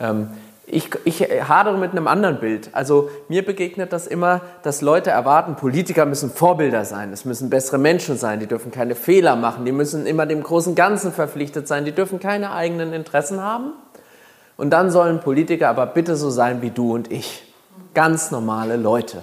Ähm, 0.00 0.28
ich, 0.66 0.88
ich 1.04 1.20
hadere 1.20 1.76
mit 1.76 1.90
einem 1.90 2.06
anderen 2.06 2.38
Bild. 2.38 2.70
Also 2.72 3.10
mir 3.28 3.44
begegnet 3.44 3.92
das 3.92 4.06
immer, 4.06 4.40
dass 4.62 4.80
Leute 4.80 5.10
erwarten, 5.10 5.56
Politiker 5.56 6.06
müssen 6.06 6.30
Vorbilder 6.30 6.86
sein, 6.86 7.12
es 7.12 7.26
müssen 7.26 7.50
bessere 7.50 7.76
Menschen 7.76 8.16
sein, 8.16 8.40
die 8.40 8.46
dürfen 8.46 8.70
keine 8.70 8.94
Fehler 8.94 9.36
machen, 9.36 9.66
die 9.66 9.72
müssen 9.72 10.06
immer 10.06 10.24
dem 10.24 10.42
großen 10.42 10.74
Ganzen 10.74 11.12
verpflichtet 11.12 11.68
sein, 11.68 11.84
die 11.84 11.92
dürfen 11.92 12.20
keine 12.20 12.52
eigenen 12.52 12.94
Interessen 12.94 13.42
haben. 13.42 13.72
Und 14.56 14.70
dann 14.70 14.90
sollen 14.90 15.20
Politiker 15.20 15.68
aber 15.68 15.84
bitte 15.86 16.16
so 16.16 16.30
sein 16.30 16.62
wie 16.62 16.70
du 16.70 16.94
und 16.94 17.12
ich. 17.12 17.42
Ganz 17.92 18.30
normale 18.30 18.76
Leute. 18.76 19.22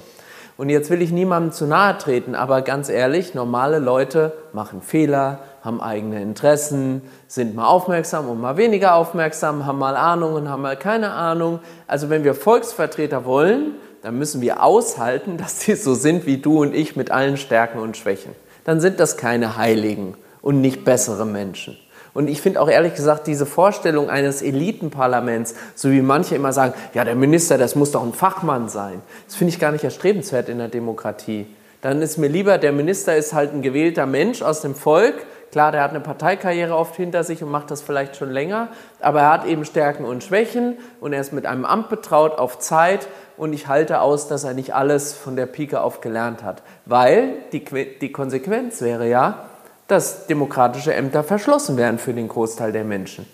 Und 0.60 0.68
jetzt 0.68 0.90
will 0.90 1.02
ich 1.02 1.14
niemandem 1.14 1.54
zu 1.54 1.68
nahe 1.68 1.98
treten, 1.98 2.36
aber 2.36 2.62
ganz 2.62 2.90
ehrlich, 2.90 3.34
normale 3.34 3.80
Leute 3.80 4.34
machen 4.52 4.82
Fehler, 4.82 5.40
haben 5.64 5.80
eigene 5.80 6.22
Interessen, 6.22 7.02
sind 7.28 7.56
mal 7.56 7.68
aufmerksam 7.68 8.28
und 8.28 8.42
mal 8.42 8.58
weniger 8.58 8.96
aufmerksam, 8.96 9.66
haben 9.66 9.80
mal 9.80 9.96
Ahnung 9.96 10.34
und 10.34 10.50
haben 10.50 10.62
mal 10.62 10.76
keine 10.76 11.12
Ahnung. 11.12 11.60
Also 11.88 12.10
wenn 12.10 12.26
wir 12.26 12.36
Volksvertreter 12.36 13.24
wollen, 13.24 13.76
dann 14.02 14.18
müssen 14.18 14.42
wir 14.42 14.62
aushalten, 14.62 15.38
dass 15.42 15.62
sie 15.62 15.76
so 15.76 15.94
sind 15.94 16.26
wie 16.26 16.40
du 16.40 16.60
und 16.60 16.76
ich 16.76 16.98
mit 16.98 17.10
allen 17.10 17.38
Stärken 17.38 17.80
und 17.80 17.96
Schwächen. 17.96 18.36
Dann 18.66 18.82
sind 18.82 19.00
das 19.00 19.16
keine 19.16 19.56
Heiligen 19.56 20.16
und 20.42 20.60
nicht 20.60 20.84
bessere 20.84 21.26
Menschen. 21.26 21.78
Und 22.20 22.28
ich 22.28 22.42
finde 22.42 22.60
auch 22.60 22.70
ehrlich 22.70 22.96
gesagt 22.96 23.28
diese 23.28 23.46
Vorstellung 23.46 24.10
eines 24.10 24.42
Elitenparlaments, 24.42 25.56
so 25.74 25.90
wie 25.90 26.02
manche 26.02 26.36
immer 26.36 26.52
sagen, 26.52 26.74
ja, 26.94 27.06
der 27.06 27.16
Minister, 27.16 27.58
das 27.58 27.76
muss 27.76 27.94
doch 27.94 28.04
ein 28.04 28.12
Fachmann 28.12 28.68
sein. 28.68 29.02
Das 29.26 29.38
finde 29.38 29.54
ich 29.54 29.60
gar 29.60 29.72
nicht 29.72 29.86
erstrebenswert 29.86 30.50
in 30.50 30.58
der 30.58 30.68
Demokratie. 30.68 31.48
Dann 31.80 32.02
ist 32.02 32.18
mir 32.18 32.28
lieber, 32.28 32.58
der 32.58 32.74
Minister 32.74 33.16
ist 33.16 33.32
halt 33.32 33.54
ein 33.54 33.62
gewählter 33.62 34.06
Mensch 34.06 34.42
aus 34.42 34.60
dem 34.60 34.76
Volk. 34.76 35.16
Klar, 35.54 35.72
der 35.72 35.82
hat 35.82 35.92
eine 35.92 36.02
Parteikarriere 36.02 36.76
oft 36.76 36.98
hinter 36.98 37.24
sich 37.24 37.42
und 37.42 37.52
macht 37.52 37.72
das 37.72 37.82
vielleicht 37.82 38.18
schon 38.18 38.32
länger, 38.32 38.68
aber 39.00 39.22
er 39.22 39.32
hat 39.32 39.46
eben 39.46 39.64
Stärken 39.64 40.04
und 40.04 40.22
Schwächen 40.22 40.76
und 41.00 41.14
er 41.14 41.22
ist 41.22 41.32
mit 41.32 41.46
einem 41.46 41.64
Amt 41.64 41.88
betraut 41.88 42.38
auf 42.38 42.60
Zeit 42.60 43.08
und 43.38 43.54
ich 43.54 43.70
halte 43.70 44.02
aus, 44.02 44.28
dass 44.28 44.44
er 44.44 44.54
nicht 44.54 44.76
alles 44.76 45.14
von 45.14 45.38
der 45.38 45.46
Pike 45.46 45.80
auf 45.80 46.02
gelernt 46.02 46.44
hat. 46.44 46.64
Weil 46.86 47.36
die, 47.54 47.64
die 48.02 48.12
Konsequenz 48.12 48.82
wäre 48.82 49.08
ja, 49.08 49.46
dass 49.90 50.28
demokratische 50.28 50.94
Ämter 50.94 51.24
verschlossen 51.24 51.76
werden 51.76 52.00
für 52.00 52.14
den 52.14 52.28
Großteil 52.28 52.72
der 52.72 52.84
Menschen. 52.84 53.26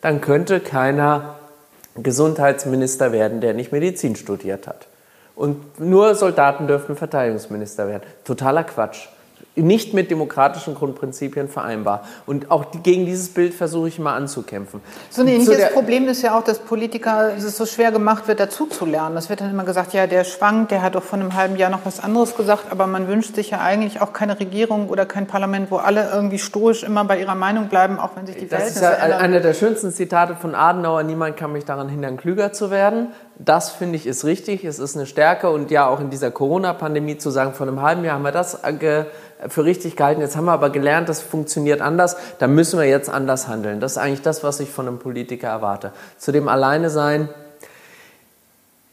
Dann 0.00 0.20
könnte 0.20 0.60
keiner 0.60 1.36
Gesundheitsminister 1.96 3.12
werden, 3.12 3.40
der 3.40 3.54
nicht 3.54 3.72
Medizin 3.72 4.16
studiert 4.16 4.66
hat. 4.66 4.86
Und 5.36 5.80
nur 5.80 6.14
Soldaten 6.14 6.66
dürften 6.66 6.96
Verteidigungsminister 6.96 7.88
werden. 7.88 8.02
Totaler 8.24 8.64
Quatsch 8.64 9.08
nicht 9.56 9.94
mit 9.94 10.10
demokratischen 10.10 10.74
Grundprinzipien 10.74 11.48
vereinbar. 11.48 12.04
Und 12.26 12.50
auch 12.50 12.66
gegen 12.82 13.06
dieses 13.06 13.28
Bild 13.28 13.54
versuche 13.54 13.88
ich 13.88 13.98
immer 13.98 14.14
anzukämpfen. 14.14 14.80
So 15.10 15.22
ein 15.22 15.28
ähnliches 15.28 15.70
Problem 15.72 16.08
ist 16.08 16.22
ja 16.22 16.36
auch, 16.36 16.42
dass 16.42 16.58
Politiker 16.58 17.32
es 17.36 17.56
so 17.56 17.66
schwer 17.66 17.92
gemacht 17.92 18.26
wird, 18.26 18.40
dazuzulernen. 18.40 19.16
Es 19.16 19.30
wird 19.30 19.40
dann 19.40 19.50
immer 19.50 19.64
gesagt, 19.64 19.92
ja, 19.92 20.06
der 20.06 20.24
schwankt, 20.24 20.72
der 20.72 20.82
hat 20.82 20.96
doch 20.96 21.04
vor 21.04 21.18
einem 21.18 21.34
halben 21.34 21.56
Jahr 21.56 21.70
noch 21.70 21.80
was 21.84 22.00
anderes 22.00 22.36
gesagt, 22.36 22.70
aber 22.70 22.86
man 22.86 23.06
wünscht 23.06 23.36
sich 23.36 23.50
ja 23.50 23.60
eigentlich 23.60 24.00
auch 24.00 24.12
keine 24.12 24.40
Regierung 24.40 24.88
oder 24.88 25.06
kein 25.06 25.26
Parlament, 25.26 25.70
wo 25.70 25.76
alle 25.76 26.10
irgendwie 26.12 26.38
stoisch 26.38 26.82
immer 26.82 27.04
bei 27.04 27.20
ihrer 27.20 27.36
Meinung 27.36 27.68
bleiben, 27.68 27.98
auch 27.98 28.10
wenn 28.16 28.26
sich 28.26 28.36
die 28.36 28.46
Verhältnisse 28.46 28.84
ändern. 28.84 28.98
Das 28.98 29.08
ist 29.08 29.12
ja 29.12 29.18
einer 29.18 29.40
der 29.40 29.54
schönsten 29.54 29.92
Zitate 29.92 30.34
von 30.34 30.54
Adenauer, 30.54 31.04
niemand 31.04 31.36
kann 31.36 31.52
mich 31.52 31.64
daran 31.64 31.88
hindern, 31.88 32.16
klüger 32.16 32.52
zu 32.52 32.70
werden. 32.70 33.08
Das 33.38 33.70
finde 33.70 33.96
ich 33.96 34.06
ist 34.06 34.24
richtig, 34.24 34.64
es 34.64 34.78
ist 34.78 34.96
eine 34.96 35.06
Stärke 35.06 35.50
und 35.50 35.70
ja 35.70 35.86
auch 35.88 36.00
in 36.00 36.10
dieser 36.10 36.30
Corona-Pandemie 36.30 37.18
zu 37.18 37.30
sagen, 37.30 37.52
vor 37.52 37.66
einem 37.66 37.82
halben 37.82 38.04
Jahr 38.04 38.14
haben 38.14 38.22
wir 38.22 38.32
das 38.32 38.62
für 39.48 39.64
richtig 39.64 39.96
gehalten. 39.96 40.20
Jetzt 40.20 40.36
haben 40.36 40.46
wir 40.46 40.52
aber 40.52 40.70
gelernt, 40.70 41.08
das 41.08 41.20
funktioniert 41.20 41.80
anders. 41.80 42.16
Da 42.38 42.46
müssen 42.46 42.78
wir 42.78 42.86
jetzt 42.86 43.10
anders 43.10 43.48
handeln. 43.48 43.80
Das 43.80 43.92
ist 43.92 43.98
eigentlich 43.98 44.22
das, 44.22 44.42
was 44.42 44.60
ich 44.60 44.70
von 44.70 44.88
einem 44.88 44.98
Politiker 44.98 45.48
erwarte. 45.48 45.92
Zu 46.18 46.32
dem 46.32 46.48
Alleine 46.48 46.90
sein. 46.90 47.28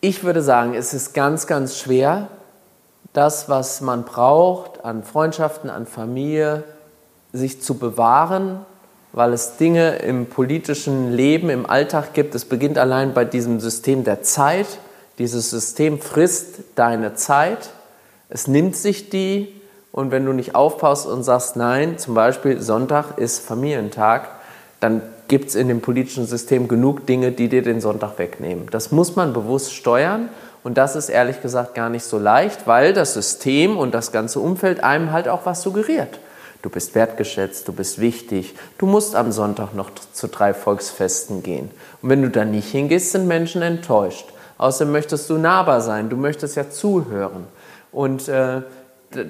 Ich 0.02 0.24
würde 0.24 0.42
sagen, 0.42 0.74
es 0.74 0.94
ist 0.94 1.14
ganz, 1.14 1.48
ganz 1.48 1.78
schwer, 1.78 2.28
das, 3.14 3.50
was 3.50 3.82
man 3.82 4.04
braucht 4.04 4.84
an 4.84 5.04
Freundschaften, 5.04 5.70
an 5.70 5.86
Familie, 5.86 6.64
sich 7.34 7.62
zu 7.62 7.76
bewahren, 7.76 8.66
weil 9.14 9.34
es 9.34 9.58
Dinge 9.58 9.98
im 9.98 10.26
politischen 10.26 11.12
Leben, 11.12 11.50
im 11.50 11.70
Alltag 11.70 12.14
gibt. 12.14 12.34
Es 12.36 12.46
beginnt 12.46 12.78
allein 12.78 13.14
bei 13.14 13.26
diesem 13.26 13.60
System 13.60 14.04
der 14.04 14.24
Zeit. 14.24 14.68
Dieses 15.18 15.50
System 15.50 16.00
frisst 16.00 16.60
deine 16.76 17.14
Zeit 17.14 17.70
Es 18.30 18.48
nimmt 18.48 18.76
sich 18.76 19.10
die 19.10 19.61
und 19.92 20.12
wenn 20.12 20.26
du 20.26 20.34
nicht 20.34 20.56
aufpasst 20.56 21.08
und 21.08 21.24
sagst, 21.24 21.56
nein, 21.56 21.98
zum 21.98 22.14
Beispiel 22.14 22.62
Sonntag 22.62 23.18
ist 23.18 23.40
Familientag, 23.40 24.30
dann 24.80 25.02
gibt 25.28 25.50
es 25.50 25.56
in 25.56 25.68
dem 25.68 25.82
politischen 25.82 26.26
System 26.26 26.68
genug 26.68 27.06
Dinge, 27.06 27.32
die 27.32 27.50
dir 27.50 27.62
den 27.62 27.82
Sonntag 27.82 28.18
wegnehmen. 28.18 28.68
Das 28.72 28.92
muss 28.92 29.16
man 29.16 29.34
bewusst 29.34 29.74
steuern 29.74 30.30
und 30.64 30.78
das 30.78 30.96
ist 30.96 31.10
ehrlich 31.10 31.42
gesagt 31.42 31.76
gar 31.76 31.90
nicht 31.90 32.04
so 32.04 32.18
leicht, 32.18 32.68
weil 32.68 32.94
das 32.94 33.14
System 33.14 33.78
und 33.78 33.94
das 33.94 34.12
ganze 34.12 34.40
Umfeld 34.40 34.84
einem 34.84 35.12
halt 35.12 35.28
auch 35.28 35.46
was 35.46 35.62
suggeriert. 35.62 36.20
Du 36.62 36.70
bist 36.70 36.94
wertgeschätzt, 36.94 37.68
du 37.68 37.74
bist 37.74 38.00
wichtig, 38.00 38.56
du 38.78 38.86
musst 38.86 39.16
am 39.16 39.32
Sonntag 39.32 39.74
noch 39.74 39.90
zu 40.14 40.28
drei 40.28 40.54
Volksfesten 40.54 41.42
gehen. 41.42 41.72
Und 42.02 42.10
wenn 42.10 42.22
du 42.22 42.30
da 42.30 42.46
nicht 42.46 42.70
hingehst, 42.70 43.12
sind 43.12 43.28
Menschen 43.28 43.64
enttäuscht. 43.64 44.28
Außerdem 44.60 44.92
möchtest 44.92 45.28
du 45.32 45.38
nahbar 45.38 45.82
sein, 45.82 46.10
du 46.10 46.18
möchtest 46.18 46.56
ja 46.56 46.70
zuhören. 46.70 47.48
Und 47.92 48.28
äh, 48.28 48.62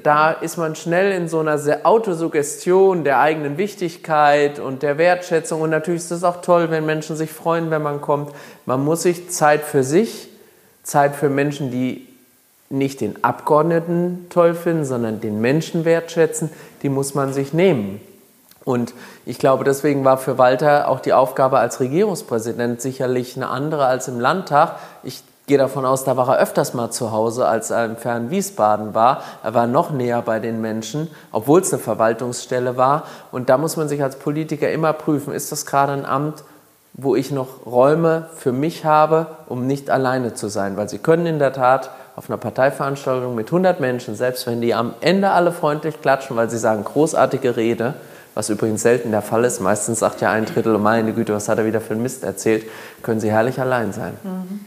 da 0.04 0.32
ist 0.32 0.58
man 0.58 0.76
schnell 0.76 1.12
in 1.12 1.28
so 1.28 1.40
einer 1.40 1.60
Autosuggestion 1.84 3.04
der 3.04 3.20
eigenen 3.20 3.58
Wichtigkeit 3.58 4.60
und 4.60 4.84
der 4.84 4.98
Wertschätzung. 4.98 5.62
Und 5.62 5.70
natürlich 5.70 6.02
ist 6.02 6.12
es 6.12 6.24
auch 6.24 6.42
toll, 6.42 6.70
wenn 6.70 6.86
Menschen 6.86 7.16
sich 7.16 7.32
freuen, 7.32 7.72
wenn 7.72 7.82
man 7.82 8.02
kommt. 8.02 8.32
Man 8.66 8.84
muss 8.84 9.04
sich 9.04 9.30
Zeit 9.30 9.62
für 9.62 9.84
sich, 9.84 10.30
Zeit 10.84 11.16
für 11.16 11.30
Menschen, 11.30 11.72
die 11.72 12.08
nicht 12.70 13.02
den 13.02 13.24
Abgeordneten 13.24 14.28
toll 14.30 14.54
finden, 14.54 14.86
sondern 14.86 15.20
den 15.20 15.42
Menschen 15.42 15.84
wertschätzen, 15.84 16.50
die 16.84 16.90
muss 16.90 17.14
man 17.16 17.34
sich 17.34 17.54
nehmen. 17.54 18.00
Und 18.64 18.94
ich 19.26 19.40
glaube, 19.40 19.64
deswegen 19.64 20.06
war 20.06 20.18
für 20.18 20.38
Walter 20.38 20.88
auch 20.88 21.00
die 21.00 21.14
Aufgabe 21.14 21.60
als 21.60 21.80
Regierungspräsident 21.80 22.80
sicherlich 22.80 23.36
eine 23.36 23.50
andere 23.50 23.86
als 23.86 24.08
im 24.08 24.20
Landtag. 24.20 24.76
Ich 25.04 25.24
gehe 25.48 25.58
davon 25.58 25.86
aus, 25.86 26.04
da 26.04 26.16
war 26.18 26.30
er 26.30 26.42
öfters 26.42 26.74
mal 26.74 26.92
zu 26.92 27.12
Hause, 27.12 27.48
als 27.48 27.72
er 27.72 27.86
im 27.86 27.98
fernen 27.98 28.30
Wiesbaden 28.30 28.94
war. 28.94 29.24
Er 29.44 29.54
war 29.54 29.68
noch 29.68 29.92
näher 29.92 30.22
bei 30.22 30.39
den 30.39 30.62
Menschen, 30.62 31.10
obwohl 31.32 31.62
es 31.62 31.74
eine 31.74 31.82
Verwaltungsstelle 31.82 32.78
war. 32.78 33.04
Und 33.32 33.50
da 33.50 33.58
muss 33.58 33.78
man 33.78 33.89
sich 33.89 34.02
als 34.02 34.18
Politiker 34.18 34.72
immer 34.72 34.94
prüfen, 34.94 35.34
ist 35.34 35.52
das 35.52 35.66
gerade 35.66 35.94
ein 35.94 36.06
Amt, 36.06 36.44
wo 36.94 37.16
ich 37.16 37.32
noch 37.32 37.66
Räume 37.66 38.28
für 38.36 38.52
mich 38.52 38.86
habe, 38.86 39.28
um 39.48 39.66
nicht 39.66 39.89
alleine 39.89 40.34
zu 40.34 40.48
sein. 40.48 40.78
Weil 40.78 40.89
Sie 40.89 41.00
können 41.00 41.26
in 41.26 41.39
der 41.39 41.54
Tat 41.54 41.89
auf 42.16 42.30
einer 42.30 42.38
Parteiveranstaltung 42.38 43.36
mit 43.36 43.48
100 43.48 43.80
Menschen, 43.80 44.16
selbst 44.16 44.46
wenn 44.48 44.62
die 44.62 44.74
am 44.74 44.94
Ende 45.02 45.32
alle 45.32 45.52
freundlich 45.52 46.02
klatschen, 46.02 46.36
weil 46.36 46.50
sie 46.50 46.58
sagen, 46.58 46.84
großartige 46.84 47.56
Rede, 47.56 47.94
was 48.36 48.50
übrigens 48.50 48.82
selten 48.82 49.12
der 49.12 49.22
Fall 49.22 49.44
ist, 49.46 49.60
meistens 49.60 50.00
sagt 50.00 50.22
ja 50.22 50.32
ein 50.32 50.46
Drittel, 50.46 50.78
meine 50.78 51.14
Güte, 51.14 51.34
was 51.34 51.50
hat 51.50 51.58
er 51.58 51.66
wieder 51.66 51.82
für 51.82 51.94
einen 51.94 52.04
Mist 52.04 52.24
erzählt, 52.24 52.66
können 53.02 53.20
sie 53.20 53.32
herrlich 53.32 53.60
allein 53.60 53.94
sein. 53.94 54.14
Mhm. 54.24 54.60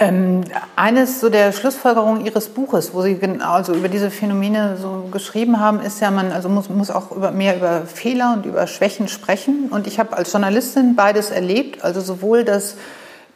Ähm, 0.00 0.44
eines 0.76 1.18
so 1.18 1.28
der 1.28 1.52
Schlussfolgerungen 1.52 2.24
Ihres 2.24 2.48
Buches, 2.48 2.94
wo 2.94 3.02
Sie 3.02 3.18
also 3.40 3.74
über 3.74 3.88
diese 3.88 4.12
Phänomene 4.12 4.76
so 4.80 5.08
geschrieben 5.10 5.58
haben, 5.58 5.80
ist 5.80 6.00
ja, 6.00 6.12
man 6.12 6.30
also 6.30 6.48
muss, 6.48 6.68
muss 6.68 6.90
auch 6.90 7.10
über, 7.10 7.32
mehr 7.32 7.56
über 7.56 7.82
Fehler 7.82 8.34
und 8.34 8.46
über 8.46 8.68
Schwächen 8.68 9.08
sprechen. 9.08 9.68
Und 9.70 9.88
ich 9.88 9.98
habe 9.98 10.16
als 10.16 10.32
Journalistin 10.32 10.94
beides 10.94 11.30
erlebt, 11.30 11.82
also 11.82 12.00
sowohl 12.00 12.44
das 12.44 12.76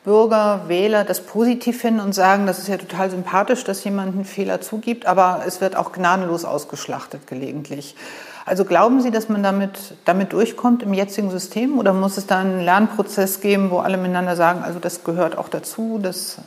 Bürger, 0.04 0.62
Wähler 0.68 1.04
das 1.04 1.20
positiv 1.20 1.80
finden 1.80 2.00
und 2.00 2.12
sagen, 2.12 2.46
das 2.46 2.60
ist 2.60 2.68
ja 2.68 2.76
total 2.76 3.10
sympathisch, 3.10 3.64
dass 3.64 3.82
jemand 3.82 4.14
einen 4.14 4.24
Fehler 4.24 4.60
zugibt, 4.60 5.06
aber 5.06 5.42
es 5.46 5.60
wird 5.60 5.74
auch 5.74 5.92
gnadenlos 5.92 6.44
ausgeschlachtet 6.44 7.26
gelegentlich. 7.26 7.96
Also 8.44 8.64
glauben 8.64 9.00
Sie, 9.00 9.10
dass 9.10 9.28
man 9.28 9.42
damit, 9.42 9.94
damit 10.04 10.32
durchkommt 10.32 10.82
im 10.82 10.94
jetzigen 10.94 11.30
System 11.30 11.78
oder 11.78 11.92
muss 11.92 12.16
es 12.16 12.26
da 12.26 12.40
einen 12.40 12.60
Lernprozess 12.60 13.40
geben, 13.40 13.70
wo 13.70 13.78
alle 13.78 13.96
miteinander 13.96 14.34
sagen, 14.34 14.62
also 14.62 14.78
das 14.78 15.04
gehört 15.04 15.38
auch 15.38 15.48
dazu? 15.48 16.00
Das 16.02 16.38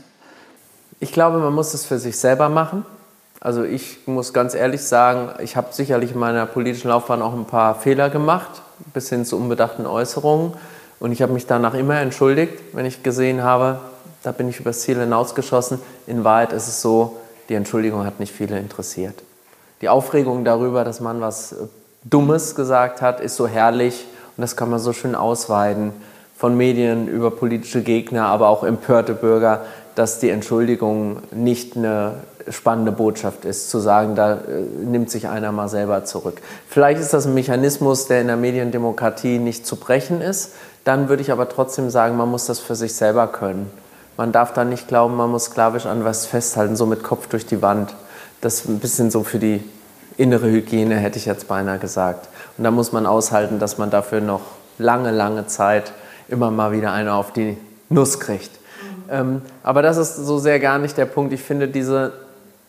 ich 1.00 1.12
glaube, 1.12 1.40
man 1.40 1.54
muss 1.54 1.74
es 1.74 1.86
für 1.86 2.00
sich 2.00 2.18
selber 2.18 2.50
machen. 2.50 2.86
Also 3.40 3.64
ich 3.64 4.00
muss 4.08 4.34
ganz 4.34 4.56
ehrlich 4.56 4.82
sagen, 4.82 5.30
ich 5.40 5.56
habe 5.56 5.68
sicherlich 5.72 6.14
in 6.14 6.20
meiner 6.20 6.46
politischen 6.46 6.88
Laufbahn 6.88 7.22
auch 7.22 7.34
ein 7.34 7.46
paar 7.46 7.76
Fehler 7.76 8.10
gemacht, 8.10 8.62
bis 8.94 9.10
hin 9.10 9.26
zu 9.26 9.38
unbedachten 9.38 9.86
Äußerungen. 9.86 10.54
Und 11.00 11.12
ich 11.12 11.22
habe 11.22 11.34
mich 11.34 11.46
danach 11.46 11.74
immer 11.74 12.00
entschuldigt, 12.00 12.54
wenn 12.74 12.86
ich 12.86 13.04
gesehen 13.04 13.44
habe, 13.44 13.80
da 14.24 14.32
bin 14.32 14.50
ich 14.50 14.60
übers 14.60 14.82
Ziel 14.82 15.00
hinausgeschossen. 15.00 15.80
In 16.08 16.24
Wahrheit 16.24 16.54
ist 16.54 16.68
es 16.68 16.82
so, 16.82 17.18
die 17.50 17.54
Entschuldigung 17.54 18.06
hat 18.06 18.20
nicht 18.20 18.34
viele 18.34 18.58
interessiert. 18.58 19.22
Die 19.82 19.90
Aufregung 19.90 20.46
darüber, 20.46 20.84
dass 20.84 21.00
man 21.00 21.22
was 21.22 21.52
äh, 21.52 21.56
Dummes 22.06 22.56
gesagt 22.56 23.02
hat, 23.02 23.20
ist 23.20 23.36
so 23.36 23.48
herrlich 23.48 24.06
und 24.38 24.42
das 24.42 24.56
kann 24.56 24.70
man 24.70 24.80
so 24.80 24.94
schön 24.94 25.16
ausweiten 25.16 25.92
von 26.38 26.56
Medien 26.56 27.08
über 27.08 27.32
politische 27.32 27.82
Gegner, 27.82 28.28
aber 28.28 28.50
auch 28.50 28.64
empörte 28.64 29.14
Bürger, 29.14 29.62
dass 29.96 30.20
die 30.20 30.30
Entschuldigung 30.30 31.18
nicht 31.32 31.76
eine 31.76 32.16
spannende 32.50 32.92
Botschaft 32.92 33.44
ist, 33.44 33.72
zu 33.72 33.80
sagen, 33.80 34.14
da 34.14 34.34
äh, 34.34 34.62
nimmt 34.84 35.10
sich 35.10 35.28
einer 35.28 35.52
mal 35.52 35.68
selber 35.68 36.06
zurück. 36.06 36.42
Vielleicht 36.70 37.02
ist 37.02 37.14
das 37.14 37.26
ein 37.26 37.34
Mechanismus, 37.34 38.06
der 38.06 38.22
in 38.22 38.28
der 38.28 38.38
Mediendemokratie 38.38 39.40
nicht 39.40 39.66
zu 39.66 39.78
brechen 39.78 40.22
ist. 40.22 40.52
Dann 40.84 41.10
würde 41.10 41.24
ich 41.24 41.32
aber 41.32 41.50
trotzdem 41.50 41.90
sagen, 41.90 42.18
man 42.18 42.30
muss 42.30 42.46
das 42.46 42.60
für 42.60 42.76
sich 42.76 42.94
selber 42.94 43.28
können. 43.28 43.72
Man 44.18 44.32
darf 44.32 44.54
da 44.54 44.64
nicht 44.64 44.88
glauben, 44.88 45.16
man 45.16 45.32
muss 45.32 45.46
sklavisch 45.46 45.88
an 45.88 46.06
was 46.06 46.28
festhalten, 46.28 46.76
so 46.76 46.86
mit 46.86 47.02
Kopf 47.02 47.28
durch 47.28 47.48
die 47.48 47.64
Wand. 47.64 47.96
Das 48.42 48.56
ist 48.60 48.70
ein 48.70 48.80
bisschen 48.80 49.10
so 49.10 49.24
für 49.24 49.40
die 49.40 49.64
innere 50.18 50.50
Hygiene, 50.50 50.96
hätte 50.96 51.18
ich 51.18 51.26
jetzt 51.26 51.48
beinahe 51.48 51.80
gesagt. 51.80 52.30
Und 52.58 52.64
da 52.64 52.72
muss 52.72 52.92
man 52.92 53.06
aushalten, 53.06 53.60
dass 53.60 53.78
man 53.78 53.90
dafür 53.90 54.22
noch 54.22 54.42
lange, 54.78 55.12
lange 55.12 55.48
Zeit 55.48 55.92
immer 56.28 56.52
mal 56.52 56.72
wieder 56.72 56.92
eine 56.92 57.14
auf 57.14 57.34
die 57.34 57.58
Nuss 57.90 58.20
kriegt. 58.20 58.52
Mhm. 58.52 59.12
Ähm, 59.12 59.42
aber 59.64 59.82
das 59.82 59.98
ist 59.98 60.16
so 60.16 60.38
sehr 60.38 60.60
gar 60.60 60.80
nicht 60.80 60.98
der 60.98 61.06
Punkt. 61.06 61.34
Ich 61.34 61.42
finde 61.42 61.68
diese 61.68 62.14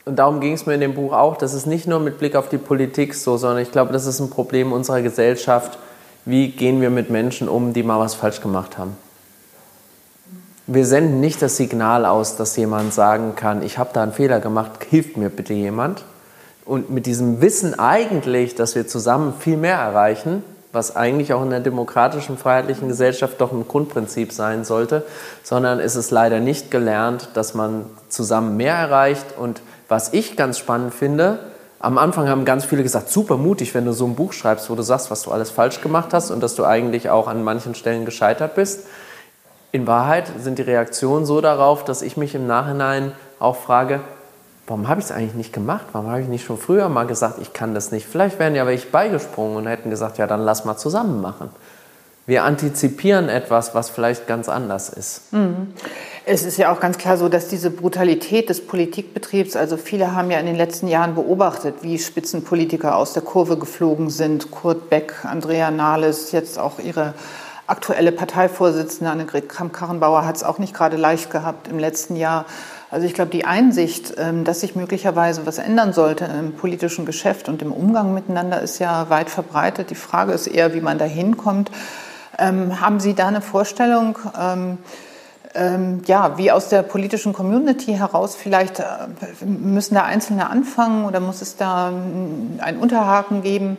und 0.07 0.21
darum 0.21 0.39
ging 0.39 0.53
es 0.53 0.67
mir 0.67 0.75
in 0.75 0.81
dem 0.81 0.95
Buch 0.95 1.13
auch, 1.13 1.37
das 1.37 1.53
ist 1.53 1.67
nicht 1.67 1.89
nur 1.89 1.99
mit 1.99 2.19
Blick 2.19 2.37
auf 2.37 2.49
die 2.49 2.59
Politik 2.59 3.13
so, 3.13 3.37
sondern 3.37 3.59
ich 3.59 3.73
glaube, 3.73 3.93
das 3.93 4.07
ist 4.07 4.21
ein 4.21 4.31
Problem 4.31 4.73
unserer 4.73 5.03
Gesellschaft. 5.03 5.81
Wie 6.25 6.53
gehen 6.53 6.81
wir 6.81 6.91
mit 6.91 7.11
Menschen 7.11 7.49
um, 7.49 7.73
die 7.73 7.83
mal 7.83 7.99
was 7.99 8.15
falsch 8.15 8.41
gemacht 8.41 8.79
haben? 8.79 8.97
Wir 10.69 10.87
senden 10.87 11.19
nicht 11.19 11.43
das 11.43 11.57
Signal 11.57 12.07
aus, 12.07 12.37
dass 12.37 12.57
jemand 12.57 12.95
sagen 12.95 13.35
kann, 13.35 13.63
ich 13.63 13.79
habe 13.79 13.91
da 13.93 14.05
einen 14.05 14.13
Fehler 14.13 14.39
gemacht, 14.39 14.71
hilft 14.89 15.17
mir 15.17 15.29
bitte 15.29 15.55
jemand. 15.55 16.05
Und 16.67 16.91
mit 16.91 17.07
diesem 17.07 17.41
Wissen 17.41 17.79
eigentlich, 17.79 18.57
dass 18.57 18.75
wir 18.75 18.87
zusammen 18.89 19.35
viel 19.39 19.57
mehr 19.57 19.77
erreichen, 19.77 20.43
was 20.73 20.95
eigentlich 20.95 21.33
auch 21.33 21.43
in 21.43 21.51
der 21.51 21.61
demokratischen, 21.61 22.37
freiheitlichen 22.37 22.89
Gesellschaft 22.89 23.41
doch 23.41 23.53
ein 23.53 23.67
Grundprinzip 23.67 24.33
sein 24.33 24.65
sollte, 24.65 25.05
sondern 25.43 25.81
es 25.81 25.97
ist 25.97 26.11
leider 26.11 26.41
nicht 26.41 26.71
gelernt, 26.71 27.31
dass 27.35 27.55
man 27.55 27.87
zusammen 28.09 28.57
mehr 28.57 28.75
erreicht 28.75 29.27
und 29.39 29.63
was 29.89 30.13
ich 30.13 30.37
ganz 30.37 30.59
spannend 30.59 30.93
finde, 30.93 31.39
am 31.79 31.99
Anfang 31.99 32.29
haben 32.29 32.45
ganz 32.45 32.65
viele 32.65 32.83
gesagt, 32.83 33.11
super 33.11 33.37
mutig, 33.37 33.75
wenn 33.75 33.85
du 33.85 33.93
so 33.93 34.07
ein 34.07 34.17
Buch 34.17 34.33
schreibst, 34.33 34.69
wo 34.71 34.75
du 34.75 34.83
sagst, 34.83 35.11
was 35.11 35.23
du 35.23 35.31
alles 35.31 35.51
falsch 35.51 35.81
gemacht 35.81 36.13
hast 36.13 36.31
und 36.31 36.43
dass 36.43 36.57
du 36.57 36.65
eigentlich 36.65 37.11
auch 37.11 37.29
an 37.29 37.45
manchen 37.45 37.75
Stellen 37.75 38.05
gescheitert 38.05 38.55
bist. 38.55 38.87
In 39.73 39.87
Wahrheit 39.87 40.25
sind 40.41 40.59
die 40.59 40.63
Reaktionen 40.63 41.27
so 41.27 41.41
darauf, 41.41 41.85
dass 41.85 42.03
ich 42.03 42.17
mich 42.17 42.35
im 42.35 42.47
Nachhinein 42.47 43.13
auch 43.39 43.57
frage, 43.57 44.01
warum 44.67 44.89
habe 44.89 45.01
ich 45.01 45.07
es 45.07 45.13
eigentlich 45.13 45.35
nicht 45.35 45.53
gemacht? 45.53 45.87
Warum 45.93 46.11
habe 46.11 46.23
ich 46.23 46.29
nicht 46.29 46.45
schon 46.45 46.59
früher 46.59 46.89
mal 46.89 47.07
gesagt, 47.07 47.39
ich 47.41 47.53
kann 47.53 47.75
das 47.75 47.93
nicht? 47.93 48.07
Vielleicht 48.07 48.39
wären 48.39 48.55
ja 48.55 48.67
welche 48.67 48.89
beigesprungen 48.89 49.57
und 49.57 49.67
hätten 49.67 49.91
gesagt, 49.91 50.19
ja, 50.19 50.27
dann 50.27 50.41
lass 50.41 50.65
mal 50.65 50.77
zusammen 50.77 51.21
machen. 51.21 51.51
Wir 52.29 52.43
antizipieren 52.43 53.29
etwas, 53.29 53.77
was 53.77 53.89
vielleicht 53.89 54.27
ganz 54.27 54.49
anders 54.49 54.89
ist. 54.89 55.33
Mhm. 55.33 55.73
Es 56.25 56.45
ist 56.45 56.57
ja 56.59 56.73
auch 56.73 56.81
ganz 56.81 56.99
klar 56.99 57.17
so, 57.17 57.29
dass 57.29 57.47
diese 57.47 57.71
Brutalität 57.71 58.49
des 58.49 58.67
Politikbetriebs, 58.67 59.55
also 59.55 59.77
viele 59.77 60.13
haben 60.13 60.33
ja 60.33 60.41
in 60.41 60.47
den 60.47 60.57
letzten 60.57 60.89
Jahren 60.89 61.15
beobachtet, 61.15 61.77
wie 61.83 62.01
Spitzenpolitiker 62.01 62.97
aus 62.97 63.13
der 63.13 63.23
Kurve 63.23 63.57
geflogen 63.57 64.11
sind. 64.11 64.51
Kurt 64.51 64.91
Beck, 64.91 65.25
Andrea 65.25 65.71
Nahles, 65.71 66.33
jetzt 66.33 66.59
auch 66.59 66.81
ihre 66.81 67.15
aktuelle 67.69 68.11
Parteivorsitzende 68.11 69.11
Annegret 69.11 69.49
Kramp-Karrenbauer 69.49 70.25
hat 70.25 70.37
es 70.37 70.43
auch 70.43 70.59
nicht 70.59 70.75
gerade 70.75 70.97
leicht 70.97 71.31
gehabt 71.31 71.69
im 71.69 71.79
letzten 71.79 72.17
Jahr. 72.17 72.45
Also 72.91 73.07
ich 73.07 73.15
glaube, 73.15 73.31
die 73.31 73.45
Einsicht, 73.45 74.15
ähm, 74.17 74.45
dass 74.45 74.61
sich 74.61 74.77
möglicherweise 74.77 75.45
was 75.45 75.59
ändern 75.59 75.93
sollte 75.93 76.25
im 76.25 76.53
politischen 76.53 77.05
Geschäft 77.05 77.49
und 77.49 77.61
im 77.63 77.73
Umgang 77.73 78.15
miteinander, 78.15 78.61
ist 78.61 78.79
ja 78.79 79.11
weit 79.11 79.29
verbreitet. 79.29 79.91
Die 79.91 79.97
Frage 79.97 80.33
ist 80.33 80.47
eher, 80.47 80.73
wie 80.75 80.81
man 80.81 80.99
da 80.99 81.05
hinkommt. 81.05 81.71
Ähm, 82.39 82.81
haben 82.81 83.01
Sie 83.01 83.15
da 83.15 83.27
eine 83.27 83.41
Vorstellung? 83.41 84.19
Ähm, 84.39 84.79
ja, 86.05 86.37
wie 86.37 86.53
aus 86.53 86.69
der 86.69 86.83
politischen 86.83 87.33
Community 87.33 87.95
heraus 87.95 88.37
vielleicht 88.37 88.81
äh, 88.81 88.85
müssen 89.45 89.95
da 89.95 90.03
Einzelne 90.03 90.51
anfangen 90.51 91.07
oder 91.07 91.19
muss 91.19 91.41
es 91.41 91.57
da 91.57 91.89
einen 91.89 92.79
Unterhaken 92.79 93.43
geben? 93.43 93.79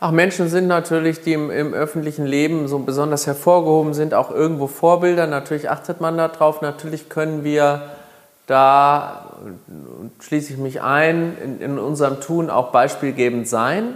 Ach, 0.00 0.10
Menschen 0.10 0.48
sind 0.48 0.66
natürlich, 0.66 1.22
die 1.22 1.32
im, 1.32 1.50
im, 1.50 1.72
öffentlichen 1.72 2.26
Leben 2.26 2.68
so 2.68 2.80
besonders 2.80 3.26
hervorgehoben 3.26 3.94
sind, 3.94 4.14
auch 4.14 4.30
irgendwo 4.30 4.66
Vorbilder. 4.66 5.26
Natürlich 5.26 5.70
achtet 5.70 6.00
man 6.00 6.18
darauf. 6.18 6.60
Natürlich 6.60 7.08
können 7.08 7.44
wir 7.44 7.82
da, 8.52 9.24
schließe 10.20 10.52
ich 10.52 10.58
mich 10.58 10.82
ein, 10.82 11.36
in, 11.42 11.60
in 11.60 11.78
unserem 11.78 12.20
Tun 12.20 12.50
auch 12.50 12.70
beispielgebend 12.70 13.48
sein. 13.48 13.94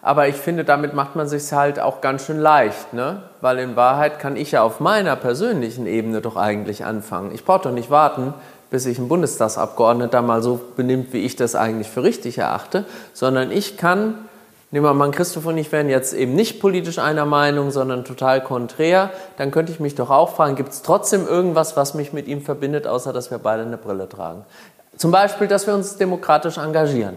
Aber 0.00 0.26
ich 0.26 0.36
finde, 0.36 0.64
damit 0.64 0.94
macht 0.94 1.16
man 1.16 1.28
sich 1.28 1.52
halt 1.52 1.78
auch 1.78 2.00
ganz 2.00 2.24
schön 2.24 2.38
leicht, 2.38 2.94
ne? 2.94 3.22
Weil 3.40 3.58
in 3.58 3.76
Wahrheit 3.76 4.20
kann 4.20 4.36
ich 4.36 4.52
ja 4.52 4.62
auf 4.62 4.80
meiner 4.80 5.16
persönlichen 5.16 5.86
Ebene 5.86 6.20
doch 6.20 6.36
eigentlich 6.36 6.84
anfangen. 6.84 7.32
Ich 7.34 7.44
brauche 7.44 7.64
doch 7.64 7.72
nicht 7.72 7.90
warten, 7.90 8.32
bis 8.70 8.84
sich 8.84 8.98
ein 8.98 9.08
Bundestagsabgeordneter 9.08 10.22
mal 10.22 10.40
so 10.40 10.60
benimmt, 10.76 11.12
wie 11.12 11.24
ich 11.24 11.36
das 11.36 11.54
eigentlich 11.54 11.90
für 11.90 12.04
richtig 12.04 12.38
erachte, 12.38 12.84
sondern 13.12 13.50
ich 13.50 13.76
kann, 13.76 14.14
nehmen 14.70 14.84
wir 14.84 14.94
mal 14.94 15.10
Christoph 15.10 15.46
und 15.46 15.58
ich 15.58 15.72
wären 15.72 15.88
jetzt 15.88 16.12
eben 16.12 16.34
nicht 16.34 16.60
politisch 16.60 16.98
einer 16.98 17.24
Meinung, 17.24 17.70
sondern 17.70 18.04
total 18.04 18.42
konträr, 18.42 19.10
dann 19.36 19.50
könnte 19.50 19.72
ich 19.72 19.80
mich 19.80 19.94
doch 19.94 20.10
auch 20.10 20.34
fragen, 20.34 20.56
gibt 20.56 20.70
es 20.70 20.82
trotzdem 20.82 21.26
irgendwas, 21.26 21.76
was 21.76 21.94
mich 21.94 22.12
mit 22.12 22.28
ihm 22.28 22.42
verbindet, 22.42 22.86
außer 22.86 23.12
dass 23.12 23.30
wir 23.30 23.38
beide 23.38 23.62
eine 23.62 23.78
Brille 23.78 24.08
tragen? 24.08 24.44
Zum 24.96 25.10
Beispiel, 25.10 25.46
dass 25.46 25.66
wir 25.66 25.74
uns 25.74 25.96
demokratisch 25.96 26.58
engagieren. 26.58 27.16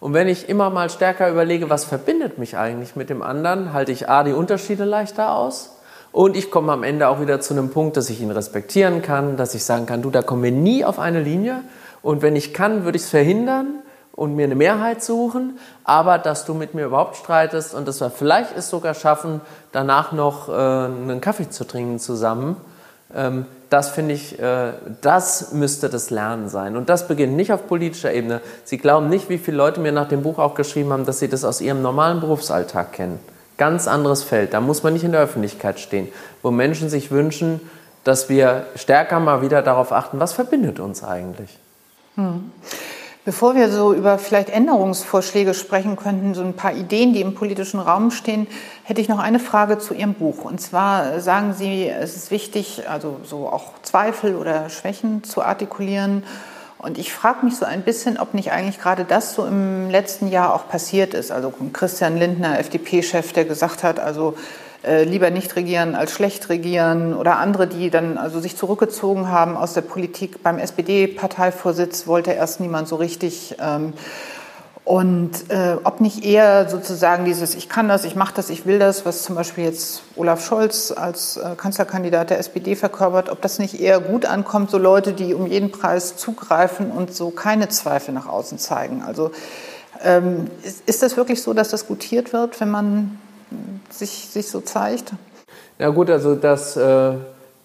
Und 0.00 0.14
wenn 0.14 0.28
ich 0.28 0.48
immer 0.48 0.70
mal 0.70 0.90
stärker 0.90 1.30
überlege, 1.30 1.70
was 1.70 1.84
verbindet 1.84 2.38
mich 2.38 2.56
eigentlich 2.56 2.96
mit 2.96 3.08
dem 3.08 3.22
anderen, 3.22 3.72
halte 3.72 3.92
ich 3.92 4.08
A, 4.08 4.22
die 4.22 4.32
Unterschiede 4.32 4.84
leichter 4.84 5.34
aus 5.34 5.76
und 6.12 6.36
ich 6.36 6.50
komme 6.50 6.72
am 6.72 6.82
Ende 6.82 7.08
auch 7.08 7.20
wieder 7.20 7.40
zu 7.40 7.54
einem 7.54 7.70
Punkt, 7.70 7.96
dass 7.96 8.10
ich 8.10 8.20
ihn 8.20 8.30
respektieren 8.30 9.00
kann, 9.00 9.36
dass 9.36 9.54
ich 9.54 9.64
sagen 9.64 9.86
kann, 9.86 10.02
du, 10.02 10.10
da 10.10 10.22
kommen 10.22 10.42
wir 10.42 10.52
nie 10.52 10.84
auf 10.84 10.98
eine 10.98 11.20
Linie. 11.20 11.62
Und 12.02 12.20
wenn 12.22 12.36
ich 12.36 12.52
kann, 12.52 12.84
würde 12.84 12.96
ich 12.96 13.04
es 13.04 13.10
verhindern 13.10 13.82
und 14.16 14.36
mir 14.36 14.44
eine 14.44 14.54
Mehrheit 14.54 15.02
suchen, 15.02 15.58
aber 15.82 16.18
dass 16.18 16.44
du 16.44 16.54
mit 16.54 16.74
mir 16.74 16.86
überhaupt 16.86 17.16
streitest 17.16 17.74
und 17.74 17.88
dass 17.88 18.00
wir 18.00 18.10
vielleicht 18.10 18.56
es 18.56 18.70
sogar 18.70 18.94
schaffen, 18.94 19.40
danach 19.72 20.12
noch 20.12 20.48
äh, 20.48 20.52
einen 20.52 21.20
Kaffee 21.20 21.50
zu 21.50 21.64
trinken 21.64 21.98
zusammen, 21.98 22.56
ähm, 23.14 23.46
das 23.70 23.88
finde 23.88 24.14
ich, 24.14 24.38
äh, 24.38 24.72
das 25.00 25.52
müsste 25.52 25.88
das 25.88 26.10
Lernen 26.10 26.48
sein. 26.48 26.76
Und 26.76 26.88
das 26.88 27.08
beginnt 27.08 27.34
nicht 27.34 27.52
auf 27.52 27.66
politischer 27.66 28.12
Ebene. 28.12 28.40
Sie 28.64 28.78
glauben 28.78 29.08
nicht, 29.08 29.28
wie 29.28 29.38
viele 29.38 29.56
Leute 29.56 29.80
mir 29.80 29.90
nach 29.90 30.08
dem 30.08 30.22
Buch 30.22 30.38
auch 30.38 30.54
geschrieben 30.54 30.92
haben, 30.92 31.06
dass 31.06 31.18
sie 31.18 31.28
das 31.28 31.44
aus 31.44 31.60
ihrem 31.60 31.82
normalen 31.82 32.20
Berufsalltag 32.20 32.92
kennen. 32.92 33.18
Ganz 33.58 33.88
anderes 33.88 34.22
Feld. 34.22 34.52
Da 34.52 34.60
muss 34.60 34.82
man 34.82 34.92
nicht 34.92 35.04
in 35.04 35.12
der 35.12 35.20
Öffentlichkeit 35.20 35.80
stehen, 35.80 36.08
wo 36.42 36.50
Menschen 36.50 36.88
sich 36.88 37.10
wünschen, 37.10 37.60
dass 38.04 38.28
wir 38.28 38.66
stärker 38.76 39.18
mal 39.18 39.42
wieder 39.42 39.62
darauf 39.62 39.90
achten, 39.90 40.20
was 40.20 40.32
verbindet 40.32 40.78
uns 40.78 41.02
eigentlich. 41.02 41.58
Hm. 42.16 42.52
Bevor 43.24 43.54
wir 43.54 43.70
so 43.70 43.94
über 43.94 44.18
vielleicht 44.18 44.50
Änderungsvorschläge 44.50 45.54
sprechen 45.54 45.96
könnten, 45.96 46.34
so 46.34 46.42
ein 46.42 46.54
paar 46.54 46.74
Ideen, 46.74 47.14
die 47.14 47.22
im 47.22 47.34
politischen 47.34 47.80
Raum 47.80 48.10
stehen, 48.10 48.46
hätte 48.82 49.00
ich 49.00 49.08
noch 49.08 49.18
eine 49.18 49.38
Frage 49.38 49.78
zu 49.78 49.94
Ihrem 49.94 50.12
Buch. 50.12 50.44
Und 50.44 50.60
zwar 50.60 51.20
sagen 51.20 51.54
Sie, 51.54 51.88
es 51.88 52.16
ist 52.16 52.30
wichtig, 52.30 52.82
also 52.88 53.20
so 53.24 53.48
auch 53.48 53.72
Zweifel 53.82 54.36
oder 54.36 54.68
Schwächen 54.68 55.24
zu 55.24 55.42
artikulieren 55.42 56.22
und 56.84 56.98
ich 56.98 57.14
frage 57.14 57.46
mich 57.46 57.56
so 57.56 57.64
ein 57.64 57.80
bisschen, 57.80 58.18
ob 58.18 58.34
nicht 58.34 58.52
eigentlich 58.52 58.78
gerade 58.78 59.06
das 59.06 59.34
so 59.34 59.46
im 59.46 59.88
letzten 59.88 60.28
Jahr 60.28 60.52
auch 60.52 60.68
passiert 60.68 61.14
ist. 61.14 61.32
Also 61.32 61.50
Christian 61.72 62.18
Lindner, 62.18 62.58
FDP-Chef, 62.58 63.32
der 63.32 63.46
gesagt 63.46 63.82
hat, 63.82 63.98
also 63.98 64.36
äh, 64.86 65.04
lieber 65.04 65.30
nicht 65.30 65.56
regieren 65.56 65.94
als 65.94 66.12
schlecht 66.12 66.48
regieren 66.48 67.14
oder 67.14 67.38
andere, 67.38 67.66
die 67.66 67.90
dann 67.90 68.18
also 68.18 68.40
sich 68.40 68.56
zurückgezogen 68.56 69.28
haben 69.28 69.56
aus 69.56 69.74
der 69.74 69.80
Politik. 69.80 70.42
Beim 70.42 70.58
SPD-Parteivorsitz 70.58 72.06
wollte 72.06 72.32
erst 72.32 72.60
niemand 72.60 72.88
so 72.88 72.96
richtig. 72.96 73.56
Ähm, 73.60 73.94
und 74.84 75.50
äh, 75.50 75.76
ob 75.82 76.02
nicht 76.02 76.26
eher 76.26 76.68
sozusagen 76.68 77.24
dieses 77.24 77.54
Ich 77.54 77.70
kann 77.70 77.88
das, 77.88 78.04
ich 78.04 78.16
mache 78.16 78.34
das, 78.36 78.50
ich 78.50 78.66
will 78.66 78.78
das, 78.78 79.06
was 79.06 79.22
zum 79.22 79.34
Beispiel 79.34 79.64
jetzt 79.64 80.02
Olaf 80.14 80.44
Scholz 80.44 80.92
als 80.94 81.38
äh, 81.38 81.54
Kanzlerkandidat 81.56 82.28
der 82.28 82.38
SPD 82.38 82.76
verkörpert, 82.76 83.30
ob 83.30 83.40
das 83.40 83.58
nicht 83.58 83.80
eher 83.80 83.98
gut 83.98 84.26
ankommt, 84.26 84.70
so 84.70 84.76
Leute, 84.76 85.14
die 85.14 85.32
um 85.32 85.46
jeden 85.46 85.70
Preis 85.70 86.16
zugreifen 86.16 86.90
und 86.90 87.14
so 87.14 87.30
keine 87.30 87.70
Zweifel 87.70 88.12
nach 88.12 88.28
außen 88.28 88.58
zeigen. 88.58 89.02
Also 89.02 89.30
ähm, 90.02 90.48
ist, 90.62 90.82
ist 90.86 91.02
das 91.02 91.16
wirklich 91.16 91.40
so, 91.40 91.54
dass 91.54 91.70
das 91.70 91.86
gutiert 91.86 92.34
wird, 92.34 92.60
wenn 92.60 92.70
man 92.70 93.18
sich, 93.90 94.28
sich 94.30 94.48
so 94.48 94.60
zeigt? 94.60 95.12
Na 95.78 95.88
gut, 95.90 96.10
also 96.10 96.34
das 96.34 96.76
äh, 96.76 97.14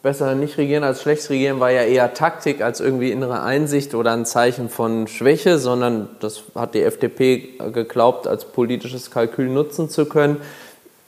besser 0.01 0.35
nicht 0.35 0.57
regieren 0.57 0.83
als 0.83 1.01
schlecht 1.01 1.29
regieren 1.29 1.59
war 1.59 1.71
ja 1.71 1.83
eher 1.83 2.13
Taktik 2.13 2.61
als 2.61 2.79
irgendwie 2.79 3.11
innere 3.11 3.41
Einsicht 3.41 3.93
oder 3.93 4.13
ein 4.13 4.25
Zeichen 4.25 4.69
von 4.69 5.07
Schwäche, 5.07 5.59
sondern 5.59 6.09
das 6.19 6.43
hat 6.55 6.73
die 6.73 6.83
FDP 6.83 7.57
geglaubt, 7.73 8.27
als 8.27 8.45
politisches 8.45 9.11
Kalkül 9.11 9.49
nutzen 9.49 9.89
zu 9.89 10.05
können. 10.05 10.37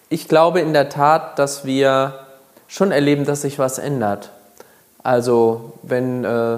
Ich 0.10 0.28
glaube 0.28 0.60
in 0.60 0.74
der 0.74 0.90
Tat, 0.90 1.40
dass 1.40 1.66
wir 1.66 2.20
schon 2.68 2.92
erleben, 2.92 3.26
dass 3.26 3.44
sich 3.44 3.60
was 3.60 3.80
ändert. 3.80 4.30
Also 5.04 5.74
wenn 5.84 6.24
äh, 6.26 6.58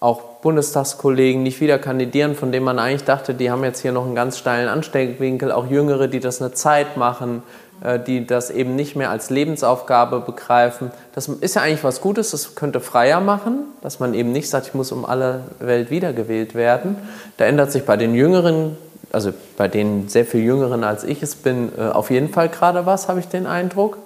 auch 0.00 0.22
Bundestagskollegen 0.40 1.42
nicht 1.42 1.60
wieder 1.60 1.78
kandidieren, 1.78 2.34
von 2.34 2.50
denen 2.50 2.64
man 2.64 2.78
eigentlich 2.78 3.04
dachte, 3.04 3.34
die 3.34 3.50
haben 3.50 3.62
jetzt 3.62 3.80
hier 3.80 3.92
noch 3.92 4.06
einen 4.06 4.14
ganz 4.14 4.38
steilen 4.38 4.68
Ansteckwinkel, 4.68 5.52
auch 5.52 5.70
Jüngere, 5.70 6.08
die 6.08 6.20
das 6.20 6.40
eine 6.40 6.52
Zeit 6.52 6.96
machen, 6.96 7.42
äh, 7.82 8.00
die 8.00 8.26
das 8.26 8.50
eben 8.50 8.76
nicht 8.76 8.96
mehr 8.96 9.10
als 9.10 9.28
Lebensaufgabe 9.28 10.20
begreifen. 10.20 10.90
Das 11.14 11.28
ist 11.28 11.54
ja 11.54 11.62
eigentlich 11.62 11.84
was 11.84 12.00
Gutes, 12.00 12.30
das 12.30 12.54
könnte 12.54 12.80
freier 12.80 13.20
machen, 13.20 13.64
dass 13.82 14.00
man 14.00 14.14
eben 14.14 14.32
nicht 14.32 14.48
sagt, 14.48 14.68
ich 14.68 14.74
muss 14.74 14.90
um 14.90 15.04
alle 15.04 15.44
Welt 15.58 15.90
wiedergewählt 15.90 16.54
werden. 16.54 16.96
Da 17.36 17.44
ändert 17.44 17.70
sich 17.70 17.84
bei 17.84 17.98
den 17.98 18.14
Jüngeren, 18.14 18.78
also 19.12 19.34
bei 19.58 19.68
den 19.68 20.08
sehr 20.08 20.24
viel 20.24 20.40
Jüngeren 20.40 20.82
als 20.82 21.04
ich 21.04 21.22
es 21.22 21.34
bin, 21.34 21.72
äh, 21.78 21.88
auf 21.88 22.10
jeden 22.10 22.30
Fall 22.30 22.48
gerade 22.48 22.86
was, 22.86 23.08
habe 23.08 23.20
ich 23.20 23.28
den 23.28 23.46
Eindruck. 23.46 23.98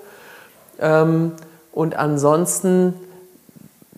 Ähm, 0.81 1.33
und 1.71 1.97
ansonsten 1.97 2.95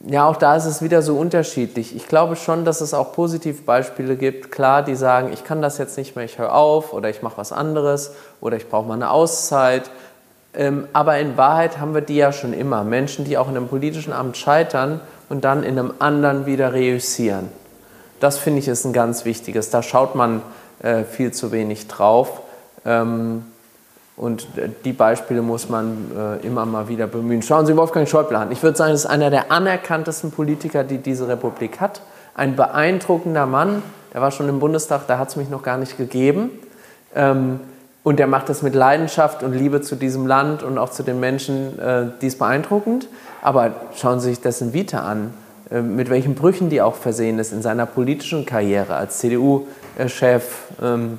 ja, 0.05 0.29
auch 0.29 0.37
da 0.37 0.57
ist 0.57 0.67
es 0.67 0.83
wieder 0.83 1.03
so 1.03 1.17
unterschiedlich. 1.17 1.97
Ich 1.97 2.07
glaube 2.07 2.37
schon, 2.37 2.65
dass 2.65 2.81
es 2.81 2.93
auch 2.93 3.13
positive 3.13 3.63
Beispiele 3.63 4.17
gibt, 4.17 4.53
klar, 4.53 4.83
die 4.83 4.95
sagen, 4.95 5.31
ich 5.33 5.45
kann 5.45 5.63
das 5.63 5.79
jetzt 5.79 5.97
nicht 5.97 6.17
mehr, 6.17 6.25
ich 6.25 6.39
höre 6.39 6.55
auf 6.55 6.93
oder 6.93 7.09
ich 7.09 7.23
mache 7.23 7.39
was 7.39 7.53
anderes 7.53 8.13
oder 8.41 8.57
ich 8.57 8.69
brauche 8.69 8.87
mal 8.87 8.95
eine 8.95 9.11
Auszeit. 9.11 9.91
Ähm, 10.55 10.87
aber 10.93 11.19
in 11.19 11.37
Wahrheit 11.37 11.79
haben 11.79 11.95
wir 11.95 12.03
die 12.03 12.17
ja 12.17 12.33
schon 12.33 12.53
immer. 12.53 12.85
Menschen, 12.85 13.25
die 13.25 13.39
auch 13.39 13.49
in 13.49 13.57
einem 13.57 13.69
politischen 13.69 14.13
Amt 14.13 14.37
scheitern 14.37 15.01
und 15.29 15.45
dann 15.45 15.63
in 15.63 15.79
einem 15.79 15.95
anderen 15.99 16.47
wieder 16.47 16.73
reüssieren. 16.73 17.49
Das 18.21 18.39
finde 18.39 18.61
ich 18.61 18.69
ist 18.69 18.85
ein 18.85 18.93
ganz 18.93 19.25
wichtiges. 19.25 19.71
Da 19.71 19.83
schaut 19.83 20.15
man 20.15 20.43
äh, 20.83 21.05
viel 21.05 21.33
zu 21.33 21.53
wenig 21.53 21.89
drauf. 21.89 22.41
Und 24.17 24.49
die 24.85 24.95
Beispiele 24.95 25.43
muss 25.43 25.69
man 25.69 26.11
äh, 26.17 26.47
immer 26.47 26.65
mal 26.65 26.89
wieder 26.89 27.07
bemühen. 27.07 27.43
Schauen 27.43 27.67
Sie 27.67 27.77
Wolfgang 27.77 28.09
Schäuble 28.09 28.39
an. 28.39 28.51
Ich 28.51 28.63
würde 28.63 28.77
sagen, 28.77 28.93
das 28.93 29.01
ist 29.01 29.07
einer 29.07 29.29
der 29.29 29.53
anerkanntesten 29.53 30.31
Politiker, 30.31 30.85
die 30.85 30.99
diese 30.99 31.29
Republik 31.29 31.81
hat. 31.81 32.01
Ein 32.35 32.57
beeindruckender 32.57 33.45
Mann. 33.45 33.83
Der 34.15 34.23
war 34.23 34.31
schon 34.31 34.49
im 34.49 34.59
Bundestag, 34.59 35.07
da 35.07 35.19
hat 35.19 35.29
es 35.29 35.37
mich 35.37 35.51
noch 35.51 35.63
gar 35.63 35.77
nicht 35.77 35.99
gegeben. 35.99 36.51
Ähm, 37.15 37.61
und 38.05 38.19
der 38.19 38.27
macht 38.27 38.49
das 38.49 38.63
mit 38.63 38.75
Leidenschaft 38.75 39.43
und 39.43 39.53
Liebe 39.53 39.83
zu 39.83 39.97
diesem 39.97 40.27
Land 40.27 40.63
und 40.63 40.79
auch 40.79 40.91
zu 40.91 41.03
den 41.03 41.21
Menschen, 41.21 41.79
äh, 41.79 42.07
die 42.23 42.29
ist 42.29 42.39
beeindruckend. 42.39 43.09
Aber 43.43 43.73
schauen 43.97 44.21
Sie 44.21 44.31
sich 44.31 44.41
dessen 44.41 44.73
Vita 44.73 45.01
an, 45.01 45.35
äh, 45.71 45.83
mit 45.83 46.09
welchen 46.09 46.35
Brüchen 46.35 46.71
die 46.71 46.81
auch 46.81 46.95
versehen 46.95 47.39
ist 47.39 47.53
in 47.53 47.61
seiner 47.61 47.85
politischen 47.85 48.47
Karriere 48.47 48.95
als 48.95 49.19
CDU-Chef, 49.19 50.45
ähm, 50.81 51.19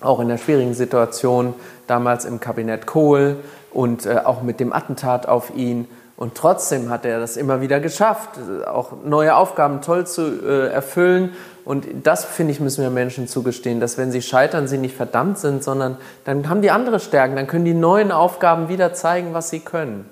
auch 0.00 0.20
in 0.20 0.28
der 0.28 0.38
schwierigen 0.38 0.74
Situation 0.74 1.54
damals 1.86 2.24
im 2.24 2.40
Kabinett 2.40 2.86
Kohl 2.86 3.36
und 3.72 4.06
äh, 4.06 4.20
auch 4.24 4.42
mit 4.42 4.60
dem 4.60 4.72
Attentat 4.72 5.28
auf 5.28 5.54
ihn. 5.54 5.86
Und 6.16 6.34
trotzdem 6.34 6.90
hat 6.90 7.06
er 7.06 7.18
das 7.18 7.38
immer 7.38 7.62
wieder 7.62 7.80
geschafft, 7.80 8.30
auch 8.66 8.92
neue 9.04 9.34
Aufgaben 9.34 9.80
toll 9.80 10.06
zu 10.06 10.22
äh, 10.22 10.68
erfüllen. 10.68 11.32
Und 11.64 11.86
das, 12.02 12.26
finde 12.26 12.52
ich, 12.52 12.60
müssen 12.60 12.82
wir 12.82 12.90
Menschen 12.90 13.26
zugestehen, 13.26 13.80
dass 13.80 13.96
wenn 13.96 14.12
sie 14.12 14.20
scheitern, 14.20 14.68
sie 14.68 14.76
nicht 14.76 14.94
verdammt 14.94 15.38
sind, 15.38 15.64
sondern 15.64 15.96
dann 16.24 16.48
haben 16.50 16.60
die 16.60 16.70
andere 16.70 17.00
Stärken, 17.00 17.36
dann 17.36 17.46
können 17.46 17.64
die 17.64 17.72
neuen 17.72 18.12
Aufgaben 18.12 18.68
wieder 18.68 18.92
zeigen, 18.92 19.32
was 19.32 19.48
sie 19.48 19.60
können. 19.60 20.10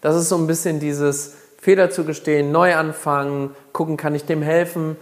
Das 0.00 0.14
ist 0.14 0.28
so 0.28 0.36
ein 0.36 0.46
bisschen 0.46 0.78
dieses 0.78 1.34
Fehler 1.60 1.90
zugestehen, 1.90 2.52
neu 2.52 2.76
anfangen, 2.76 3.50
gucken, 3.72 3.96
kann 3.96 4.14
ich 4.14 4.24
dem 4.26 4.42
helfen, 4.42 4.96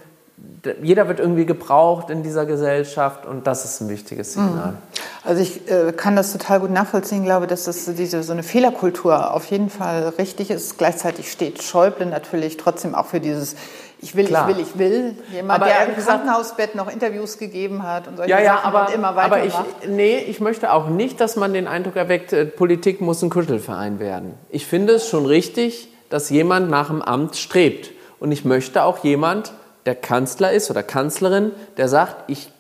jeder 0.83 1.09
wird 1.09 1.19
irgendwie 1.19 1.47
gebraucht 1.47 2.11
in 2.11 2.23
dieser 2.23 2.45
Gesellschaft 2.45 3.25
und 3.25 3.47
das 3.47 3.65
ist 3.65 3.81
ein 3.81 3.89
wichtiges 3.89 4.35
Signal. 4.35 4.73
Mhm. 4.73 4.79
Also 5.25 5.43
ich 5.43 5.71
äh, 5.71 5.93
kann 5.93 6.15
das 6.15 6.33
total 6.33 6.61
gut 6.61 6.71
nachvollziehen, 6.71 7.21
ich 7.21 7.25
glaube, 7.25 7.47
dass 7.47 7.65
das 7.65 7.87
diese, 7.95 8.23
so 8.23 8.33
eine 8.33 8.43
Fehlerkultur 8.43 9.33
auf 9.33 9.47
jeden 9.47 9.71
Fall 9.71 10.13
richtig 10.19 10.51
ist. 10.51 10.77
Gleichzeitig 10.77 11.33
steht 11.33 11.63
Schäuble 11.63 12.07
natürlich 12.07 12.59
trotzdem 12.59 12.95
auch 12.95 13.07
für 13.07 13.21
dieses 13.21 13.57
ich 13.99 14.15
will, 14.15 14.27
Klar. 14.27 14.49
ich 14.51 14.57
will, 14.57 14.63
ich 14.63 14.79
will. 14.79 15.15
Jemand, 15.33 15.63
aber 15.63 15.71
der 15.73 15.89
im 15.89 15.97
Krankenhausbett 15.97 16.75
noch 16.75 16.93
Interviews 16.93 17.39
gegeben 17.39 17.83
hat 17.83 18.07
und 18.07 18.19
solche 18.19 18.31
ja, 18.31 18.41
ja, 18.41 18.57
Sachen 18.57 18.67
aber, 18.67 18.89
und 18.89 18.95
immer 18.95 19.17
weiter 19.17 19.37
aber 19.37 19.45
ich, 19.45 19.55
Nee, 19.89 20.19
ich 20.19 20.39
möchte 20.39 20.71
auch 20.73 20.89
nicht, 20.89 21.19
dass 21.19 21.37
man 21.37 21.55
den 21.55 21.67
Eindruck 21.67 21.97
erweckt, 21.97 22.33
äh, 22.33 22.45
Politik 22.45 23.01
muss 23.01 23.23
ein 23.23 23.31
Kuschelverein 23.31 23.99
werden. 23.99 24.35
Ich 24.51 24.67
finde 24.67 24.95
es 24.95 25.09
schon 25.09 25.25
richtig, 25.25 25.89
dass 26.11 26.29
jemand 26.29 26.69
nach 26.71 26.89
dem 26.89 27.01
Amt 27.01 27.37
strebt. 27.37 27.91
Und 28.21 28.33
ich 28.33 28.45
möchte 28.45 28.83
auch 28.85 29.03
jemand, 29.03 29.53
der 29.87 29.95
Kanzler 29.95 30.53
ist 30.53 30.71
oder 30.71 30.83
Kanzlerin, 30.83 31.53
der 31.77 31.89
sagt, 31.89 32.29
ich 32.29 32.51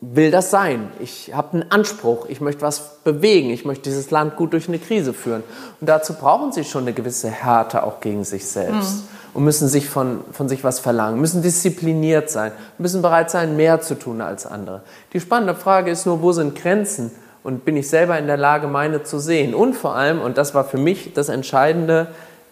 will 0.00 0.30
das 0.30 0.50
sein. 0.50 0.90
Ich 1.00 1.34
habe 1.34 1.54
einen 1.54 1.70
Anspruch, 1.70 2.26
ich 2.28 2.40
möchte 2.40 2.62
was 2.62 2.98
bewegen, 3.02 3.50
ich 3.50 3.64
möchte 3.64 3.84
dieses 3.84 4.10
Land 4.10 4.36
gut 4.36 4.52
durch 4.52 4.68
eine 4.68 4.78
Krise 4.78 5.12
führen. 5.12 5.42
Und 5.80 5.88
dazu 5.88 6.14
brauchen 6.14 6.52
sie 6.52 6.64
schon 6.64 6.82
eine 6.82 6.92
gewisse 6.92 7.28
Härte 7.28 7.82
auch 7.82 8.00
gegen 8.00 8.24
sich 8.24 8.46
selbst 8.46 8.96
mhm. 8.96 9.08
und 9.34 9.44
müssen 9.44 9.68
sich 9.68 9.88
von, 9.88 10.20
von 10.32 10.48
sich 10.48 10.64
was 10.64 10.78
verlangen, 10.78 11.20
müssen 11.20 11.42
diszipliniert 11.42 12.30
sein, 12.30 12.52
müssen 12.78 13.02
bereit 13.02 13.30
sein, 13.30 13.56
mehr 13.56 13.80
zu 13.80 13.98
tun 13.98 14.20
als 14.20 14.46
andere. 14.46 14.82
Die 15.12 15.20
spannende 15.20 15.54
Frage 15.54 15.90
ist 15.90 16.06
nur, 16.06 16.22
wo 16.22 16.32
sind 16.32 16.54
Grenzen? 16.54 17.10
Und 17.42 17.64
bin 17.64 17.76
ich 17.76 17.88
selber 17.88 18.18
in 18.18 18.26
der 18.26 18.36
Lage, 18.36 18.66
meine 18.66 19.04
zu 19.04 19.20
sehen? 19.20 19.54
Und 19.54 19.74
vor 19.74 19.94
allem, 19.94 20.20
und 20.20 20.36
das 20.36 20.52
war 20.52 20.64
für 20.64 20.78
mich 20.78 21.14
das 21.14 21.28
Entscheidende, 21.28 22.08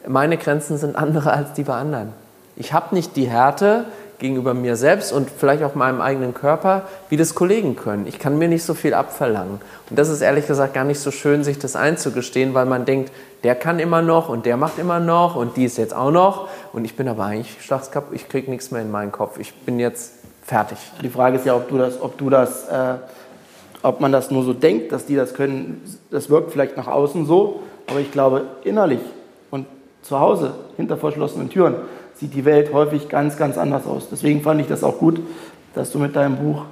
meine 0.06 0.38
Grenzen 0.38 0.78
sind 0.78 0.94
andere 0.94 1.32
als 1.32 1.52
die 1.54 1.64
bei 1.64 1.74
anderen. 1.74 2.12
Ich 2.56 2.72
habe 2.72 2.94
nicht 2.94 3.16
die 3.16 3.28
Härte 3.28 3.86
gegenüber 4.18 4.54
mir 4.54 4.76
selbst 4.76 5.12
und 5.12 5.30
vielleicht 5.30 5.62
auch 5.62 5.74
meinem 5.74 6.00
eigenen 6.00 6.34
Körper, 6.34 6.82
wie 7.08 7.16
das 7.16 7.34
Kollegen 7.34 7.76
können. 7.76 8.06
Ich 8.06 8.18
kann 8.18 8.38
mir 8.38 8.48
nicht 8.48 8.64
so 8.64 8.74
viel 8.74 8.94
abverlangen. 8.94 9.60
Und 9.90 9.98
das 9.98 10.08
ist 10.08 10.20
ehrlich 10.20 10.46
gesagt 10.46 10.74
gar 10.74 10.84
nicht 10.84 11.00
so 11.00 11.10
schön, 11.10 11.44
sich 11.44 11.58
das 11.58 11.76
einzugestehen, 11.76 12.54
weil 12.54 12.66
man 12.66 12.84
denkt, 12.84 13.12
der 13.42 13.54
kann 13.54 13.78
immer 13.78 14.02
noch 14.02 14.28
und 14.28 14.46
der 14.46 14.56
macht 14.56 14.78
immer 14.78 15.00
noch 15.00 15.36
und 15.36 15.56
die 15.56 15.64
ist 15.64 15.76
jetzt 15.76 15.94
auch 15.94 16.10
noch. 16.10 16.48
Und 16.72 16.84
ich 16.84 16.96
bin 16.96 17.08
aber 17.08 17.24
eigentlich 17.24 17.62
Schlagskap, 17.62 18.12
ich 18.12 18.28
kriege 18.28 18.50
nichts 18.50 18.70
mehr 18.70 18.82
in 18.82 18.90
meinen 18.90 19.12
Kopf. 19.12 19.38
Ich 19.38 19.54
bin 19.54 19.78
jetzt 19.78 20.12
fertig. 20.42 20.78
Die 21.02 21.10
Frage 21.10 21.36
ist 21.36 21.46
ja, 21.46 21.54
ob 21.54 21.68
du 21.68 21.78
das, 21.78 22.00
ob 22.00 22.16
du 22.16 22.30
das, 22.30 22.68
äh, 22.68 22.94
ob 23.82 24.00
man 24.00 24.12
das 24.12 24.30
nur 24.30 24.44
so 24.44 24.52
denkt, 24.52 24.92
dass 24.92 25.06
die 25.06 25.16
das 25.16 25.34
können. 25.34 25.82
Das 26.10 26.30
wirkt 26.30 26.52
vielleicht 26.52 26.76
nach 26.76 26.86
außen 26.86 27.26
so, 27.26 27.60
aber 27.86 28.00
ich 28.00 28.10
glaube 28.10 28.42
innerlich 28.62 29.00
und 29.50 29.66
zu 30.02 30.20
Hause 30.20 30.54
hinter 30.76 30.96
verschlossenen 30.96 31.50
Türen 31.50 31.76
sieht 32.14 32.34
die 32.34 32.44
Welt 32.44 32.72
häufig 32.72 33.08
ganz, 33.08 33.36
ganz 33.36 33.58
anders 33.58 33.86
aus. 33.86 34.08
Deswegen 34.10 34.42
fand 34.42 34.60
ich 34.60 34.66
das 34.66 34.84
auch 34.84 34.98
gut, 34.98 35.20
dass 35.74 35.90
du 35.90 35.98
mit 35.98 36.14
deinem 36.16 36.36
Buch 36.36 36.64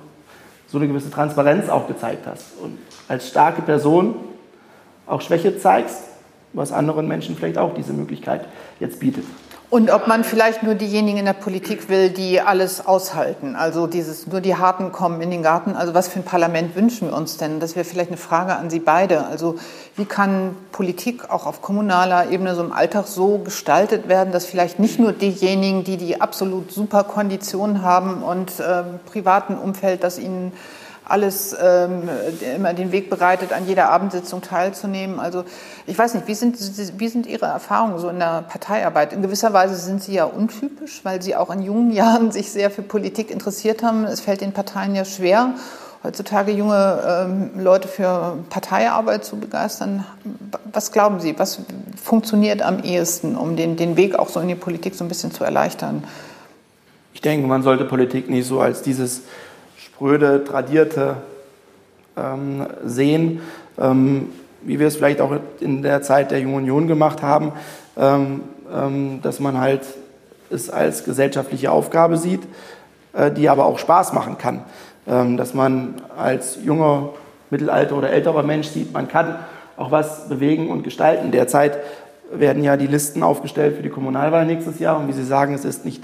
so 0.69 0.79
eine 0.79 0.89
gewisse 0.89 1.11
Transparenz 1.11 1.69
auch 1.69 1.87
gezeigt 1.87 2.27
hast 2.27 2.59
und 2.63 2.79
als 3.09 3.29
starke 3.29 3.63
Person 3.63 4.15
auch 5.07 5.21
Schwäche 5.21 5.59
zeigst, 5.59 6.05
was 6.53 6.73
anderen 6.73 7.09
Menschen 7.09 7.37
vielleicht 7.37 7.59
auch 7.59 7.75
diese 7.75 7.93
Möglichkeit 7.93 8.47
jetzt 8.81 9.01
bietet. 9.01 9.25
Und 9.73 9.91
ob 9.91 10.07
man 10.07 10.23
vielleicht 10.23 10.63
nur 10.63 10.75
diejenigen 10.75 11.17
in 11.17 11.25
der 11.25 11.33
Politik 11.33 11.89
will, 11.89 12.11
die 12.11 12.43
alles 12.43 12.85
aushalten. 12.85 13.57
Also 13.57 13.87
dieses, 13.87 14.27
nur 14.27 14.43
die 14.43 14.57
Harten 14.57 14.93
kommen 14.93 15.23
in 15.23 15.31
den 15.31 15.43
Garten. 15.43 15.77
Also 15.77 15.95
was 15.95 16.09
für 16.09 16.21
ein 16.21 16.27
Parlament 16.27 16.77
wünschen 16.77 17.09
wir 17.09 17.17
uns 17.17 17.39
denn? 17.39 17.59
Das 17.59 17.75
wäre 17.75 17.87
vielleicht 17.87 18.11
eine 18.11 18.19
Frage 18.19 18.55
an 18.55 18.69
Sie 18.69 18.81
beide. 18.81 19.25
Also 19.25 19.57
wie 19.97 20.05
kann 20.05 20.55
Politik 20.73 21.31
auch 21.31 21.47
auf 21.47 21.63
kommunaler 21.63 22.31
Ebene 22.31 22.55
so 22.55 22.63
im 22.63 22.71
Alltag 22.71 23.07
so 23.07 23.39
gestaltet 23.39 24.11
werden, 24.11 24.31
dass 24.31 24.45
vielleicht 24.45 24.79
nicht 24.79 24.99
nur 24.99 25.13
diejenigen, 25.13 25.85
die 25.85 25.97
die 25.97 26.21
absolut 26.21 26.71
super 26.71 27.03
Konditionen 27.05 27.81
haben 27.81 28.23
und 28.23 28.61
äh, 28.61 28.83
privaten 29.07 29.55
Umfeld, 29.57 30.05
das 30.05 30.19
ihnen 30.19 30.53
alles 31.13 31.55
ähm, 31.63 32.09
immer 32.57 32.73
den 32.73 32.91
Weg 32.91 33.11
bereitet, 33.11 33.53
an 33.53 33.67
jeder 33.67 33.91
Abendsitzung 33.91 34.41
teilzunehmen. 34.41 35.21
Also 35.21 35.45
ich 35.87 35.97
weiß 35.97 36.15
nicht, 36.15 36.27
wie 36.27 36.35
sind, 36.35 36.57
wie 36.99 37.09
sind 37.09 37.27
Ihre 37.27 37.45
Erfahrungen 37.47 37.99
so 37.99 38.09
in 38.09 38.19
der 38.19 38.43
Parteiarbeit? 38.49 39.13
In 39.13 39.21
gewisser 39.21 39.53
Weise 39.53 39.77
sind 39.77 40.03
Sie 40.03 40.15
ja 40.15 40.25
untypisch, 40.25 41.01
weil 41.05 41.21
Sie 41.21 41.37
auch 41.37 41.51
in 41.51 41.61
jungen 41.61 41.91
Jahren 41.93 42.33
sich 42.33 42.51
sehr 42.51 42.71
für 42.71 42.81
Politik 42.81 43.31
interessiert 43.31 43.83
haben. 43.83 44.05
Es 44.05 44.21
fällt 44.21 44.41
den 44.41 44.53
Parteien 44.53 44.95
ja 44.95 45.05
schwer, 45.05 45.55
heutzutage 46.03 46.51
junge 46.51 47.03
ähm, 47.07 47.63
Leute 47.63 47.89
für 47.89 48.39
Parteiarbeit 48.49 49.27
zu 49.27 49.37
begeistern. 49.37 50.07
Was 50.73 50.93
glauben 50.93 51.21
Sie, 51.21 51.39
was 51.39 51.61
funktioniert 52.03 52.63
am 52.63 52.83
ehesten, 52.83 53.37
um 53.37 53.57
den, 53.57 53.77
den 53.77 53.99
Weg 53.99 54.19
auch 54.19 54.31
so 54.31 54.41
in 54.41 54.49
die 54.49 54.55
Politik 54.55 54.95
so 54.95 55.05
ein 55.05 55.09
bisschen 55.09 55.31
zu 55.31 55.45
erleichtern? 55.45 56.05
Ich 57.13 57.21
denke, 57.21 57.47
man 57.47 57.63
sollte 57.63 57.85
Politik 57.85 58.31
nicht 58.31 58.47
so 58.47 58.61
als 58.61 58.81
dieses 58.81 59.25
spröde, 60.03 60.43
tradierte 60.43 61.15
ähm, 62.17 62.67
sehen, 62.85 63.41
ähm, 63.81 64.31
wie 64.63 64.81
wir 64.81 64.89
es 64.89 64.97
vielleicht 64.97 65.21
auch 65.21 65.37
in 65.61 65.83
der 65.83 66.03
Zeit 66.03 66.33
der 66.33 66.41
Jungen 66.41 66.57
Union 66.57 66.89
gemacht 66.89 67.23
haben, 67.23 67.53
ähm, 67.97 68.41
ähm, 68.75 69.21
dass 69.23 69.39
man 69.39 69.61
halt 69.61 69.83
es 70.51 70.71
als 70.71 71.05
gesellschaftliche 71.05 71.71
Aufgabe 71.71 72.17
sieht, 72.17 72.41
äh, 73.13 73.31
die 73.31 73.49
aber 73.49 73.65
auch 73.65 73.79
Spaß 73.79 74.13
machen 74.13 74.39
kann. 74.39 74.65
Ähm, 75.07 75.37
dass 75.37 75.55
man 75.55 75.95
als 76.17 76.59
junger, 76.65 77.11
mittelalter 77.51 77.97
oder 77.97 78.11
älterer 78.11 78.43
Mensch 78.43 78.67
sieht, 78.69 78.93
man 78.93 79.07
kann 79.07 79.37
auch 79.77 79.93
was 79.93 80.29
bewegen 80.29 80.69
und 80.69 80.83
gestalten. 80.83 81.31
Derzeit 81.31 81.79
werden 82.33 82.65
ja 82.65 82.77
die 82.77 82.89
Listen 82.89 83.23
aufgestellt 83.23 83.77
für 83.77 83.85
die 83.85 83.89
Kommunalwahl 83.89 84.47
nächstes 84.47 84.81
Jahr. 84.81 84.99
Und 84.99 85.07
wie 85.07 85.13
Sie 85.13 85.25
sagen, 85.25 85.55
es 85.55 85.65
ist 85.65 85.85
nicht, 85.85 86.03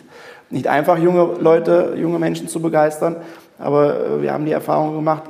nicht 0.51 0.69
einfach, 0.69 0.99
junge 0.99 1.41
Leute, 1.41 1.95
junge 1.97 2.21
Menschen 2.21 2.47
zu 2.47 2.63
begeistern. 2.63 3.17
Aber 3.59 4.07
äh, 4.07 4.23
wir 4.23 4.33
haben 4.33 4.45
die 4.45 4.53
Erfahrung 4.53 4.95
gemacht, 4.95 5.25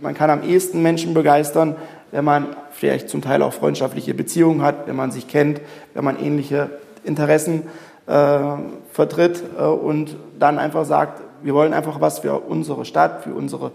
man 0.00 0.14
kann 0.14 0.30
am 0.30 0.42
ehesten 0.42 0.82
Menschen 0.82 1.14
begeistern, 1.14 1.76
wenn 2.10 2.24
man 2.24 2.56
vielleicht 2.72 3.08
zum 3.08 3.22
Teil 3.22 3.42
auch 3.42 3.52
freundschaftliche 3.52 4.14
Beziehungen 4.14 4.62
hat, 4.62 4.86
wenn 4.86 4.96
man 4.96 5.10
sich 5.10 5.28
kennt, 5.28 5.60
wenn 5.94 6.04
man 6.04 6.18
ähnliche 6.18 6.70
Interessen 7.04 7.62
äh, 8.06 8.38
vertritt 8.92 9.42
äh, 9.58 9.64
und 9.64 10.16
dann 10.38 10.58
einfach 10.58 10.84
sagt, 10.84 11.22
wir 11.42 11.54
wollen 11.54 11.74
einfach 11.74 12.00
was 12.00 12.20
für 12.20 12.40
unsere 12.40 12.84
Stadt, 12.84 13.22
für 13.22 13.34
unsere 13.34 13.72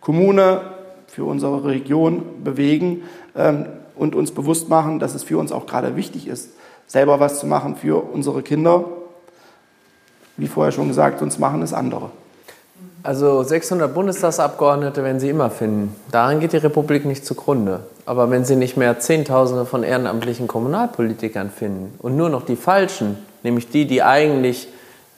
Kommune, 0.00 0.60
für 1.06 1.24
unsere 1.24 1.64
Region 1.64 2.42
bewegen 2.42 3.02
ähm, 3.36 3.66
und 3.94 4.14
uns 4.14 4.32
bewusst 4.32 4.68
machen, 4.68 4.98
dass 4.98 5.14
es 5.14 5.22
für 5.22 5.38
uns 5.38 5.52
auch 5.52 5.66
gerade 5.66 5.94
wichtig 5.96 6.26
ist, 6.26 6.50
selber 6.86 7.20
was 7.20 7.38
zu 7.38 7.46
machen 7.46 7.76
für 7.76 8.02
unsere 8.02 8.42
Kinder. 8.42 8.84
Wie 10.36 10.48
vorher 10.48 10.72
schon 10.72 10.88
gesagt, 10.88 11.18
sonst 11.18 11.38
machen 11.38 11.62
es 11.62 11.72
andere. 11.72 12.10
Also 13.04 13.42
600 13.42 13.92
Bundestagsabgeordnete 13.92 15.02
werden 15.02 15.18
Sie 15.18 15.28
immer 15.28 15.50
finden. 15.50 15.96
Daran 16.12 16.38
geht 16.38 16.52
die 16.52 16.58
Republik 16.58 17.04
nicht 17.04 17.26
zugrunde. 17.26 17.80
Aber 18.06 18.30
wenn 18.30 18.44
Sie 18.44 18.54
nicht 18.54 18.76
mehr 18.76 19.00
Zehntausende 19.00 19.66
von 19.66 19.82
ehrenamtlichen 19.82 20.46
Kommunalpolitikern 20.46 21.50
finden 21.50 21.98
und 21.98 22.16
nur 22.16 22.28
noch 22.28 22.46
die 22.46 22.56
Falschen, 22.56 23.18
nämlich 23.42 23.68
die, 23.68 23.86
die 23.86 24.02
eigentlich 24.02 24.68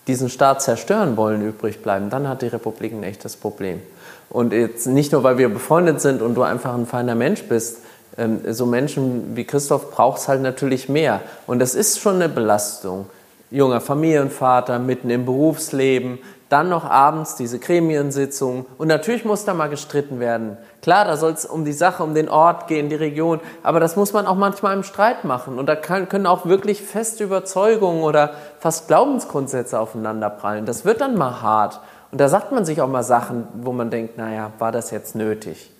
diesen 0.06 0.30
Staat 0.30 0.62
zerstören 0.62 1.16
wollen, 1.16 1.46
übrig 1.46 1.82
bleiben, 1.82 2.08
dann 2.08 2.26
hat 2.28 2.42
die 2.42 2.46
Republik 2.46 2.92
ein 2.92 3.02
echtes 3.02 3.36
Problem. 3.36 3.82
Und 4.30 4.52
jetzt 4.52 4.86
nicht 4.86 5.12
nur, 5.12 5.22
weil 5.22 5.36
wir 5.36 5.50
befreundet 5.50 6.00
sind 6.00 6.22
und 6.22 6.34
du 6.34 6.42
einfach 6.42 6.74
ein 6.74 6.86
feiner 6.86 7.14
Mensch 7.14 7.42
bist, 7.44 7.78
ähm, 8.16 8.40
so 8.48 8.64
Menschen 8.64 9.36
wie 9.36 9.44
Christoph 9.44 9.90
braucht 9.90 10.20
es 10.20 10.28
halt 10.28 10.40
natürlich 10.40 10.88
mehr. 10.88 11.20
Und 11.46 11.58
das 11.58 11.74
ist 11.74 12.00
schon 12.00 12.16
eine 12.16 12.30
Belastung. 12.30 13.06
Junger 13.50 13.80
Familienvater, 13.80 14.78
mitten 14.78 15.10
im 15.10 15.26
Berufsleben, 15.26 16.18
dann 16.54 16.68
noch 16.68 16.84
abends 16.84 17.34
diese 17.34 17.58
Gremiensitzung. 17.58 18.66
Und 18.78 18.86
natürlich 18.86 19.24
muss 19.24 19.44
da 19.44 19.54
mal 19.54 19.66
gestritten 19.66 20.20
werden. 20.20 20.56
Klar, 20.82 21.04
da 21.04 21.16
soll 21.16 21.32
es 21.32 21.44
um 21.44 21.64
die 21.64 21.72
Sache, 21.72 22.04
um 22.04 22.14
den 22.14 22.28
Ort 22.28 22.68
gehen, 22.68 22.88
die 22.88 22.94
Region. 22.94 23.40
Aber 23.64 23.80
das 23.80 23.96
muss 23.96 24.12
man 24.12 24.28
auch 24.28 24.36
manchmal 24.36 24.76
im 24.76 24.84
Streit 24.84 25.24
machen. 25.24 25.58
Und 25.58 25.66
da 25.66 25.74
kann, 25.74 26.08
können 26.08 26.28
auch 26.28 26.46
wirklich 26.46 26.80
feste 26.80 27.24
Überzeugungen 27.24 28.04
oder 28.04 28.34
fast 28.60 28.86
Glaubensgrundsätze 28.86 29.80
aufeinanderprallen. 29.80 30.64
Das 30.64 30.84
wird 30.84 31.00
dann 31.00 31.16
mal 31.16 31.42
hart. 31.42 31.80
Und 32.12 32.20
da 32.20 32.28
sagt 32.28 32.52
man 32.52 32.64
sich 32.64 32.80
auch 32.80 32.88
mal 32.88 33.02
Sachen, 33.02 33.48
wo 33.54 33.72
man 33.72 33.90
denkt, 33.90 34.16
naja, 34.16 34.52
war 34.60 34.70
das 34.70 34.92
jetzt 34.92 35.16
nötig? 35.16 35.72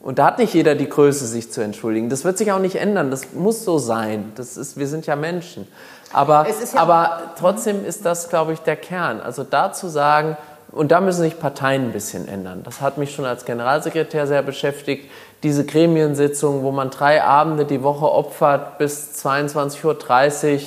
Und 0.00 0.20
da 0.20 0.26
hat 0.26 0.38
nicht 0.38 0.54
jeder 0.54 0.76
die 0.76 0.88
Größe, 0.88 1.26
sich 1.26 1.50
zu 1.50 1.62
entschuldigen. 1.62 2.08
Das 2.10 2.24
wird 2.24 2.38
sich 2.38 2.52
auch 2.52 2.60
nicht 2.60 2.76
ändern. 2.76 3.10
Das 3.10 3.32
muss 3.32 3.64
so 3.64 3.78
sein. 3.78 4.30
Das 4.36 4.56
ist, 4.56 4.76
wir 4.76 4.86
sind 4.86 5.06
ja 5.06 5.16
Menschen. 5.16 5.66
Aber, 6.12 6.46
ja 6.48 6.80
aber 6.80 7.32
trotzdem 7.38 7.84
ist 7.84 8.04
das, 8.04 8.28
glaube 8.28 8.52
ich, 8.52 8.60
der 8.60 8.76
Kern. 8.76 9.20
Also 9.20 9.44
da 9.44 9.72
zu 9.72 9.88
sagen, 9.88 10.36
und 10.72 10.90
da 10.90 11.00
müssen 11.00 11.20
sich 11.22 11.38
Parteien 11.38 11.88
ein 11.88 11.92
bisschen 11.92 12.26
ändern. 12.26 12.62
Das 12.64 12.80
hat 12.80 12.96
mich 12.96 13.14
schon 13.14 13.26
als 13.26 13.44
Generalsekretär 13.44 14.26
sehr 14.26 14.42
beschäftigt. 14.42 15.10
Diese 15.42 15.66
Gremiensitzungen, 15.66 16.62
wo 16.62 16.72
man 16.72 16.90
drei 16.90 17.22
Abende 17.22 17.66
die 17.66 17.82
Woche 17.82 18.10
opfert 18.10 18.78
bis 18.78 19.12
22.30 19.24 20.54
Uhr, 20.54 20.60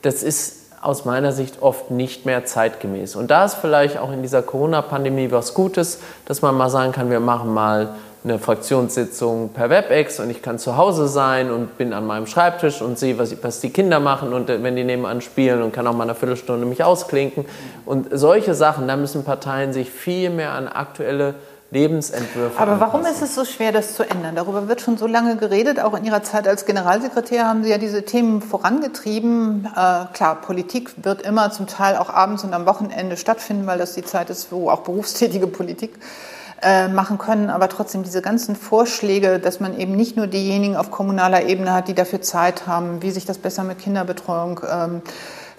das 0.00 0.22
ist 0.22 0.62
aus 0.80 1.04
meiner 1.04 1.32
Sicht 1.32 1.62
oft 1.62 1.90
nicht 1.90 2.26
mehr 2.26 2.44
zeitgemäß. 2.44 3.14
Und 3.14 3.30
da 3.30 3.44
ist 3.44 3.54
vielleicht 3.54 3.98
auch 3.98 4.10
in 4.10 4.22
dieser 4.22 4.42
Corona-Pandemie 4.42 5.30
was 5.30 5.54
Gutes, 5.54 6.00
dass 6.24 6.42
man 6.42 6.56
mal 6.56 6.70
sagen 6.70 6.92
kann, 6.92 7.10
wir 7.10 7.20
machen 7.20 7.52
mal 7.52 7.94
eine 8.24 8.38
Fraktionssitzung 8.38 9.48
per 9.48 9.68
WebEx 9.68 10.20
und 10.20 10.30
ich 10.30 10.42
kann 10.42 10.58
zu 10.58 10.76
Hause 10.76 11.08
sein 11.08 11.50
und 11.50 11.76
bin 11.76 11.92
an 11.92 12.06
meinem 12.06 12.26
Schreibtisch 12.26 12.80
und 12.80 12.98
sehe, 12.98 13.18
was, 13.18 13.34
was 13.42 13.60
die 13.60 13.70
Kinder 13.70 13.98
machen 13.98 14.32
und 14.32 14.48
äh, 14.48 14.62
wenn 14.62 14.76
die 14.76 14.84
nebenan 14.84 15.20
spielen 15.20 15.62
und 15.62 15.72
kann 15.72 15.86
auch 15.86 15.94
mal 15.94 16.04
eine 16.04 16.14
Viertelstunde 16.14 16.64
mich 16.64 16.84
ausklinken. 16.84 17.44
Und 17.84 18.08
solche 18.12 18.54
Sachen, 18.54 18.86
da 18.86 18.96
müssen 18.96 19.24
Parteien 19.24 19.72
sich 19.72 19.90
viel 19.90 20.30
mehr 20.30 20.52
an 20.52 20.68
aktuelle 20.68 21.34
Lebensentwürfe. 21.72 22.60
Aber 22.60 22.78
warum 22.80 23.00
anpassen. 23.00 23.24
ist 23.24 23.30
es 23.30 23.34
so 23.34 23.44
schwer, 23.44 23.72
das 23.72 23.94
zu 23.94 24.08
ändern? 24.08 24.36
Darüber 24.36 24.68
wird 24.68 24.82
schon 24.82 24.98
so 24.98 25.06
lange 25.06 25.36
geredet. 25.36 25.80
Auch 25.80 25.94
in 25.94 26.04
Ihrer 26.04 26.22
Zeit 26.22 26.46
als 26.46 26.66
Generalsekretär 26.66 27.48
haben 27.48 27.64
Sie 27.64 27.70
ja 27.70 27.78
diese 27.78 28.04
Themen 28.04 28.42
vorangetrieben. 28.42 29.66
Äh, 29.74 30.04
klar, 30.12 30.40
Politik 30.42 30.92
wird 31.02 31.22
immer 31.22 31.50
zum 31.50 31.66
Teil 31.66 31.96
auch 31.96 32.10
abends 32.10 32.44
und 32.44 32.52
am 32.52 32.66
Wochenende 32.66 33.16
stattfinden, 33.16 33.66
weil 33.66 33.78
das 33.78 33.94
die 33.94 34.04
Zeit 34.04 34.30
ist, 34.30 34.52
wo 34.52 34.70
auch 34.70 34.82
berufstätige 34.82 35.46
Politik 35.46 35.94
äh, 36.62 36.88
machen 36.88 37.18
können, 37.18 37.50
aber 37.50 37.68
trotzdem 37.68 38.02
diese 38.02 38.22
ganzen 38.22 38.56
Vorschläge, 38.56 39.38
dass 39.38 39.60
man 39.60 39.78
eben 39.78 39.96
nicht 39.96 40.16
nur 40.16 40.26
diejenigen 40.26 40.76
auf 40.76 40.90
kommunaler 40.90 41.44
Ebene 41.46 41.72
hat, 41.72 41.88
die 41.88 41.94
dafür 41.94 42.22
Zeit 42.22 42.66
haben, 42.66 43.02
wie 43.02 43.10
sich 43.10 43.26
das 43.26 43.38
besser 43.38 43.64
mit 43.64 43.78
Kinderbetreuung 43.78 44.60
ähm, 44.70 45.02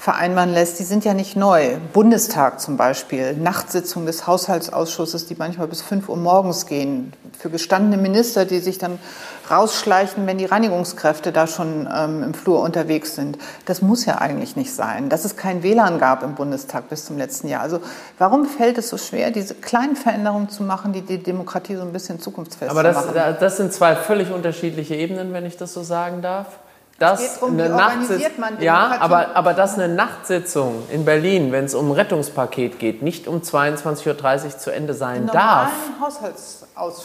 vereinbaren 0.04 0.52
lässt, 0.52 0.80
die 0.80 0.84
sind 0.84 1.06
ja 1.06 1.14
nicht 1.14 1.38
neu. 1.38 1.78
Bundestag 1.94 2.60
zum 2.60 2.76
Beispiel, 2.76 3.38
Nachtsitzung 3.38 4.06
des 4.06 4.28
Haushaltsausschusses, 4.28 5.28
die 5.28 5.36
manchmal 5.36 5.70
bis 5.70 5.82
5 5.82 6.10
Uhr 6.10 6.18
morgens 6.18 6.66
gehen, 6.66 7.14
für 7.40 7.50
gestandene 7.50 7.96
Minister, 7.96 8.44
die 8.44 8.60
sich 8.60 8.78
dann 8.78 9.00
rausschleichen, 9.50 10.28
wenn 10.28 10.38
die 10.38 10.44
Reinigungskräfte 10.44 11.32
da 11.32 11.48
schon 11.48 11.88
ähm, 11.90 12.22
im 12.22 12.34
Flur 12.34 12.60
unterwegs 12.60 13.16
sind. 13.16 13.38
Das 13.64 13.82
muss 13.82 14.04
ja 14.04 14.18
eigentlich 14.18 14.58
nicht 14.58 14.74
sein. 14.74 15.08
Dass 15.08 15.24
es 15.24 15.38
kein 15.38 15.64
WLAN 15.64 16.00
gab 16.00 16.22
im 16.22 16.36
Bundestag 16.36 16.90
bis 16.90 17.06
zum 17.06 17.18
letzten 17.18 17.48
Jahr. 17.48 17.62
Also 17.62 17.80
warum 18.18 18.46
fällt 18.46 18.78
es 18.78 18.90
so 18.90 18.98
schwer, 18.98 19.32
diese 19.32 19.56
kleinen 19.56 19.96
Veränderungen 19.96 20.50
zu 20.50 20.64
machen, 20.64 20.92
die 20.92 21.02
die 21.04 21.24
Demokratie 21.24 21.78
so 21.78 21.82
ein 21.82 21.94
bisschen 21.94 22.20
zukunftsfest 22.20 22.70
Aber 22.70 22.84
das, 22.84 22.98
machen? 22.98 23.18
Aber 23.18 23.32
das 23.32 23.56
sind 23.56 23.72
zwei 23.72 23.96
völlig 23.96 24.32
unterschiedliche 24.34 24.96
Ebenen, 24.96 25.32
wenn 25.32 25.46
ich 25.46 25.56
das 25.56 25.74
so 25.74 25.82
sagen 25.82 26.22
darf. 26.22 26.60
Dass 27.04 27.22
es 27.22 27.34
geht 27.34 27.42
darum, 27.42 27.60
eine 27.60 27.70
Nachtsitzung, 27.70 28.44
ja, 28.60 28.98
aber, 29.00 29.36
aber 29.36 29.54
dass 29.54 29.78
eine 29.78 29.94
Nachtsitzung 29.94 30.84
in 30.90 31.06
Berlin, 31.06 31.52
wenn 31.52 31.66
es 31.66 31.76
um 31.76 31.90
ein 31.90 31.94
Rettungspaket 31.94 32.80
geht, 32.80 33.02
nicht 33.02 33.28
um 33.28 33.42
22.30 33.42 34.46
Uhr 34.46 34.58
zu 34.58 34.72
Ende 34.72 34.94
sein 34.94 35.30
darf. 35.32 35.70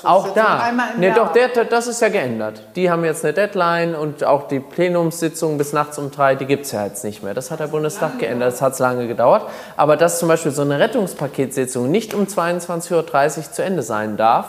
Auch 0.04 0.34
da. 0.34 0.70
Nee, 0.96 1.12
doch, 1.14 1.32
der, 1.32 1.48
das 1.64 1.86
ist 1.88 2.00
ja 2.00 2.08
geändert. 2.08 2.62
Die 2.76 2.90
haben 2.90 3.04
jetzt 3.04 3.24
eine 3.24 3.34
Deadline 3.34 3.94
und 3.94 4.24
auch 4.24 4.48
die 4.48 4.60
Plenumssitzung 4.60 5.58
bis 5.58 5.72
nachts 5.72 5.98
um 5.98 6.10
drei, 6.10 6.36
die 6.36 6.46
gibt 6.46 6.64
es 6.66 6.72
ja 6.72 6.84
jetzt 6.84 7.04
nicht 7.04 7.22
mehr. 7.22 7.34
Das 7.34 7.50
hat 7.50 7.60
der 7.60 7.66
Bundestag 7.66 8.08
lange 8.08 8.20
geändert, 8.20 8.52
das 8.52 8.62
hat 8.62 8.78
lange 8.78 9.06
gedauert. 9.08 9.42
Aber 9.76 9.96
dass 9.96 10.18
zum 10.18 10.28
Beispiel 10.28 10.52
so 10.52 10.62
eine 10.62 10.78
Rettungspaketssitzung 10.78 11.90
nicht 11.90 12.14
um 12.14 12.24
22.30 12.24 13.38
Uhr 13.38 13.52
zu 13.52 13.62
Ende 13.62 13.82
sein 13.82 14.16
darf, 14.16 14.46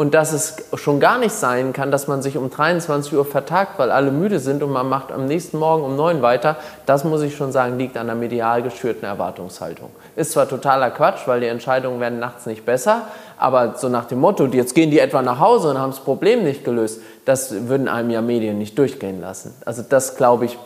und 0.00 0.14
dass 0.14 0.32
es 0.32 0.56
schon 0.76 0.98
gar 0.98 1.18
nicht 1.18 1.34
sein 1.34 1.74
kann, 1.74 1.90
dass 1.90 2.08
man 2.08 2.22
sich 2.22 2.38
um 2.38 2.48
23 2.48 3.12
Uhr 3.12 3.26
vertagt, 3.26 3.78
weil 3.78 3.90
alle 3.90 4.10
müde 4.10 4.38
sind 4.38 4.62
und 4.62 4.70
man 4.70 4.88
macht 4.88 5.12
am 5.12 5.26
nächsten 5.26 5.58
Morgen 5.58 5.84
um 5.84 5.94
9 5.94 6.22
weiter, 6.22 6.56
das 6.86 7.04
muss 7.04 7.20
ich 7.20 7.36
schon 7.36 7.52
sagen, 7.52 7.76
liegt 7.76 7.98
an 7.98 8.06
der 8.06 8.16
medial 8.16 8.62
geschürten 8.62 9.04
Erwartungshaltung. 9.04 9.90
Ist 10.16 10.32
zwar 10.32 10.48
totaler 10.48 10.90
Quatsch, 10.90 11.26
weil 11.26 11.40
die 11.40 11.48
Entscheidungen 11.48 12.00
werden 12.00 12.18
nachts 12.18 12.46
nicht 12.46 12.64
besser, 12.64 13.08
aber 13.36 13.74
so 13.76 13.90
nach 13.90 14.06
dem 14.06 14.20
Motto, 14.20 14.46
jetzt 14.46 14.74
gehen 14.74 14.90
die 14.90 15.00
etwa 15.00 15.20
nach 15.20 15.38
Hause 15.38 15.68
und 15.68 15.78
haben 15.78 15.90
das 15.90 16.00
Problem 16.00 16.44
nicht 16.44 16.64
gelöst, 16.64 17.02
das 17.26 17.68
würden 17.68 17.86
einem 17.86 18.08
ja 18.08 18.22
Medien 18.22 18.56
nicht 18.56 18.78
durchgehen 18.78 19.20
lassen. 19.20 19.52
Also 19.66 19.82
das 19.86 20.16
glaube 20.16 20.46
ich 20.46 20.56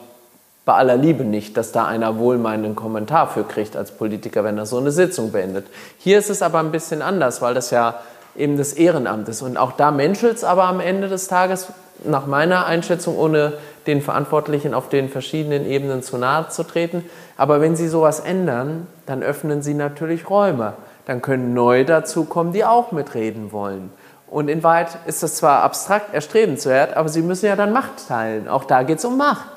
bei 0.65 0.75
aller 0.75 0.97
Liebe 0.97 1.25
nicht, 1.25 1.57
dass 1.57 1.73
da 1.73 1.87
einer 1.87 2.19
wohlmeinenden 2.19 2.75
Kommentar 2.75 3.29
für 3.29 3.43
kriegt 3.43 3.77
als 3.77 3.91
Politiker, 3.91 4.45
wenn 4.45 4.57
er 4.57 4.65
so 4.65 4.79
eine 4.79 4.93
Sitzung 4.93 5.33
beendet. 5.33 5.67
Hier 5.99 6.19
ist 6.19 6.31
es 6.31 6.41
aber 6.41 6.61
ein 6.61 6.71
bisschen 6.71 7.03
anders, 7.03 7.43
weil 7.43 7.53
das 7.53 7.71
ja 7.71 7.97
eben 8.37 8.57
des 8.57 8.73
Ehrenamtes. 8.73 9.43
Und 9.43 9.57
auch 9.57 9.73
da 9.73 9.91
menschelt 9.91 10.37
es 10.37 10.45
aber 10.45 10.65
am 10.65 10.81
Ende 10.81 11.09
des 11.09 11.29
Tages, 11.29 11.69
nach 12.05 12.27
meiner 12.27 12.67
Einschätzung, 12.67 13.17
ohne 13.17 13.55
den 13.87 14.03
Verantwortlichen 14.03 14.75
auf 14.75 14.89
den 14.89 15.09
verschiedenen 15.09 15.67
Ebenen 15.67 16.03
zu 16.03 16.19
nahe 16.19 16.49
zu 16.49 16.65
treten. 16.65 17.05
Aber 17.37 17.61
wenn 17.61 17.77
Sie 17.77 17.89
sowas 17.89 18.21
ändern, 18.21 18.87
dann 19.07 19.23
öffnen 19.23 19.63
Sie 19.63 19.75
natürlich 19.75 20.29
Räume. 20.29 20.75
Dann 21.07 21.23
können 21.23 21.55
neue 21.55 21.85
dazukommen, 21.85 22.53
die 22.53 22.65
auch 22.65 22.93
mitreden 22.93 23.53
wollen. 23.53 23.91
Und 24.29 24.49
in 24.49 24.63
Wahrheit 24.63 24.99
ist 25.07 25.23
das 25.23 25.37
zwar 25.37 25.63
abstrakt 25.63 26.13
erstrebenswert, 26.13 26.97
aber 26.97 27.09
Sie 27.09 27.23
müssen 27.23 27.47
ja 27.47 27.57
dann 27.57 27.73
Macht 27.73 28.09
teilen. 28.09 28.49
Auch 28.49 28.65
da 28.65 28.83
geht 28.83 28.99
es 28.99 29.05
um 29.05 29.17
Macht. 29.17 29.51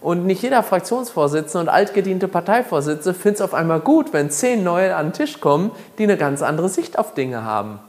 Und 0.00 0.26
nicht 0.26 0.42
jeder 0.42 0.62
Fraktionsvorsitzende 0.62 1.60
und 1.60 1.68
altgediente 1.68 2.28
Parteivorsitzende 2.28 3.18
findet 3.18 3.36
es 3.36 3.42
auf 3.42 3.54
einmal 3.54 3.80
gut, 3.80 4.12
wenn 4.12 4.30
zehn 4.30 4.62
neue 4.62 4.94
an 4.94 5.06
den 5.06 5.12
Tisch 5.12 5.40
kommen, 5.40 5.72
die 5.98 6.04
eine 6.04 6.16
ganz 6.16 6.42
andere 6.42 6.68
Sicht 6.68 6.98
auf 6.98 7.14
Dinge 7.14 7.44
haben. 7.44 7.80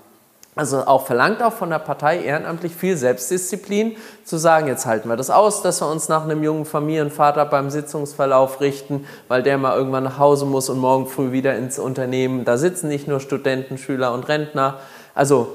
Also 0.59 0.87
auch 0.87 1.07
verlangt 1.07 1.41
auch 1.41 1.53
von 1.53 1.69
der 1.69 1.79
Partei 1.79 2.19
ehrenamtlich 2.19 2.75
viel 2.75 2.97
Selbstdisziplin, 2.97 3.95
zu 4.25 4.35
sagen, 4.35 4.67
jetzt 4.67 4.85
halten 4.85 5.07
wir 5.07 5.15
das 5.15 5.29
aus, 5.29 5.61
dass 5.61 5.79
wir 5.79 5.89
uns 5.89 6.09
nach 6.09 6.25
einem 6.25 6.43
jungen 6.43 6.65
Familienvater 6.65 7.45
beim 7.45 7.69
Sitzungsverlauf 7.69 8.59
richten, 8.59 9.07
weil 9.29 9.41
der 9.41 9.57
mal 9.57 9.77
irgendwann 9.77 10.03
nach 10.03 10.19
Hause 10.19 10.45
muss 10.45 10.67
und 10.67 10.79
morgen 10.79 11.07
früh 11.07 11.31
wieder 11.31 11.55
ins 11.55 11.79
Unternehmen. 11.79 12.43
Da 12.43 12.57
sitzen 12.57 12.89
nicht 12.89 13.07
nur 13.07 13.21
Studenten, 13.21 13.77
Schüler 13.77 14.13
und 14.13 14.27
Rentner. 14.27 14.79
Also 15.15 15.47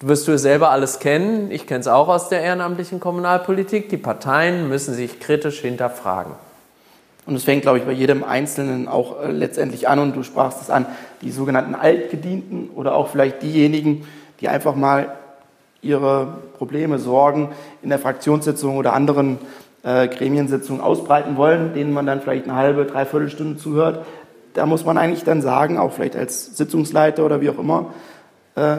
wirst 0.00 0.28
du 0.28 0.36
selber 0.36 0.68
alles 0.68 0.98
kennen. 0.98 1.50
Ich 1.50 1.66
kenne 1.66 1.80
es 1.80 1.88
auch 1.88 2.08
aus 2.08 2.28
der 2.28 2.42
ehrenamtlichen 2.42 3.00
Kommunalpolitik. 3.00 3.88
Die 3.88 3.96
Parteien 3.96 4.68
müssen 4.68 4.92
sich 4.92 5.20
kritisch 5.20 5.60
hinterfragen. 5.60 6.32
Und 7.24 7.34
es 7.34 7.44
fängt, 7.44 7.62
glaube 7.62 7.78
ich, 7.78 7.84
bei 7.84 7.92
jedem 7.92 8.24
Einzelnen 8.24 8.88
auch 8.88 9.22
äh, 9.22 9.30
letztendlich 9.30 9.88
an. 9.88 10.00
Und 10.00 10.16
du 10.16 10.22
sprachst 10.22 10.60
es 10.60 10.68
an, 10.68 10.84
die 11.22 11.30
sogenannten 11.30 11.74
Altgedienten 11.74 12.68
oder 12.74 12.94
auch 12.94 13.08
vielleicht 13.08 13.42
diejenigen, 13.42 14.06
die 14.40 14.48
einfach 14.48 14.74
mal 14.74 15.12
ihre 15.82 16.28
Probleme, 16.58 16.98
Sorgen 16.98 17.50
in 17.82 17.88
der 17.88 17.98
Fraktionssitzung 17.98 18.76
oder 18.76 18.92
anderen 18.92 19.38
äh, 19.82 20.08
Gremiensitzungen 20.08 20.82
ausbreiten 20.82 21.36
wollen, 21.36 21.72
denen 21.74 21.92
man 21.92 22.06
dann 22.06 22.20
vielleicht 22.20 22.44
eine 22.44 22.54
halbe, 22.54 22.84
dreiviertel 22.84 23.30
Stunde 23.30 23.56
zuhört. 23.56 24.04
Da 24.54 24.66
muss 24.66 24.84
man 24.84 24.98
eigentlich 24.98 25.24
dann 25.24 25.42
sagen, 25.42 25.78
auch 25.78 25.92
vielleicht 25.92 26.16
als 26.16 26.56
Sitzungsleiter 26.56 27.24
oder 27.24 27.40
wie 27.40 27.50
auch 27.50 27.58
immer, 27.58 27.86
äh, 28.56 28.78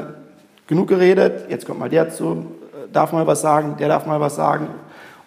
genug 0.67 0.87
geredet, 0.87 1.49
jetzt 1.49 1.65
kommt 1.65 1.79
mal 1.79 1.89
der 1.89 2.09
zu, 2.09 2.45
äh, 2.73 2.91
darf 2.91 3.13
mal 3.13 3.25
was 3.25 3.41
sagen, 3.41 3.77
der 3.79 3.87
darf 3.87 4.05
mal 4.05 4.19
was 4.19 4.35
sagen. 4.35 4.67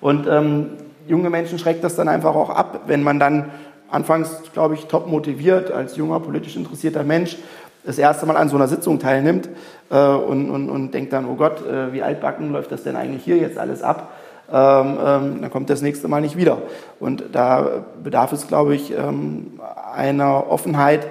Und 0.00 0.26
ähm, 0.28 0.70
junge 1.08 1.30
Menschen 1.30 1.58
schreckt 1.58 1.82
das 1.82 1.96
dann 1.96 2.08
einfach 2.08 2.34
auch 2.34 2.50
ab, 2.50 2.82
wenn 2.86 3.02
man 3.02 3.18
dann 3.18 3.50
anfangs, 3.90 4.42
glaube 4.52 4.74
ich, 4.74 4.86
top 4.86 5.06
motiviert 5.06 5.70
als 5.70 5.96
junger, 5.96 6.20
politisch 6.20 6.56
interessierter 6.56 7.04
Mensch 7.04 7.36
das 7.84 7.98
erste 7.98 8.26
Mal 8.26 8.36
an 8.36 8.48
so 8.48 8.56
einer 8.56 8.68
Sitzung 8.68 8.98
teilnimmt 8.98 9.48
äh, 9.90 9.96
und, 9.96 10.50
und, 10.50 10.70
und 10.70 10.92
denkt 10.92 11.12
dann, 11.12 11.26
oh 11.26 11.34
Gott, 11.34 11.66
äh, 11.66 11.92
wie 11.92 12.02
altbacken 12.02 12.52
läuft 12.52 12.72
das 12.72 12.82
denn 12.82 12.96
eigentlich 12.96 13.24
hier 13.24 13.36
jetzt 13.36 13.58
alles 13.58 13.82
ab? 13.82 14.12
Ähm, 14.52 14.98
ähm, 15.04 15.38
dann 15.40 15.50
kommt 15.50 15.70
das 15.70 15.82
nächste 15.82 16.08
Mal 16.08 16.20
nicht 16.20 16.36
wieder. 16.36 16.58
Und 17.00 17.24
da 17.32 17.84
bedarf 18.02 18.32
es, 18.32 18.46
glaube 18.46 18.74
ich, 18.74 18.92
ähm, 18.92 19.58
einer 19.94 20.50
Offenheit, 20.50 21.06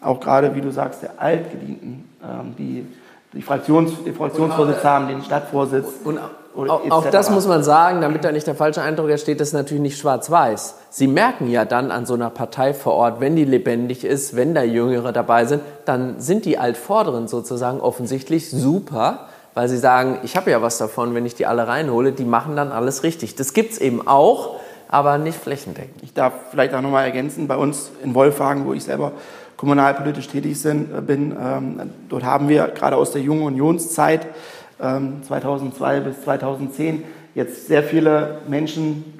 auch 0.00 0.20
gerade, 0.20 0.54
wie 0.54 0.60
du 0.60 0.70
sagst, 0.70 1.02
der 1.02 1.20
Altgedienten, 1.20 2.08
ähm, 2.22 2.54
die 2.58 2.86
die, 3.32 3.42
Fraktions, 3.42 3.92
die 4.04 4.12
Fraktionsvorsitz 4.12 4.84
haben, 4.84 5.08
den 5.08 5.22
Stadtvorsitz. 5.22 5.86
Und, 6.04 6.18
auch, 6.56 6.90
auch 6.90 7.10
das 7.10 7.30
muss 7.30 7.46
man 7.46 7.62
sagen, 7.62 8.00
damit 8.00 8.24
da 8.24 8.32
nicht 8.32 8.46
der 8.46 8.54
falsche 8.54 8.82
Eindruck 8.82 9.10
entsteht, 9.10 9.40
das 9.40 9.48
ist 9.48 9.54
natürlich 9.54 9.82
nicht 9.82 9.98
schwarz-weiß. 9.98 10.74
Sie 10.90 11.06
merken 11.06 11.48
ja 11.48 11.64
dann 11.64 11.90
an 11.90 12.06
so 12.06 12.14
einer 12.14 12.30
Partei 12.30 12.74
vor 12.74 12.94
Ort, 12.94 13.20
wenn 13.20 13.36
die 13.36 13.44
lebendig 13.44 14.04
ist, 14.04 14.34
wenn 14.34 14.54
da 14.54 14.62
Jüngere 14.62 15.12
dabei 15.12 15.44
sind, 15.44 15.62
dann 15.84 16.20
sind 16.20 16.44
die 16.44 16.58
Altvorderen 16.58 17.28
sozusagen 17.28 17.80
offensichtlich 17.80 18.50
super, 18.50 19.28
weil 19.54 19.68
sie 19.68 19.78
sagen, 19.78 20.18
ich 20.24 20.36
habe 20.36 20.50
ja 20.50 20.60
was 20.60 20.78
davon, 20.78 21.14
wenn 21.14 21.24
ich 21.24 21.34
die 21.34 21.46
alle 21.46 21.68
reinhole, 21.68 22.12
die 22.12 22.24
machen 22.24 22.56
dann 22.56 22.72
alles 22.72 23.04
richtig. 23.04 23.36
Das 23.36 23.52
gibt 23.52 23.72
es 23.72 23.78
eben 23.78 24.06
auch, 24.06 24.56
aber 24.88 25.18
nicht 25.18 25.38
flächendeckend. 25.38 26.02
Ich 26.02 26.14
darf 26.14 26.32
vielleicht 26.50 26.74
auch 26.74 26.82
nochmal 26.82 27.04
ergänzen, 27.04 27.46
bei 27.46 27.56
uns 27.56 27.90
in 28.02 28.14
Wolfhagen, 28.14 28.66
wo 28.66 28.72
ich 28.72 28.84
selber 28.84 29.12
kommunalpolitisch 29.56 30.28
tätig 30.28 30.64
äh, 30.64 30.74
bin, 31.02 31.36
ähm, 31.38 31.90
dort 32.08 32.24
haben 32.24 32.48
wir 32.48 32.68
gerade 32.68 32.96
aus 32.96 33.12
der 33.12 33.20
Jungen 33.20 33.42
Unionszeit 33.42 34.26
2002 34.80 35.96
ähm, 35.96 36.04
bis 36.04 36.22
2010 36.22 37.04
jetzt 37.34 37.66
sehr 37.66 37.82
viele 37.82 38.38
Menschen, 38.48 39.18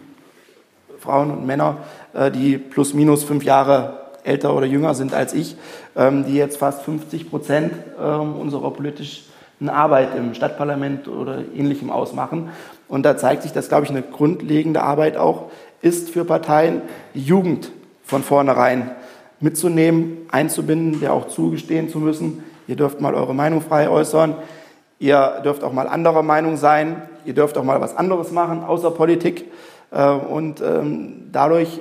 Frauen 0.98 1.30
und 1.30 1.46
Männer, 1.46 1.78
äh, 2.14 2.30
die 2.30 2.58
plus 2.58 2.94
minus 2.94 3.24
fünf 3.24 3.44
Jahre 3.44 4.00
älter 4.24 4.54
oder 4.54 4.66
jünger 4.66 4.94
sind 4.94 5.14
als 5.14 5.34
ich, 5.34 5.56
ähm, 5.96 6.24
die 6.26 6.34
jetzt 6.34 6.58
fast 6.58 6.82
50 6.82 7.30
Prozent 7.30 7.72
ähm, 8.00 8.36
unserer 8.36 8.70
politischen 8.70 9.68
Arbeit 9.68 10.14
im 10.16 10.34
Stadtparlament 10.34 11.08
oder 11.08 11.38
ähnlichem 11.54 11.90
ausmachen. 11.90 12.50
Und 12.88 13.04
da 13.04 13.16
zeigt 13.16 13.42
sich, 13.42 13.52
dass, 13.52 13.68
glaube 13.68 13.84
ich, 13.84 13.90
eine 13.90 14.02
grundlegende 14.02 14.82
Arbeit 14.82 15.16
auch 15.16 15.50
ist 15.82 16.10
für 16.10 16.24
Parteien, 16.24 16.82
die 17.14 17.22
Jugend 17.22 17.70
von 18.04 18.22
vornherein 18.22 18.90
mitzunehmen, 19.40 20.18
einzubinden, 20.30 21.00
der 21.00 21.12
auch 21.12 21.28
zugestehen 21.28 21.88
zu 21.88 21.98
müssen, 21.98 22.44
ihr 22.66 22.76
dürft 22.76 23.00
mal 23.00 23.14
eure 23.14 23.34
Meinung 23.34 23.62
frei 23.62 23.88
äußern, 23.88 24.34
Ihr 25.00 25.40
dürft 25.42 25.64
auch 25.64 25.72
mal 25.72 25.88
anderer 25.88 26.22
Meinung 26.22 26.58
sein. 26.58 27.02
Ihr 27.24 27.32
dürft 27.32 27.56
auch 27.56 27.64
mal 27.64 27.80
was 27.80 27.96
anderes 27.96 28.30
machen, 28.30 28.62
außer 28.62 28.90
Politik. 28.90 29.46
Äh, 29.90 30.10
und 30.10 30.60
ähm, 30.60 31.28
dadurch 31.32 31.80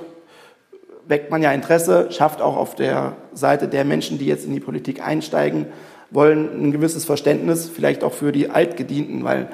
weckt 1.06 1.30
man 1.30 1.42
ja 1.42 1.52
Interesse, 1.52 2.10
schafft 2.10 2.40
auch 2.40 2.56
auf 2.56 2.74
der 2.74 3.12
Seite 3.34 3.68
der 3.68 3.84
Menschen, 3.84 4.18
die 4.18 4.26
jetzt 4.26 4.46
in 4.46 4.54
die 4.54 4.60
Politik 4.60 5.06
einsteigen 5.06 5.66
wollen, 6.10 6.48
ein 6.64 6.72
gewisses 6.72 7.04
Verständnis, 7.04 7.68
vielleicht 7.68 8.04
auch 8.04 8.12
für 8.12 8.32
die 8.32 8.48
Altgedienten, 8.48 9.22
weil 9.22 9.48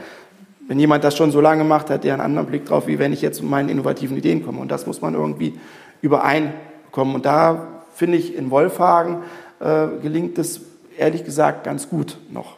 wenn 0.69 0.79
jemand 0.79 1.03
das 1.03 1.17
schon 1.17 1.33
so 1.33 1.41
lange 1.41 1.65
macht, 1.65 1.91
hat 1.91 2.05
der 2.05 2.15
einen 2.15 2.23
anderen 2.23 2.47
Blick 2.47 2.67
drauf, 2.67 2.87
wie 2.87 2.99
wenn 2.99 3.13
ich 3.13 3.21
jetzt 3.21 3.41
mit 3.41 3.51
meinen 3.51 3.69
innovativen 3.69 4.17
Ideen 4.17 4.45
komme. 4.45 4.61
Und 4.61 4.71
das 4.71 4.87
muss 4.87 5.01
man 5.01 5.15
irgendwie 5.15 5.59
übereinkommen. 6.03 7.15
Und 7.15 7.27
da 7.27 7.83
finde 7.95 8.19
ich, 8.19 8.37
in 8.37 8.51
Wolfhagen 8.51 9.19
äh, 9.61 9.87
gelingt 10.03 10.39
es 10.39 10.61
ehrlich 10.99 11.25
gesagt 11.25 11.65
ganz 11.65 11.89
gut 11.89 12.19
noch. 12.31 12.57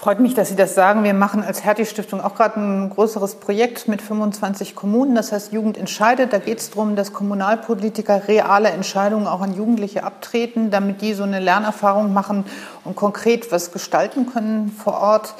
Freut 0.00 0.20
mich, 0.20 0.34
dass 0.34 0.48
Sie 0.48 0.54
das 0.54 0.76
sagen. 0.76 1.02
Wir 1.02 1.12
machen 1.12 1.42
als 1.42 1.64
Hertie-Stiftung 1.64 2.20
auch 2.20 2.36
gerade 2.36 2.60
ein 2.60 2.90
größeres 2.90 3.34
Projekt 3.34 3.88
mit 3.88 4.00
25 4.00 4.76
Kommunen. 4.76 5.16
Das 5.16 5.32
heißt 5.32 5.52
Jugend 5.52 5.76
entscheidet. 5.76 6.32
Da 6.32 6.38
geht 6.38 6.60
es 6.60 6.70
darum, 6.70 6.94
dass 6.94 7.12
Kommunalpolitiker 7.12 8.28
reale 8.28 8.68
Entscheidungen 8.68 9.26
auch 9.26 9.40
an 9.40 9.56
Jugendliche 9.56 10.04
abtreten, 10.04 10.70
damit 10.70 11.00
die 11.00 11.14
so 11.14 11.24
eine 11.24 11.40
Lernerfahrung 11.40 12.12
machen 12.12 12.44
und 12.84 12.94
konkret 12.94 13.50
was 13.50 13.72
gestalten 13.72 14.26
können 14.32 14.70
vor 14.70 15.00
Ort. 15.00 15.34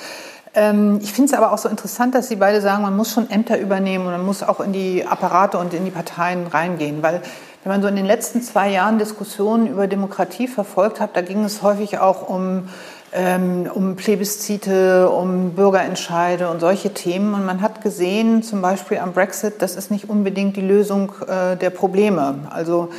Ähm, 0.55 0.99
ich 1.01 1.13
finde 1.13 1.33
es 1.33 1.39
aber 1.39 1.53
auch 1.53 1.59
so 1.59 1.69
interessant, 1.69 2.17
dass 2.17 2.27
Sie 2.27 2.35
beide 2.35 2.61
sagen, 2.61 2.83
man 2.83 2.97
muss 2.97 3.13
schon 3.13 3.31
Ämter 3.31 3.61
übernehmen 3.61 4.07
und 4.07 4.11
man 4.11 4.27
muss 4.27 4.43
auch 4.43 4.59
in 4.59 4.73
die 4.73 5.07
Apparate 5.07 5.59
und 5.59 5.73
in 5.73 5.85
die 5.85 5.93
Parteien 5.93 6.49
reingehen, 6.49 7.01
weil 7.01 7.23
wenn 7.63 7.73
man 7.73 7.83
so 7.83 7.89
in 7.89 7.97
den 7.97 8.07
letzten 8.07 8.41
zwei 8.41 8.71
Jahren 8.71 8.99
Diskussionen 8.99 9.67
über 9.67 9.87
Demokratie 9.87 10.49
verfolgt 10.49 11.01
hat, 11.01 11.17
da 11.17 11.23
ging 11.23 11.45
es 11.45 11.63
häufig 11.63 11.99
auch 11.99 12.29
um 12.29 12.69
ähm, 13.13 13.71
um 13.73 13.97
Plebiszite, 13.97 15.09
um 15.11 15.53
Bürgerentscheide 15.53 16.49
und 16.49 16.61
solche 16.61 16.93
Themen. 16.95 17.35
Und 17.35 17.47
man 17.47 17.61
hat 17.63 17.83
gesehen, 17.83 18.43
zum 18.43 18.63
Beispiel 18.63 18.99
am 18.99 19.13
Brexit, 19.13 19.63
das 19.63 19.77
ist 19.77 19.91
nicht 19.91 20.09
unbedingt 20.09 20.57
die 20.57 20.63
Lösung 20.63 21.13
äh, 21.27 21.57
der 21.57 21.71
Probleme. 21.71 22.47
Also 22.51 22.91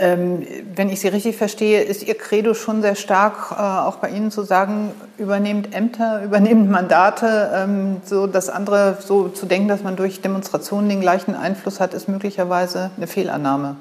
Ähm, 0.00 0.46
wenn 0.74 0.88
ich 0.88 1.00
Sie 1.00 1.08
richtig 1.08 1.36
verstehe, 1.36 1.82
ist 1.82 2.02
Ihr 2.02 2.16
Credo 2.16 2.54
schon 2.54 2.80
sehr 2.80 2.94
stark, 2.94 3.50
äh, 3.50 3.60
auch 3.60 3.96
bei 3.96 4.08
Ihnen 4.08 4.30
zu 4.30 4.42
sagen, 4.42 4.92
übernehmt 5.18 5.74
Ämter, 5.74 6.22
übernehmt 6.24 6.70
Mandate. 6.70 7.50
Ähm, 7.54 7.96
so 8.04 8.26
das 8.26 8.48
andere, 8.48 8.96
so 9.00 9.28
zu 9.28 9.44
denken, 9.44 9.68
dass 9.68 9.82
man 9.82 9.96
durch 9.96 10.22
Demonstrationen 10.22 10.88
den 10.88 11.02
gleichen 11.02 11.34
Einfluss 11.34 11.80
hat, 11.80 11.92
ist 11.92 12.08
möglicherweise 12.08 12.90
eine 12.96 13.06
Fehlannahme. 13.06 13.76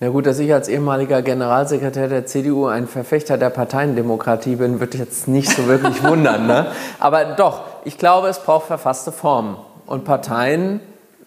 Na 0.00 0.10
gut, 0.10 0.26
dass 0.26 0.38
ich 0.38 0.52
als 0.54 0.68
ehemaliger 0.68 1.22
Generalsekretär 1.22 2.06
der 2.06 2.24
CDU 2.24 2.66
ein 2.66 2.86
Verfechter 2.86 3.36
der 3.36 3.50
Parteiendemokratie 3.50 4.54
bin, 4.54 4.78
wird 4.78 4.94
jetzt 4.94 5.26
nicht 5.26 5.50
so 5.50 5.66
wirklich 5.66 6.04
wundern. 6.04 6.46
Ne? 6.46 6.66
Aber 7.00 7.24
doch, 7.24 7.62
ich 7.84 7.98
glaube, 7.98 8.28
es 8.28 8.38
braucht 8.38 8.66
verfasste 8.68 9.10
Formen. 9.10 9.56
Und 9.86 10.04
Parteien 10.04 10.78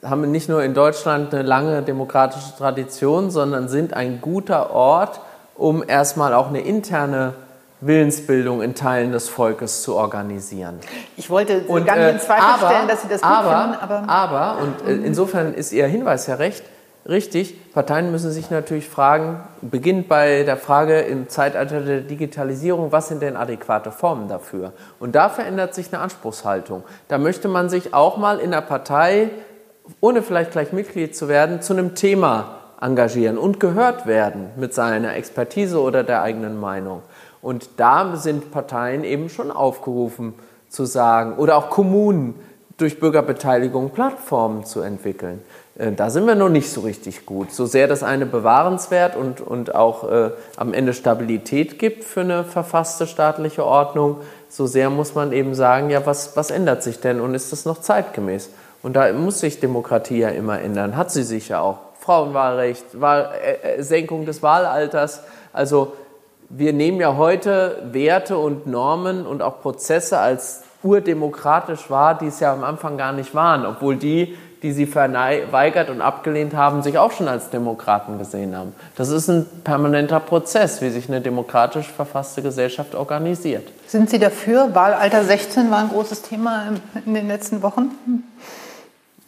haben 0.04 0.32
nicht 0.32 0.48
nur 0.48 0.64
in 0.64 0.74
Deutschland 0.74 1.34
eine 1.34 1.44
lange 1.44 1.82
demokratische 1.82 2.56
Tradition, 2.58 3.30
sondern 3.30 3.68
sind 3.68 3.94
ein 3.94 4.22
guter 4.22 4.72
Ort, 4.72 5.20
um 5.56 5.84
erstmal 5.86 6.34
auch 6.34 6.48
eine 6.48 6.62
interne 6.62 7.34
Willensbildung 7.82 8.62
in 8.62 8.74
Teilen 8.74 9.12
des 9.12 9.28
Volkes 9.28 9.82
zu 9.82 9.96
organisieren. 9.96 10.80
Ich 11.18 11.30
wollte 11.30 11.64
und, 11.68 11.86
gar 11.86 11.98
nicht 11.98 12.10
in 12.10 12.16
äh, 12.16 12.20
Zweifel 12.20 12.44
aber, 12.44 12.68
stellen, 12.68 12.88
dass 12.88 13.02
Sie 13.02 13.10
das 13.10 13.22
gut 13.22 13.30
aber, 13.30 13.62
finden. 13.64 13.78
Aber, 13.82 14.10
aber 14.10 14.62
und 14.62 14.88
äh, 14.88 15.06
insofern 15.06 15.54
ist 15.54 15.74
Ihr 15.74 15.88
Hinweis 15.88 16.28
ja 16.28 16.36
recht, 16.36 16.64
richtig, 17.08 17.74
Parteien 17.74 18.12
müssen 18.12 18.32
sich 18.32 18.50
natürlich 18.50 18.90
fragen, 18.90 19.42
beginnt 19.62 20.08
bei 20.08 20.44
der 20.44 20.58
Frage 20.58 21.00
im 21.02 21.30
Zeitalter 21.30 21.82
der 21.82 22.02
Digitalisierung, 22.02 22.92
was 22.92 23.08
sind 23.08 23.22
denn 23.22 23.36
adäquate 23.36 23.92
Formen 23.92 24.28
dafür? 24.28 24.74
Und 25.00 25.16
da 25.16 25.30
verändert 25.30 25.74
sich 25.74 25.94
eine 25.94 26.02
Anspruchshaltung. 26.02 26.84
Da 27.08 27.18
möchte 27.18 27.48
man 27.48 27.70
sich 27.70 27.94
auch 27.94 28.18
mal 28.18 28.40
in 28.40 28.52
der 28.52 28.62
Partei 28.62 29.30
ohne 30.00 30.22
vielleicht 30.22 30.52
gleich 30.52 30.74
Mitglied 30.74 31.16
zu 31.16 31.28
werden, 31.28 31.62
zu 31.62 31.74
einem 31.74 31.96
Thema 31.96 32.58
engagieren 32.80 33.38
und 33.38 33.60
gehört 33.60 34.06
werden 34.06 34.50
mit 34.56 34.74
seiner 34.74 35.16
Expertise 35.16 35.80
oder 35.80 36.04
der 36.04 36.22
eigenen 36.22 36.60
Meinung. 36.60 37.02
Und 37.42 37.70
da 37.78 38.16
sind 38.16 38.52
Parteien 38.52 39.04
eben 39.04 39.30
schon 39.30 39.52
aufgerufen 39.52 40.34
zu 40.70 40.86
sagen, 40.86 41.38
oder 41.38 41.58
auch 41.58 41.70
Kommunen 41.70 42.36
durch 42.78 43.00
Bürgerbeteiligung 43.00 43.90
Plattformen 43.92 44.66
zu 44.66 44.82
entwickeln. 44.82 45.42
Äh, 45.82 45.92
da 45.94 46.10
sind 46.10 46.28
wir 46.28 46.36
noch 46.36 46.50
nicht 46.50 46.70
so 46.70 46.82
richtig 46.82 47.26
gut. 47.26 47.52
So 47.52 47.66
sehr 47.66 47.88
das 47.88 48.04
eine 48.04 48.26
bewahrenswert 48.26 49.16
und, 49.16 49.42
und 49.42 49.74
auch 49.74 50.10
äh, 50.10 50.32
am 50.56 50.74
Ende 50.74 50.94
Stabilität 50.94 51.80
gibt 51.80 52.04
für 52.04 52.22
eine 52.22 52.44
verfasste 52.44 53.08
staatliche 53.08 53.66
Ordnung, 53.66 54.18
so 54.48 54.68
sehr 54.68 54.90
muss 54.90 55.16
man 55.16 55.32
eben 55.32 55.56
sagen, 55.56 55.90
ja, 55.90 56.06
was, 56.06 56.36
was 56.38 56.52
ändert 56.52 56.84
sich 56.84 57.00
denn 57.00 57.20
und 57.20 57.34
ist 57.34 57.52
das 57.52 57.66
noch 57.66 57.80
zeitgemäß? 57.82 58.50
Und 58.84 58.96
da 58.96 59.12
muss 59.14 59.40
sich 59.40 59.60
Demokratie 59.60 60.20
ja 60.20 60.30
immer 60.30 60.60
ändern. 60.60 60.98
Hat 60.98 61.12
sie 61.12 61.24
sich 61.24 61.50
ja 61.50 61.62
auch. 61.62 61.80
Frauenwahlrecht, 62.00 63.00
Wahl, 63.00 63.30
äh, 63.44 63.76
äh, 63.76 63.84
Senkung 63.84 64.26
des 64.26 64.42
Wahlalters. 64.42 65.22
Also 65.54 65.94
wir 66.50 66.74
nehmen 66.74 67.00
ja 67.00 67.16
heute 67.16 67.78
Werte 67.92 68.38
und 68.38 68.66
Normen 68.66 69.26
und 69.28 69.44
auch 69.44 69.62
Prozesse 69.62 70.18
als 70.18 70.64
urdemokratisch 70.84 71.92
wahr, 71.92 72.18
die 72.18 72.26
es 72.28 72.40
ja 72.40 72.52
am 72.54 72.64
Anfang 72.64 72.98
gar 72.98 73.14
nicht 73.14 73.36
waren, 73.36 73.68
obwohl 73.68 73.98
die, 73.98 74.36
die 74.64 74.72
sie 74.72 74.86
verweigert 74.86 75.90
und 75.90 76.02
abgelehnt 76.02 76.56
haben, 76.56 76.84
sich 76.84 76.98
auch 76.98 77.12
schon 77.12 77.28
als 77.28 77.50
Demokraten 77.50 78.20
gesehen 78.20 78.56
haben. 78.56 78.74
Das 78.96 79.10
ist 79.10 79.28
ein 79.28 79.46
permanenter 79.64 80.20
Prozess, 80.20 80.82
wie 80.82 80.90
sich 80.90 81.10
eine 81.10 81.22
demokratisch 81.22 81.88
verfasste 81.88 82.42
Gesellschaft 82.42 82.94
organisiert. 82.94 83.68
Sind 83.88 84.10
Sie 84.10 84.20
dafür? 84.20 84.74
Wahlalter 84.76 85.24
16 85.24 85.72
war 85.72 85.80
ein 85.80 85.90
großes 85.90 86.22
Thema 86.22 86.74
in 87.06 87.14
den 87.14 87.28
letzten 87.28 87.62
Wochen 87.62 87.90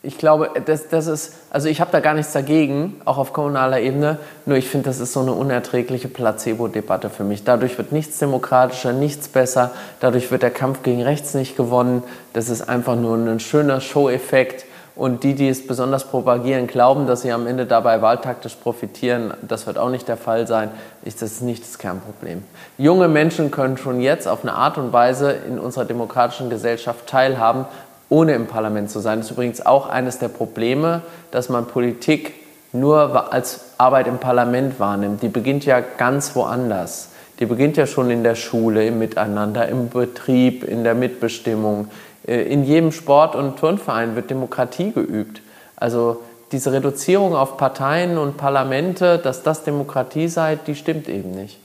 ich 0.06 0.18
glaube, 0.18 0.52
das, 0.66 0.90
das 0.90 1.08
ist, 1.08 1.34
also 1.50 1.70
ich 1.70 1.80
habe 1.80 1.92
da 1.92 2.02
gar 2.02 2.14
nichts 2.14 2.34
dagegen, 2.34 3.02
auch 3.06 3.18
auf 3.18 3.32
kommunaler 3.32 3.80
Ebene, 3.80 4.18
nur 4.46 4.58
ich 4.58 4.68
finde, 4.68 4.90
das 4.90 5.00
ist 5.00 5.14
so 5.14 5.22
eine 5.22 5.32
unerträgliche 5.32 6.10
Placebo-Debatte 6.10 7.10
für 7.10 7.24
mich. 7.24 7.46
Dadurch 7.46 7.78
wird 7.78 7.94
nichts 7.94 8.20
demokratischer, 8.20 8.92
nichts 8.92 9.30
besser, 9.30 9.72
dadurch 10.02 10.30
wird 10.30 10.44
der 10.44 10.52
Kampf 10.52 10.84
gegen 10.84 11.02
rechts 11.02 11.34
nicht 11.36 11.56
gewonnen, 11.56 12.04
das 12.34 12.50
ist 12.50 12.68
einfach 12.68 12.98
nur 12.98 13.16
ein 13.16 13.40
schöner 13.40 13.80
Show-Effekt 13.80 14.66
und 14.96 15.24
die, 15.24 15.34
die 15.34 15.50
es 15.50 15.66
besonders 15.66 16.06
propagieren, 16.06 16.68
glauben, 16.68 17.08
dass 17.08 17.24
sie 17.24 17.32
am 17.32 17.48
Ende 17.48 17.66
dabei 17.66 18.02
wahltaktisch 18.02 18.56
profitieren, 18.56 19.34
das 19.41 19.66
wird 19.66 19.78
auch 19.78 19.89
nicht 19.89 20.08
der 20.08 20.18
Fall 20.18 20.48
sein, 20.48 20.70
das 21.04 21.22
ist 21.22 21.41
nicht 21.41 21.64
das 21.64 21.80
Kernproblem. 21.80 22.44
Junge 22.78 23.08
Menschen 23.08 23.50
können 23.50 23.78
schon 23.78 24.02
jetzt 24.02 24.28
auf 24.28 24.44
eine 24.44 24.54
Art 24.54 24.78
und 24.78 24.94
Weise 24.94 25.32
in 25.32 25.58
unserer 25.58 25.86
demokratischen 25.86 26.50
Gesellschaft 26.50 27.08
teilhaben, 27.08 27.66
ohne 28.10 28.34
im 28.34 28.46
Parlament 28.46 28.91
zu 28.91 29.00
sein. 29.00 29.20
Das 29.20 29.28
ist 29.28 29.32
übrigens 29.32 29.66
auch 29.66 29.89
eines 29.89 30.20
der 30.20 30.28
Probleme, 30.28 31.02
dass 31.32 31.50
man 31.50 31.66
Politik 31.66 32.34
nur 32.72 33.34
als 33.34 33.62
Arbeit 33.78 34.08
im 34.08 34.20
Parlament 34.20 34.80
wahrnimmt. 34.80 35.24
Die 35.24 35.30
beginnt 35.30 35.66
ja 35.66 35.80
ganz 35.80 36.36
woanders. 36.36 37.10
Die 37.39 37.46
beginnt 37.46 37.78
ja 37.78 37.88
schon 37.88 38.12
in 38.12 38.24
der 38.24 38.36
Schule, 38.36 38.86
im 38.86 39.00
Miteinander, 39.00 39.68
im 39.68 39.89
Betrieb, 39.89 40.64
in 40.64 40.84
der 40.84 40.94
Mitbestimmung. 40.94 41.88
Äh, 42.28 42.43
in 42.43 42.63
jedem 42.63 42.91
Sport- 42.91 43.36
und 43.36 43.57
Turnverein 43.57 44.15
wird 44.15 44.30
Demokratie 44.30 44.91
geübt. 44.91 45.41
Also 45.76 46.21
diese 46.51 46.71
Reduzierung 46.71 47.36
auf 47.36 47.57
Parteien 47.57 48.17
und 48.17 48.38
Parlamente, 48.38 49.17
dass 49.17 49.43
das 49.43 49.63
Demokratie 49.63 50.28
sei, 50.28 50.55
die 50.55 50.76
stimmt 50.76 51.09
eben 51.09 51.32
nicht. 51.32 51.59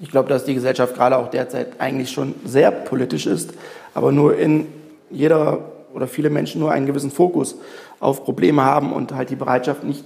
Ich 0.00 0.10
glaube, 0.10 0.28
dass 0.28 0.44
die 0.44 0.54
Gesellschaft 0.54 0.94
gerade 0.94 1.16
auch 1.16 1.30
derzeit 1.30 1.80
eigentlich 1.80 2.10
schon 2.10 2.34
sehr 2.44 2.70
politisch 2.70 3.26
ist, 3.26 3.54
aber 3.94 4.12
nur 4.12 4.36
in 4.36 4.66
jeder 5.10 5.60
oder 5.94 6.06
viele 6.06 6.28
Menschen 6.28 6.60
nur 6.60 6.70
einen 6.70 6.84
gewissen 6.84 7.10
Fokus 7.10 7.56
auf 7.98 8.24
Probleme 8.24 8.62
haben 8.62 8.92
und 8.92 9.14
halt 9.14 9.30
die 9.30 9.36
Bereitschaft 9.36 9.84
nicht 9.84 10.04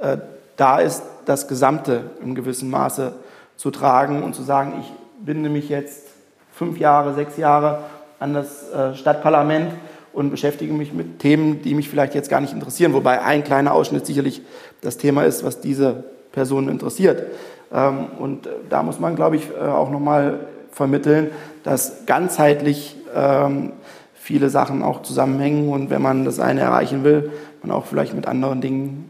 äh, 0.00 0.16
da 0.56 0.78
ist, 0.78 1.02
das 1.26 1.46
Gesamte 1.46 2.10
im 2.22 2.34
gewissen 2.34 2.70
Maße 2.70 3.12
zu 3.56 3.70
tragen 3.70 4.22
und 4.22 4.34
zu 4.34 4.42
sagen, 4.42 4.74
ich 4.80 4.92
binde 5.24 5.50
mich 5.50 5.68
jetzt 5.68 6.08
fünf 6.52 6.78
Jahre, 6.78 7.14
sechs 7.14 7.36
Jahre 7.36 7.80
an 8.22 8.34
das 8.34 8.70
äh, 8.70 8.94
Stadtparlament 8.94 9.72
und 10.12 10.30
beschäftige 10.30 10.72
mich 10.72 10.92
mit 10.92 11.18
Themen, 11.18 11.60
die 11.62 11.74
mich 11.74 11.88
vielleicht 11.88 12.14
jetzt 12.14 12.30
gar 12.30 12.40
nicht 12.40 12.52
interessieren, 12.52 12.92
wobei 12.92 13.20
ein 13.20 13.42
kleiner 13.42 13.72
Ausschnitt 13.72 14.06
sicherlich 14.06 14.42
das 14.80 14.96
Thema 14.96 15.24
ist, 15.24 15.44
was 15.44 15.60
diese 15.60 16.04
Personen 16.30 16.68
interessiert. 16.68 17.24
Ähm, 17.72 18.06
und 18.18 18.46
äh, 18.46 18.50
da 18.70 18.82
muss 18.84 19.00
man, 19.00 19.16
glaube 19.16 19.36
ich, 19.36 19.50
äh, 19.50 19.60
auch 19.60 19.90
nochmal 19.90 20.40
vermitteln, 20.70 21.30
dass 21.64 22.06
ganzheitlich 22.06 22.96
ähm, 23.14 23.72
viele 24.14 24.50
Sachen 24.50 24.84
auch 24.84 25.02
zusammenhängen 25.02 25.68
und 25.68 25.90
wenn 25.90 26.00
man 26.00 26.24
das 26.24 26.38
eine 26.38 26.60
erreichen 26.60 27.02
will, 27.02 27.32
man 27.62 27.72
auch 27.72 27.86
vielleicht 27.86 28.14
mit 28.14 28.26
anderen 28.26 28.60
Dingen 28.60 29.08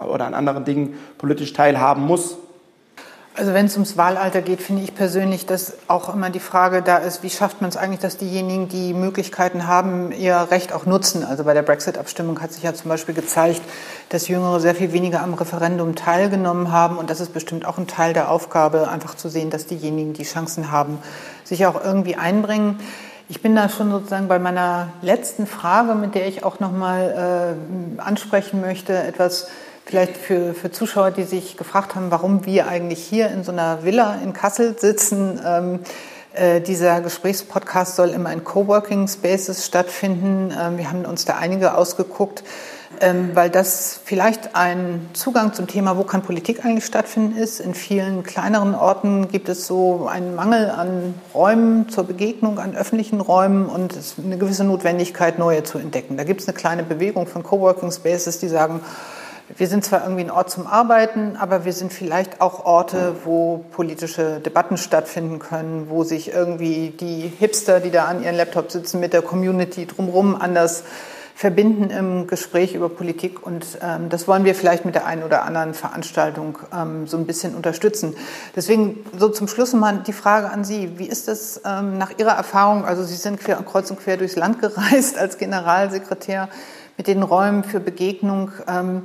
oder 0.00 0.26
an 0.26 0.32
anderen 0.32 0.64
Dingen 0.64 0.94
politisch 1.18 1.52
teilhaben 1.52 2.06
muss. 2.06 2.38
Also 3.36 3.52
wenn 3.52 3.66
es 3.66 3.74
ums 3.74 3.96
Wahlalter 3.96 4.42
geht, 4.42 4.62
finde 4.62 4.84
ich 4.84 4.94
persönlich, 4.94 5.44
dass 5.44 5.72
auch 5.88 6.14
immer 6.14 6.30
die 6.30 6.38
Frage 6.38 6.82
da 6.82 6.98
ist, 6.98 7.24
wie 7.24 7.30
schafft 7.30 7.60
man 7.60 7.68
es 7.68 7.76
eigentlich, 7.76 7.98
dass 7.98 8.16
diejenigen, 8.16 8.68
die 8.68 8.94
Möglichkeiten 8.94 9.66
haben, 9.66 10.12
ihr 10.12 10.36
Recht 10.52 10.72
auch 10.72 10.86
nutzen. 10.86 11.24
Also 11.24 11.42
bei 11.42 11.52
der 11.52 11.62
Brexit-Abstimmung 11.62 12.40
hat 12.40 12.52
sich 12.52 12.62
ja 12.62 12.74
zum 12.74 12.90
Beispiel 12.90 13.12
gezeigt, 13.12 13.60
dass 14.10 14.28
Jüngere 14.28 14.60
sehr 14.60 14.76
viel 14.76 14.92
weniger 14.92 15.20
am 15.20 15.34
Referendum 15.34 15.96
teilgenommen 15.96 16.70
haben. 16.70 16.96
Und 16.96 17.10
das 17.10 17.18
ist 17.18 17.34
bestimmt 17.34 17.66
auch 17.66 17.76
ein 17.76 17.88
Teil 17.88 18.12
der 18.12 18.30
Aufgabe, 18.30 18.88
einfach 18.88 19.16
zu 19.16 19.28
sehen, 19.28 19.50
dass 19.50 19.66
diejenigen, 19.66 20.12
die 20.12 20.22
Chancen 20.22 20.70
haben, 20.70 20.98
sich 21.42 21.66
auch 21.66 21.82
irgendwie 21.82 22.14
einbringen. 22.14 22.78
Ich 23.28 23.42
bin 23.42 23.56
da 23.56 23.68
schon 23.68 23.90
sozusagen 23.90 24.28
bei 24.28 24.38
meiner 24.38 24.90
letzten 25.02 25.48
Frage, 25.48 25.96
mit 25.96 26.14
der 26.14 26.28
ich 26.28 26.44
auch 26.44 26.60
nochmal 26.60 27.56
äh, 27.98 28.00
ansprechen 28.00 28.60
möchte, 28.60 28.96
etwas 28.96 29.48
vielleicht 29.84 30.16
für, 30.16 30.54
für 30.54 30.70
Zuschauer, 30.70 31.10
die 31.10 31.24
sich 31.24 31.56
gefragt 31.56 31.94
haben, 31.94 32.10
warum 32.10 32.46
wir 32.46 32.68
eigentlich 32.68 33.04
hier 33.04 33.30
in 33.30 33.44
so 33.44 33.52
einer 33.52 33.84
Villa 33.84 34.18
in 34.22 34.32
Kassel 34.32 34.78
sitzen. 34.78 35.40
Ähm, 35.44 35.80
äh, 36.34 36.60
dieser 36.60 37.00
Gesprächspodcast 37.00 37.96
soll 37.96 38.08
immer 38.10 38.32
in 38.32 38.42
Coworking 38.44 39.06
Spaces 39.06 39.64
stattfinden. 39.66 40.52
Ähm, 40.58 40.78
wir 40.78 40.90
haben 40.90 41.04
uns 41.04 41.24
da 41.24 41.36
einige 41.36 41.76
ausgeguckt. 41.76 42.42
Ähm, 43.00 43.30
weil 43.34 43.50
das 43.50 44.00
vielleicht 44.04 44.54
ein 44.54 45.08
Zugang 45.14 45.52
zum 45.52 45.66
Thema, 45.66 45.96
wo 45.96 46.04
kann 46.04 46.22
Politik 46.22 46.64
eigentlich 46.64 46.84
stattfinden, 46.84 47.36
ist. 47.36 47.60
In 47.60 47.74
vielen 47.74 48.22
kleineren 48.22 48.74
Orten 48.74 49.28
gibt 49.28 49.48
es 49.48 49.66
so 49.66 50.06
einen 50.06 50.34
Mangel 50.34 50.70
an 50.70 51.14
Räumen 51.34 51.88
zur 51.88 52.04
Begegnung, 52.04 52.58
an 52.58 52.76
öffentlichen 52.76 53.20
Räumen 53.20 53.66
und 53.66 53.98
eine 54.24 54.38
gewisse 54.38 54.64
Notwendigkeit, 54.64 55.38
neue 55.38 55.64
zu 55.64 55.78
entdecken. 55.78 56.16
Da 56.16 56.24
gibt 56.24 56.42
es 56.42 56.48
eine 56.48 56.56
kleine 56.56 56.84
Bewegung 56.84 57.26
von 57.26 57.42
Coworking 57.42 57.90
Spaces, 57.90 58.38
die 58.38 58.48
sagen, 58.48 58.80
wir 59.56 59.68
sind 59.68 59.84
zwar 59.84 60.02
irgendwie 60.02 60.22
ein 60.22 60.30
Ort 60.30 60.50
zum 60.50 60.66
Arbeiten, 60.66 61.36
aber 61.36 61.64
wir 61.64 61.72
sind 61.72 61.92
vielleicht 61.92 62.40
auch 62.40 62.64
Orte, 62.64 63.14
wo 63.24 63.64
politische 63.72 64.40
Debatten 64.40 64.78
stattfinden 64.78 65.38
können, 65.38 65.88
wo 65.90 66.02
sich 66.02 66.32
irgendwie 66.32 66.90
die 66.98 67.30
Hipster, 67.38 67.80
die 67.80 67.90
da 67.90 68.06
an 68.06 68.22
ihren 68.22 68.36
Laptop 68.36 68.72
sitzen, 68.72 69.00
mit 69.00 69.12
der 69.12 69.22
Community 69.22 69.86
drumherum 69.86 70.34
anders 70.34 70.84
verbinden 71.34 71.90
im 71.90 72.26
Gespräch 72.26 72.74
über 72.74 72.88
Politik. 72.88 73.44
Und 73.44 73.78
ähm, 73.82 74.08
das 74.08 74.28
wollen 74.28 74.44
wir 74.44 74.54
vielleicht 74.54 74.84
mit 74.84 74.94
der 74.94 75.04
einen 75.04 75.24
oder 75.24 75.42
anderen 75.42 75.74
Veranstaltung 75.74 76.58
ähm, 76.72 77.06
so 77.06 77.16
ein 77.16 77.26
bisschen 77.26 77.54
unterstützen. 77.54 78.14
Deswegen 78.54 79.04
so 79.18 79.28
zum 79.28 79.48
Schluss 79.48 79.72
mal 79.72 79.98
die 80.06 80.12
Frage 80.12 80.48
an 80.50 80.64
Sie. 80.64 80.98
Wie 80.98 81.06
ist 81.06 81.28
das 81.28 81.60
ähm, 81.64 81.98
nach 81.98 82.12
Ihrer 82.18 82.32
Erfahrung? 82.32 82.84
Also 82.84 83.02
Sie 83.02 83.16
sind 83.16 83.40
quer, 83.40 83.56
kreuz 83.56 83.90
und 83.90 84.00
quer 84.00 84.16
durchs 84.16 84.36
Land 84.36 84.60
gereist 84.60 85.18
als 85.18 85.36
Generalsekretär 85.36 86.48
mit 86.96 87.08
den 87.08 87.22
Räumen 87.22 87.64
für 87.64 87.80
Begegnung. 87.80 88.52
Ähm, 88.68 89.02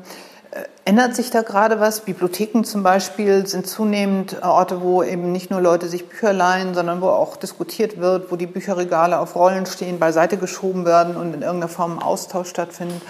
Ändert 0.84 1.16
sich 1.16 1.30
da 1.30 1.44
gerade 1.44 1.80
was? 1.80 2.02
Bibliotheken 2.02 2.64
zum 2.64 2.82
Beispiel 2.82 3.46
sind 3.46 3.68
zunehmend 3.68 4.42
Orte, 4.42 4.82
wo 4.82 5.04
eben 5.04 5.32
nicht 5.32 5.52
nur 5.52 5.62
Leute 5.62 5.88
sich 5.88 6.10
Bücher 6.10 6.34
leihen, 6.34 6.74
sondern 6.74 7.02
wo 7.02 7.10
auch 7.10 7.38
diskutiert 7.38 8.00
wird, 8.00 8.32
wo 8.32 8.36
die 8.36 8.48
Bücherregale 8.48 9.20
auf 9.20 9.36
Rollen 9.36 9.68
stehen, 9.68 10.00
beiseite 10.00 10.38
geschoben 10.38 10.86
werden 10.86 11.16
und 11.16 11.36
in 11.36 11.44
irgendeiner 11.44 11.68
Form 11.68 12.00
ein 12.00 12.04
Austausch 12.04 12.50
stattfindet. 12.50 13.04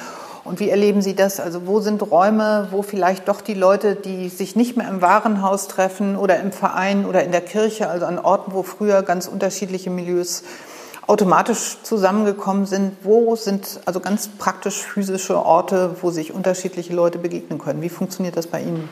Und 0.44 0.60
wie 0.60 0.70
erleben 0.70 1.02
Sie 1.02 1.16
das? 1.16 1.40
Also 1.40 1.68
wo 1.68 1.80
sind 1.80 2.02
Räume, 2.12 2.68
wo 2.72 2.82
vielleicht 2.82 3.30
doch 3.30 3.40
die 3.40 3.54
Leute, 3.54 3.96
die 3.96 4.28
sich 4.28 4.58
nicht 4.58 4.76
mehr 4.76 4.90
im 4.90 5.02
Warenhaus 5.02 5.70
treffen 5.70 6.18
oder 6.18 6.40
im 6.40 6.52
Verein 6.52 7.06
oder 7.06 7.24
in 7.24 7.32
der 7.32 7.42
Kirche, 7.42 7.90
also 7.90 8.06
an 8.06 8.20
Orten, 8.20 8.52
wo 8.54 8.64
früher 8.64 9.04
ganz 9.04 9.28
unterschiedliche 9.28 9.90
Milieus 9.90 10.44
automatisch 11.10 11.78
zusammengekommen 11.82 12.68
sind. 12.68 12.94
Wo 13.02 13.36
sind 13.36 13.82
also 13.86 14.00
ganz 14.00 14.28
praktisch 14.28 14.76
physische 14.76 15.44
Orte, 15.44 15.96
wo 16.02 16.12
sich 16.12 16.34
unterschiedliche 16.34 16.94
Leute 16.94 17.18
begegnen 17.18 17.58
können? 17.58 17.82
Wie 17.82 17.90
funktioniert 17.90 18.38
das 18.38 18.46
bei 18.46 18.62
Ihnen? 18.62 18.88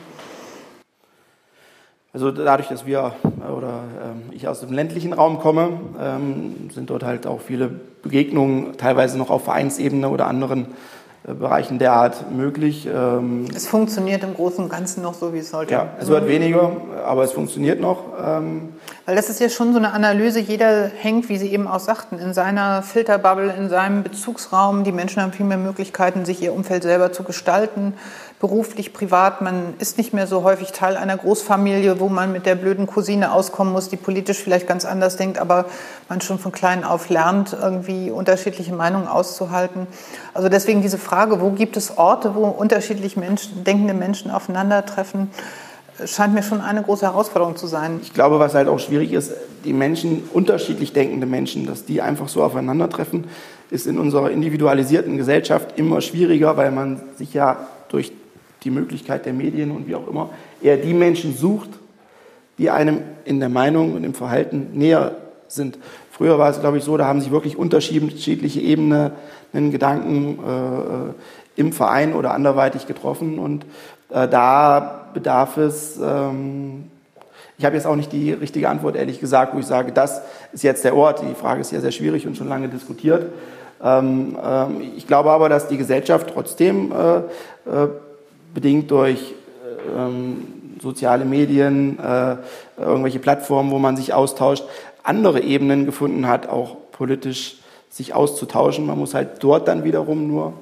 Also 2.14 2.32
dadurch, 2.32 2.70
dass 2.70 2.88
wir 2.88 3.14
oder 3.56 3.84
äh, 4.32 4.36
ich 4.36 4.48
aus 4.48 4.62
dem 4.62 4.74
ländlichen 4.74 5.14
Raum 5.14 5.38
komme, 5.38 5.80
ähm, 6.02 6.72
sind 6.74 6.90
dort 6.90 7.04
halt 7.04 7.28
auch 7.28 7.40
viele 7.40 7.70
Begegnungen, 8.02 8.76
teilweise 8.78 9.20
noch 9.20 9.30
auf 9.30 9.44
Vereinsebene 9.44 10.10
oder 10.10 10.26
anderen 10.26 10.70
äh, 11.28 11.36
Bereichen 11.36 11.78
derart 11.78 12.32
möglich. 12.32 12.88
Ähm, 12.92 13.46
es 13.54 13.68
funktioniert 13.68 14.24
im 14.24 14.34
Großen 14.34 14.64
und 14.64 14.72
Ganzen 14.72 15.04
noch 15.04 15.14
so, 15.14 15.36
wie 15.36 15.40
es 15.40 15.52
sollte. 15.52 15.74
Ja, 15.74 15.90
es 16.00 16.08
wird 16.08 16.28
weniger, 16.28 16.72
aber 17.06 17.24
es 17.24 17.32
funktioniert 17.34 17.80
noch. 17.80 18.00
Ähm, 18.26 18.70
Weil 19.08 19.16
das 19.16 19.30
ist 19.30 19.40
ja 19.40 19.48
schon 19.48 19.72
so 19.72 19.80
eine 19.80 19.94
Analyse, 19.94 20.42
jeder 20.42 20.88
hängt, 20.88 21.30
wie 21.30 21.38
Sie 21.38 21.50
eben 21.54 21.66
auch 21.66 21.80
sagten, 21.80 22.20
in 22.20 22.34
seiner 22.34 22.84
Filterbubble, 22.84 23.54
in 23.54 23.70
seinem 23.70 24.04
Bezugsraum. 24.04 24.84
Die 24.84 24.92
Menschen 24.92 25.22
haben 25.22 25.32
viel 25.32 25.46
mehr 25.46 25.58
Möglichkeiten, 25.58 26.26
sich 26.26 26.42
ihr 26.42 26.52
Umfeld 26.52 26.84
selber 26.84 27.14
zu 27.14 27.24
gestalten 27.24 27.94
beruflich, 28.40 28.94
privat. 28.94 29.42
Man 29.42 29.74
ist 29.80 29.98
nicht 29.98 30.14
mehr 30.14 30.28
so 30.28 30.44
häufig 30.44 30.72
Teil 30.72 30.96
einer 30.96 31.18
Großfamilie, 31.18 32.00
wo 32.00 32.08
man 32.08 32.32
mit 32.32 32.46
der 32.46 32.56
blöden 32.56 32.86
Cousine 32.86 33.32
auskommen 33.32 33.74
muss, 33.74 33.90
die 33.90 33.96
politisch 33.96 34.38
vielleicht 34.38 34.68
ganz 34.68 34.86
anders 34.86 35.18
denkt, 35.18 35.40
aber 35.40 35.66
man 36.08 36.22
schon 36.22 36.38
von 36.38 36.52
klein 36.52 36.84
auf 36.84 37.10
lernt, 37.10 37.54
irgendwie 37.60 38.12
unterschiedliche 38.12 38.74
Meinungen 38.74 39.08
auszuhalten. 39.08 39.88
Also 40.34 40.50
deswegen 40.50 40.82
diese 40.82 41.00
Frage, 41.00 41.42
wo 41.42 41.52
gibt 41.52 41.78
es 41.78 41.98
Orte, 41.98 42.36
wo 42.36 42.46
unterschiedlich 42.46 43.18
Menschen, 43.18 43.64
denkende 43.64 43.96
Menschen 43.96 44.30
aufeinandertreffen, 44.30 45.32
scheint 46.06 46.34
mir 46.34 46.44
schon 46.44 46.62
eine 46.62 46.84
große 46.84 47.06
Herausforderung 47.06 47.56
zu 47.56 47.68
sein. 47.68 48.00
Ich 48.02 48.14
glaube, 48.14 48.40
was 48.40 48.54
halt 48.54 48.68
auch 48.68 48.80
schwierig 48.80 49.14
ist, 49.14 49.34
die 49.64 49.74
Menschen, 49.74 50.24
unterschiedlich 50.34 50.94
denkende 50.94 51.26
Menschen, 51.26 51.66
dass 51.66 51.86
die 51.86 52.02
einfach 52.02 52.28
so 52.28 52.44
aufeinandertreffen, 52.44 53.26
ist 53.70 53.88
in 53.88 53.98
unserer 53.98 54.32
individualisierten 54.32 55.18
Gesellschaft 55.18 55.78
immer 55.78 56.02
schwieriger, 56.02 56.56
weil 56.58 56.72
man 56.72 57.02
sich 57.18 57.34
ja 57.34 57.68
durch 57.90 58.12
die 58.64 58.70
Möglichkeit 58.70 59.26
der 59.26 59.34
Medien 59.34 59.72
und 59.72 59.88
wie 59.88 59.96
auch 59.96 60.08
immer, 60.08 60.30
eher 60.62 60.78
die 60.78 60.94
Menschen 60.94 61.36
sucht, 61.36 61.70
die 62.58 62.70
einem 62.70 63.02
in 63.26 63.40
der 63.40 63.50
Meinung 63.50 63.94
und 63.94 64.04
im 64.04 64.14
Verhalten 64.14 64.70
näher 64.74 65.16
sind. 65.48 65.78
Früher 66.12 66.40
war 66.40 66.50
es, 66.50 66.60
glaube 66.60 66.78
ich, 66.80 66.84
so, 66.84 66.98
da 66.98 67.06
haben 67.06 67.22
sich 67.22 67.32
wirklich 67.32 67.58
unterschiedliche 67.58 68.60
Ebenen, 68.60 69.12
Gedanken 69.54 70.40
äh, 70.40 71.60
im 71.60 71.74
Verein 71.74 72.14
oder 72.14 72.34
anderweitig 72.34 72.86
getroffen 72.86 73.40
und 73.40 73.66
äh, 74.10 74.28
da 74.28 75.07
bedarf 75.18 75.58
es, 75.58 75.98
ähm, 75.98 76.92
ich 77.58 77.66
habe 77.66 77.76
jetzt 77.76 77.88
auch 77.88 77.96
nicht 77.96 78.12
die 78.12 78.34
richtige 78.34 78.70
Antwort, 78.70 78.96
ehrlich 78.96 79.20
gesagt, 79.20 79.56
wo 79.56 79.60
ich 79.60 79.66
sage, 79.66 79.92
das 79.92 80.22
ist 80.54 80.64
jetzt 80.64 80.84
der 80.84 80.96
Ort. 80.96 81.24
Die 81.24 81.34
Frage 81.34 81.62
ist 81.62 81.72
ja 81.72 81.80
sehr 81.80 81.92
schwierig 81.92 82.28
und 82.28 82.38
schon 82.38 82.48
lange 82.48 82.70
diskutiert. 82.70 83.32
Ähm, 83.84 84.38
ähm, 84.44 84.82
ich 84.96 85.08
glaube 85.08 85.32
aber, 85.32 85.50
dass 85.50 85.68
die 85.68 85.78
Gesellschaft 85.78 86.30
trotzdem 86.32 86.92
äh, 86.92 87.18
äh, 87.18 87.88
bedingt 88.54 88.92
durch 88.92 89.34
ähm, 89.96 90.48
soziale 90.80 91.26
Medien, 91.26 91.98
äh, 91.98 92.36
irgendwelche 92.80 93.18
Plattformen, 93.18 93.72
wo 93.72 93.80
man 93.80 93.98
sich 93.98 94.14
austauscht, 94.14 94.64
andere 95.02 95.42
Ebenen 95.42 95.88
gefunden 95.88 96.28
hat, 96.28 96.48
auch 96.48 96.78
politisch 96.92 97.58
sich 97.90 98.14
auszutauschen. 98.14 98.86
Man 98.86 99.00
muss 99.00 99.16
halt 99.16 99.30
dort 99.40 99.68
dann 99.68 99.84
wiederum 99.84 100.28
nur 100.28 100.54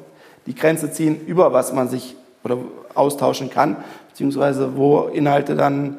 die 0.46 0.56
Grenze 0.56 0.92
ziehen, 0.92 1.20
über 1.28 1.52
was 1.52 1.74
man 1.74 1.90
sich 1.90 2.16
oder 2.46 2.58
austauschen 2.94 3.50
kann, 3.50 3.76
beziehungsweise 4.16 4.78
wo 4.78 5.10
Inhalte 5.10 5.56
dann 5.56 5.98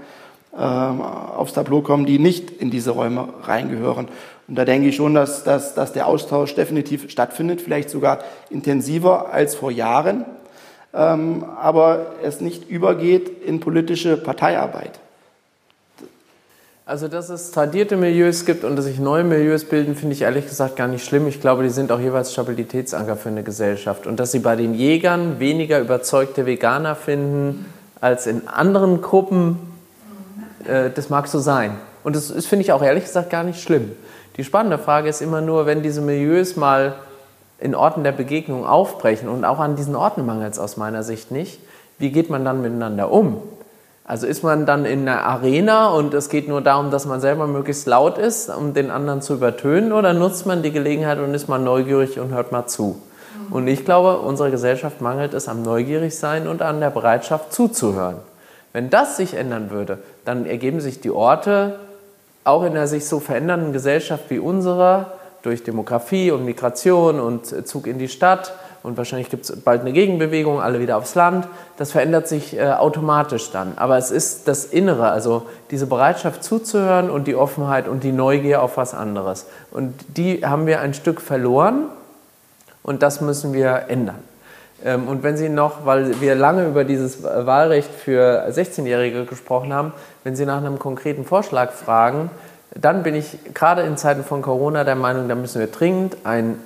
äh, 0.54 0.56
aufs 0.56 1.52
Tableau 1.52 1.82
kommen, 1.82 2.06
die 2.06 2.18
nicht 2.18 2.50
in 2.50 2.70
diese 2.70 2.92
Räume 2.92 3.28
reingehören. 3.42 4.08
Und 4.48 4.54
da 4.54 4.64
denke 4.64 4.88
ich 4.88 4.96
schon, 4.96 5.12
dass, 5.12 5.44
dass, 5.44 5.74
dass 5.74 5.92
der 5.92 6.06
Austausch 6.06 6.54
definitiv 6.54 7.10
stattfindet, 7.10 7.60
vielleicht 7.60 7.90
sogar 7.90 8.20
intensiver 8.48 9.32
als 9.32 9.54
vor 9.54 9.70
Jahren 9.70 10.24
ähm, 10.94 11.44
aber 11.60 12.14
es 12.22 12.40
nicht 12.40 12.70
übergeht 12.70 13.42
in 13.44 13.60
politische 13.60 14.16
Parteiarbeit. 14.16 14.98
Also, 16.86 17.08
dass 17.08 17.28
es 17.30 17.50
tradierte 17.50 17.96
Milieus 17.96 18.46
gibt 18.46 18.64
und 18.64 18.76
dass 18.76 18.84
sich 18.84 19.00
neue 19.00 19.24
Milieus 19.24 19.64
bilden, 19.64 19.96
finde 19.96 20.14
ich 20.14 20.22
ehrlich 20.22 20.46
gesagt 20.46 20.76
gar 20.76 20.86
nicht 20.86 21.04
schlimm. 21.04 21.26
Ich 21.26 21.40
glaube, 21.40 21.64
die 21.64 21.68
sind 21.68 21.90
auch 21.90 21.98
jeweils 21.98 22.32
Stabilitätsanker 22.32 23.16
für 23.16 23.28
eine 23.28 23.42
Gesellschaft. 23.42 24.06
Und 24.06 24.20
dass 24.20 24.30
sie 24.30 24.38
bei 24.38 24.54
den 24.54 24.72
Jägern 24.72 25.40
weniger 25.40 25.80
überzeugte 25.80 26.46
Veganer 26.46 26.94
finden 26.94 27.66
als 28.06 28.28
in 28.28 28.46
anderen 28.46 29.02
Gruppen, 29.02 29.58
äh, 30.64 30.90
das 30.94 31.10
mag 31.10 31.26
so 31.26 31.40
sein. 31.40 31.72
Und 32.04 32.14
das 32.14 32.30
ist, 32.30 32.46
finde 32.46 32.64
ich, 32.64 32.70
auch 32.70 32.82
ehrlich 32.82 33.04
gesagt 33.04 33.30
gar 33.30 33.42
nicht 33.42 33.60
schlimm. 33.60 33.90
Die 34.36 34.44
spannende 34.44 34.78
Frage 34.78 35.08
ist 35.08 35.20
immer 35.20 35.40
nur, 35.40 35.66
wenn 35.66 35.82
diese 35.82 36.00
Milieus 36.00 36.54
mal 36.54 36.94
in 37.58 37.74
Orten 37.74 38.04
der 38.04 38.12
Begegnung 38.12 38.64
aufbrechen 38.64 39.28
und 39.28 39.44
auch 39.44 39.58
an 39.58 39.74
diesen 39.74 39.96
Orten 39.96 40.24
mangelt 40.24 40.52
es 40.52 40.60
aus 40.60 40.76
meiner 40.76 41.02
Sicht 41.02 41.32
nicht. 41.32 41.58
Wie 41.98 42.12
geht 42.12 42.30
man 42.30 42.44
dann 42.44 42.62
miteinander 42.62 43.10
um? 43.10 43.42
Also 44.04 44.28
ist 44.28 44.44
man 44.44 44.66
dann 44.66 44.84
in 44.84 45.08
einer 45.08 45.24
Arena 45.24 45.88
und 45.88 46.14
es 46.14 46.28
geht 46.28 46.46
nur 46.46 46.60
darum, 46.60 46.92
dass 46.92 47.06
man 47.06 47.20
selber 47.20 47.48
möglichst 47.48 47.88
laut 47.88 48.18
ist, 48.18 48.50
um 48.50 48.72
den 48.72 48.92
anderen 48.92 49.20
zu 49.20 49.34
übertönen, 49.34 49.92
oder 49.92 50.12
nutzt 50.12 50.46
man 50.46 50.62
die 50.62 50.70
Gelegenheit 50.70 51.18
und 51.18 51.34
ist 51.34 51.48
mal 51.48 51.58
neugierig 51.58 52.20
und 52.20 52.32
hört 52.32 52.52
mal 52.52 52.68
zu? 52.68 53.02
Und 53.50 53.68
ich 53.68 53.84
glaube, 53.84 54.18
unserer 54.18 54.50
Gesellschaft 54.50 55.00
mangelt 55.00 55.34
es 55.34 55.48
am 55.48 55.62
Neugierigsein 55.62 56.48
und 56.48 56.62
an 56.62 56.80
der 56.80 56.90
Bereitschaft 56.90 57.52
zuzuhören. 57.52 58.16
Wenn 58.72 58.90
das 58.90 59.16
sich 59.16 59.34
ändern 59.34 59.70
würde, 59.70 59.98
dann 60.24 60.46
ergeben 60.46 60.80
sich 60.80 61.00
die 61.00 61.10
Orte, 61.10 61.78
auch 62.44 62.62
in 62.62 62.72
einer 62.72 62.86
sich 62.86 63.06
so 63.06 63.20
verändernden 63.20 63.72
Gesellschaft 63.72 64.24
wie 64.28 64.38
unserer, 64.38 65.12
durch 65.42 65.64
Demografie 65.64 66.30
und 66.30 66.44
Migration 66.44 67.20
und 67.20 67.66
Zug 67.66 67.86
in 67.86 67.98
die 67.98 68.08
Stadt 68.08 68.52
und 68.86 68.96
wahrscheinlich 68.96 69.30
gibt 69.30 69.50
es 69.50 69.60
bald 69.62 69.80
eine 69.80 69.90
Gegenbewegung, 69.90 70.60
alle 70.60 70.78
wieder 70.78 70.96
aufs 70.96 71.16
Land. 71.16 71.48
Das 71.76 71.90
verändert 71.90 72.28
sich 72.28 72.56
äh, 72.56 72.70
automatisch 72.70 73.50
dann. 73.50 73.72
Aber 73.74 73.98
es 73.98 74.12
ist 74.12 74.46
das 74.46 74.64
Innere, 74.64 75.08
also 75.10 75.42
diese 75.72 75.88
Bereitschaft 75.88 76.44
zuzuhören 76.44 77.10
und 77.10 77.26
die 77.26 77.34
Offenheit 77.34 77.88
und 77.88 78.04
die 78.04 78.12
Neugier 78.12 78.62
auf 78.62 78.76
was 78.76 78.94
anderes. 78.94 79.46
Und 79.72 79.92
die 80.16 80.46
haben 80.46 80.68
wir 80.68 80.78
ein 80.78 80.94
Stück 80.94 81.20
verloren 81.20 81.86
und 82.86 83.02
das 83.02 83.20
müssen 83.20 83.52
wir 83.52 83.86
ändern. 83.88 84.20
Ähm, 84.84 85.08
und 85.08 85.22
wenn 85.22 85.36
Sie 85.36 85.48
noch, 85.48 85.84
weil 85.84 86.20
wir 86.20 86.36
lange 86.36 86.66
über 86.66 86.84
dieses 86.84 87.22
Wahlrecht 87.22 87.90
für 87.92 88.46
16-Jährige 88.48 89.24
gesprochen 89.24 89.72
haben, 89.72 89.92
wenn 90.22 90.36
Sie 90.36 90.46
nach 90.46 90.58
einem 90.58 90.78
konkreten 90.78 91.24
Vorschlag 91.24 91.72
fragen, 91.72 92.30
dann 92.80 93.02
bin 93.02 93.14
ich 93.14 93.38
gerade 93.54 93.82
in 93.82 93.96
Zeiten 93.96 94.22
von 94.22 94.40
Corona 94.40 94.84
der 94.84 94.94
Meinung, 94.94 95.28
da 95.28 95.34
müssen 95.34 95.58
wir 95.58 95.66
dringend 95.66 96.18
ein 96.24 96.58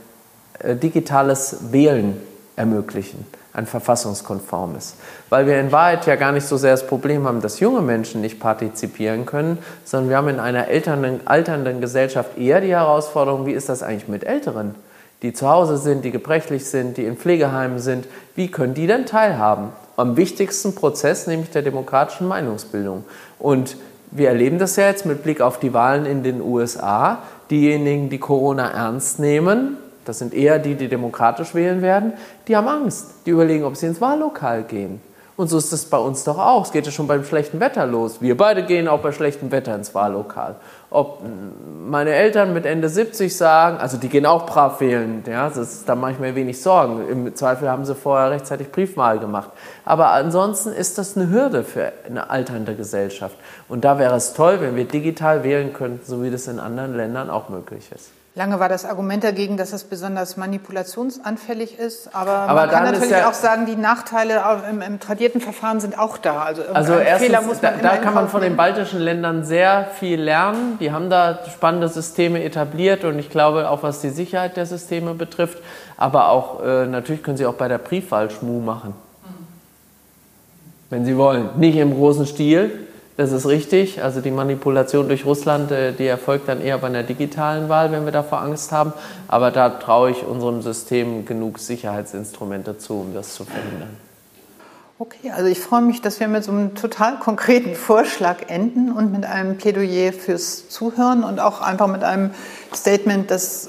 äh, 0.59 0.77
digitales 0.77 1.73
Wählen 1.73 2.21
ermöglichen, 2.55 3.27
ein 3.55 3.65
verfassungskonformes. 3.65 4.97
Weil 5.31 5.47
wir 5.47 5.59
in 5.59 5.73
Wahrheit 5.73 6.07
ja 6.07 6.17
gar 6.17 6.33
nicht 6.33 6.47
so 6.47 6.59
sehr 6.59 6.73
das 6.73 6.87
Problem 6.87 7.27
haben, 7.27 7.41
dass 7.41 7.61
junge 7.61 7.81
Menschen 7.81 8.21
nicht 8.21 8.41
partizipieren 8.41 9.25
können, 9.25 9.57
sondern 9.85 10.11
wir 10.11 10.17
haben 10.19 10.29
in 10.29 10.41
einer 10.41 10.67
alternden, 10.67 11.27
alternden 11.27 11.81
Gesellschaft 11.81 12.37
eher 12.37 12.61
die 12.61 12.73
Herausforderung, 12.73 13.47
wie 13.47 13.53
ist 13.53 13.71
das 13.71 13.83
eigentlich 13.83 14.09
mit 14.09 14.25
Älteren, 14.25 14.75
die 15.23 15.33
zu 15.33 15.49
Hause 15.49 15.77
sind, 15.77 16.05
die 16.05 16.11
gebrechlich 16.11 16.67
sind, 16.67 16.97
die 16.97 17.05
in 17.05 17.17
Pflegeheimen 17.17 17.79
sind, 17.79 18.07
wie 18.35 18.51
können 18.51 18.75
die 18.75 18.87
denn 18.87 19.07
teilhaben? 19.07 19.71
Am 19.97 20.17
wichtigsten 20.17 20.75
Prozess, 20.75 21.27
nämlich 21.27 21.51
der 21.51 21.63
demokratischen 21.63 22.27
Meinungsbildung. 22.27 23.05
Und 23.39 23.77
wir 24.11 24.29
erleben 24.29 24.59
das 24.59 24.77
ja 24.77 24.87
jetzt 24.87 25.07
mit 25.07 25.23
Blick 25.23 25.41
auf 25.41 25.61
die 25.61 25.75
Wahlen 25.75 26.07
in 26.07 26.23
den 26.23 26.41
USA. 26.41 27.23
Diejenigen, 27.51 28.09
die 28.09 28.19
Corona 28.19 28.71
ernst 28.71 29.21
nehmen, 29.21 29.77
das 30.05 30.19
sind 30.19 30.35
eher 30.35 30.59
die, 30.59 30.75
die 30.75 30.89
demokratisch 30.89 31.55
wählen 31.55 31.83
werden, 31.83 32.15
die 32.49 32.57
haben 32.57 32.69
Angst. 32.69 33.07
Die 33.27 33.31
überlegen, 33.31 33.65
ob 33.65 33.77
sie 33.77 33.87
ins 33.87 34.01
Wahllokal 34.01 34.63
gehen. 34.65 35.01
Und 35.41 35.49
so 35.49 35.57
ist 35.57 35.73
es 35.73 35.87
bei 35.87 35.97
uns 35.97 36.25
doch 36.25 36.37
auch. 36.37 36.67
Es 36.67 36.71
geht 36.71 36.85
ja 36.85 36.93
schon 36.93 37.07
beim 37.07 37.25
schlechten 37.25 37.61
Wetter 37.61 37.87
los. 37.87 38.21
Wir 38.21 38.37
beide 38.37 38.63
gehen 38.63 38.89
auch 38.89 39.01
bei 39.01 39.11
schlechtem 39.11 39.51
Wetter 39.51 39.75
ins 39.75 39.95
Wahllokal. 39.95 40.57
Ob 40.91 41.23
meine 41.89 42.11
Eltern 42.11 42.53
mit 42.53 42.67
Ende 42.67 42.91
70 42.91 43.35
sagen, 43.35 43.79
also 43.79 43.97
die 43.97 44.11
gehen 44.11 44.27
auch 44.27 44.45
brav 44.45 44.83
wählen, 44.83 45.25
ja, 45.27 45.49
das 45.49 45.57
ist, 45.57 45.89
da 45.89 45.95
mache 45.95 46.13
ich 46.13 46.19
mir 46.19 46.35
wenig 46.35 46.61
Sorgen. 46.61 47.09
Im 47.09 47.35
Zweifel 47.35 47.71
haben 47.71 47.87
sie 47.87 47.95
vorher 47.95 48.31
rechtzeitig 48.31 48.71
Briefwahl 48.71 49.19
gemacht. 49.19 49.49
Aber 49.87 50.11
ansonsten 50.11 50.75
ist 50.75 50.99
das 50.99 51.17
eine 51.17 51.31
Hürde 51.31 51.65
für 51.65 51.91
eine 52.07 52.29
alternde 52.29 52.75
Gesellschaft. 52.75 53.37
Und 53.67 53.87
da 53.87 53.99
wäre 53.99 54.17
es 54.17 54.35
toll, 54.35 54.61
wenn 54.61 54.77
wir 54.77 54.85
digital 54.85 55.43
wählen 55.43 55.73
könnten, 55.73 56.05
so 56.05 56.23
wie 56.23 56.31
das 56.31 56.49
in 56.49 56.61
anderen 56.61 56.95
Ländern 56.95 57.31
auch 57.31 57.49
möglich 57.49 57.89
ist. 57.95 58.11
Lange 58.37 58.61
war 58.61 58.69
das 58.69 58.85
Argument 58.85 59.25
dagegen, 59.25 59.57
dass 59.57 59.73
es 59.73 59.83
besonders 59.83 60.37
manipulationsanfällig 60.37 61.81
ist, 61.81 62.15
aber, 62.15 62.31
aber 62.31 62.61
man 62.61 62.71
kann 62.71 62.85
natürlich 62.85 63.11
ja 63.11 63.29
auch 63.29 63.35
sagen, 63.35 63.67
die 63.67 63.75
Nachteile 63.75 64.41
im, 64.71 64.83
im, 64.83 65.01
tradierten 65.01 65.41
Verfahren 65.41 65.81
sind 65.81 65.99
auch 65.99 66.17
da. 66.17 66.45
Also, 66.45 66.63
also 66.73 66.93
erstens, 66.95 67.61
da, 67.61 67.73
da 67.83 67.97
kann 67.97 68.15
man 68.15 68.29
von 68.29 68.41
den 68.41 68.55
baltischen 68.57 69.01
Ländern 69.01 69.45
sehr 69.45 69.89
viel 69.99 70.21
lernen. 70.21 70.79
Die 70.79 70.93
haben 70.93 71.11
da 71.11 71.41
spannende 71.53 71.89
Systeme 71.89 72.45
etabliert 72.45 73.03
und 73.03 73.19
ich 73.19 73.31
glaube 73.31 73.69
auch, 73.69 73.83
was 73.83 74.01
die 74.01 74.11
Sicherheit 74.11 74.57
der 74.57 74.67
Systeme 74.67 75.15
betrifft, 75.15 75.59
aber 75.97 76.29
auch 76.29 76.63
äh, 76.63 76.87
natürlich 76.87 77.25
können 77.25 77.37
sie 77.37 77.47
auch 77.47 77.55
bei 77.55 77.67
der 77.67 77.79
Briefwahl 77.79 78.31
Schmu 78.31 78.61
machen, 78.61 78.95
wenn 80.89 81.05
sie 81.05 81.17
wollen. 81.17 81.49
Nicht 81.57 81.77
im 81.77 81.97
großen 81.97 82.27
Stil, 82.27 82.87
das 83.21 83.33
ist 83.33 83.47
richtig. 83.47 84.03
Also 84.03 84.23
die 84.23 84.31
Manipulation 84.31 85.07
durch 85.07 85.27
Russland, 85.27 85.71
äh, 85.71 85.93
die 85.93 86.07
erfolgt 86.07 86.49
dann 86.49 86.63
eher 86.63 86.79
bei 86.79 86.87
einer 86.87 87.03
digitalen 87.03 87.69
Wahl, 87.69 87.93
wenn 87.93 88.07
wir 88.07 88.13
davor 88.13 88.41
Angst 88.41 88.73
haben. 88.73 88.95
Aber 89.29 89.51
da 89.51 89.69
traue 89.69 90.13
ich 90.13 90.25
unserem 90.25 90.63
System 90.63 91.27
genug 91.27 91.59
Sicherheitsinstrumente 91.59 92.79
zu, 92.79 92.95
um 92.95 93.13
das 93.13 93.35
zu 93.35 93.45
verhindern. 93.45 93.95
Okay, 94.99 95.33
also 95.33 95.49
ich 95.49 95.61
freue 95.61 95.83
mich, 95.83 96.01
dass 96.01 96.19
wir 96.19 96.29
mit 96.29 96.45
so 96.45 96.53
einem 96.53 96.75
total 96.75 97.19
konkreten 97.19 97.75
Vorschlag 97.75 98.49
enden 98.49 98.91
und 98.91 99.13
mit 99.13 99.27
einem 99.27 99.59
Plädoyer 99.59 100.15
fürs 100.15 100.71
Zuhören 100.71 101.23
und 101.23 101.41
auch 101.41 101.61
einfach 101.61 101.89
mit 101.89 102.03
einem 102.03 102.31
Statement, 102.75 103.31
das 103.31 103.69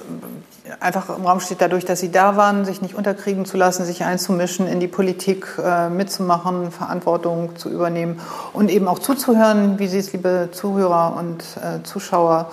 einfach 0.79 1.09
im 1.15 1.25
Raum 1.25 1.39
steht 1.39 1.61
dadurch, 1.61 1.85
dass 1.85 1.99
sie 1.99 2.11
da 2.11 2.37
waren, 2.37 2.65
sich 2.65 2.81
nicht 2.81 2.95
unterkriegen 2.95 3.45
zu 3.45 3.57
lassen, 3.57 3.85
sich 3.85 4.03
einzumischen, 4.03 4.67
in 4.67 4.79
die 4.79 4.87
Politik 4.87 5.47
äh, 5.63 5.89
mitzumachen, 5.89 6.71
Verantwortung 6.71 7.55
zu 7.55 7.69
übernehmen 7.69 8.19
und 8.53 8.69
eben 8.69 8.87
auch 8.87 8.99
zuzuhören, 8.99 9.79
wie 9.79 9.87
Sie 9.87 9.97
es, 9.97 10.13
liebe 10.13 10.49
Zuhörer 10.51 11.15
und 11.17 11.43
äh, 11.57 11.83
Zuschauer, 11.83 12.51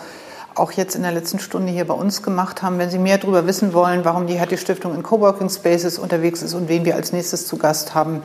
auch 0.55 0.73
jetzt 0.73 0.97
in 0.97 1.03
der 1.03 1.13
letzten 1.13 1.39
Stunde 1.39 1.71
hier 1.71 1.87
bei 1.87 1.95
uns 1.95 2.23
gemacht 2.23 2.63
haben. 2.63 2.79
Wenn 2.79 2.91
Sie 2.91 2.99
mehr 2.99 3.19
darüber 3.19 3.47
wissen 3.47 3.73
wollen, 3.73 4.05
warum 4.05 4.27
die 4.27 4.35
Hertie 4.35 4.57
Stiftung 4.57 4.95
in 4.95 5.03
Coworking 5.03 5.51
Spaces 5.51 5.99
unterwegs 5.99 6.43
ist 6.43 6.55
und 6.55 6.69
wen 6.69 6.85
wir 6.85 6.97
als 6.97 7.13
nächstes 7.13 7.47
zu 7.47 7.59
Gast 7.59 7.95
haben 7.95 8.23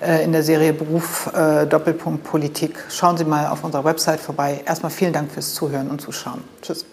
äh, 0.00 0.22
in 0.22 0.32
der 0.32 0.42
Serie 0.42 0.72
Beruf 0.72 1.30
äh, 1.34 1.66
Doppelpunkt 1.66 2.22
Politik, 2.22 2.76
schauen 2.88 3.16
Sie 3.16 3.24
mal 3.24 3.48
auf 3.48 3.64
unserer 3.64 3.84
Website 3.84 4.20
vorbei. 4.20 4.60
Erstmal 4.64 4.92
vielen 4.92 5.12
Dank 5.12 5.32
fürs 5.32 5.54
Zuhören 5.54 5.90
und 5.90 6.00
Zuschauen. 6.00 6.44
Tschüss. 6.60 6.84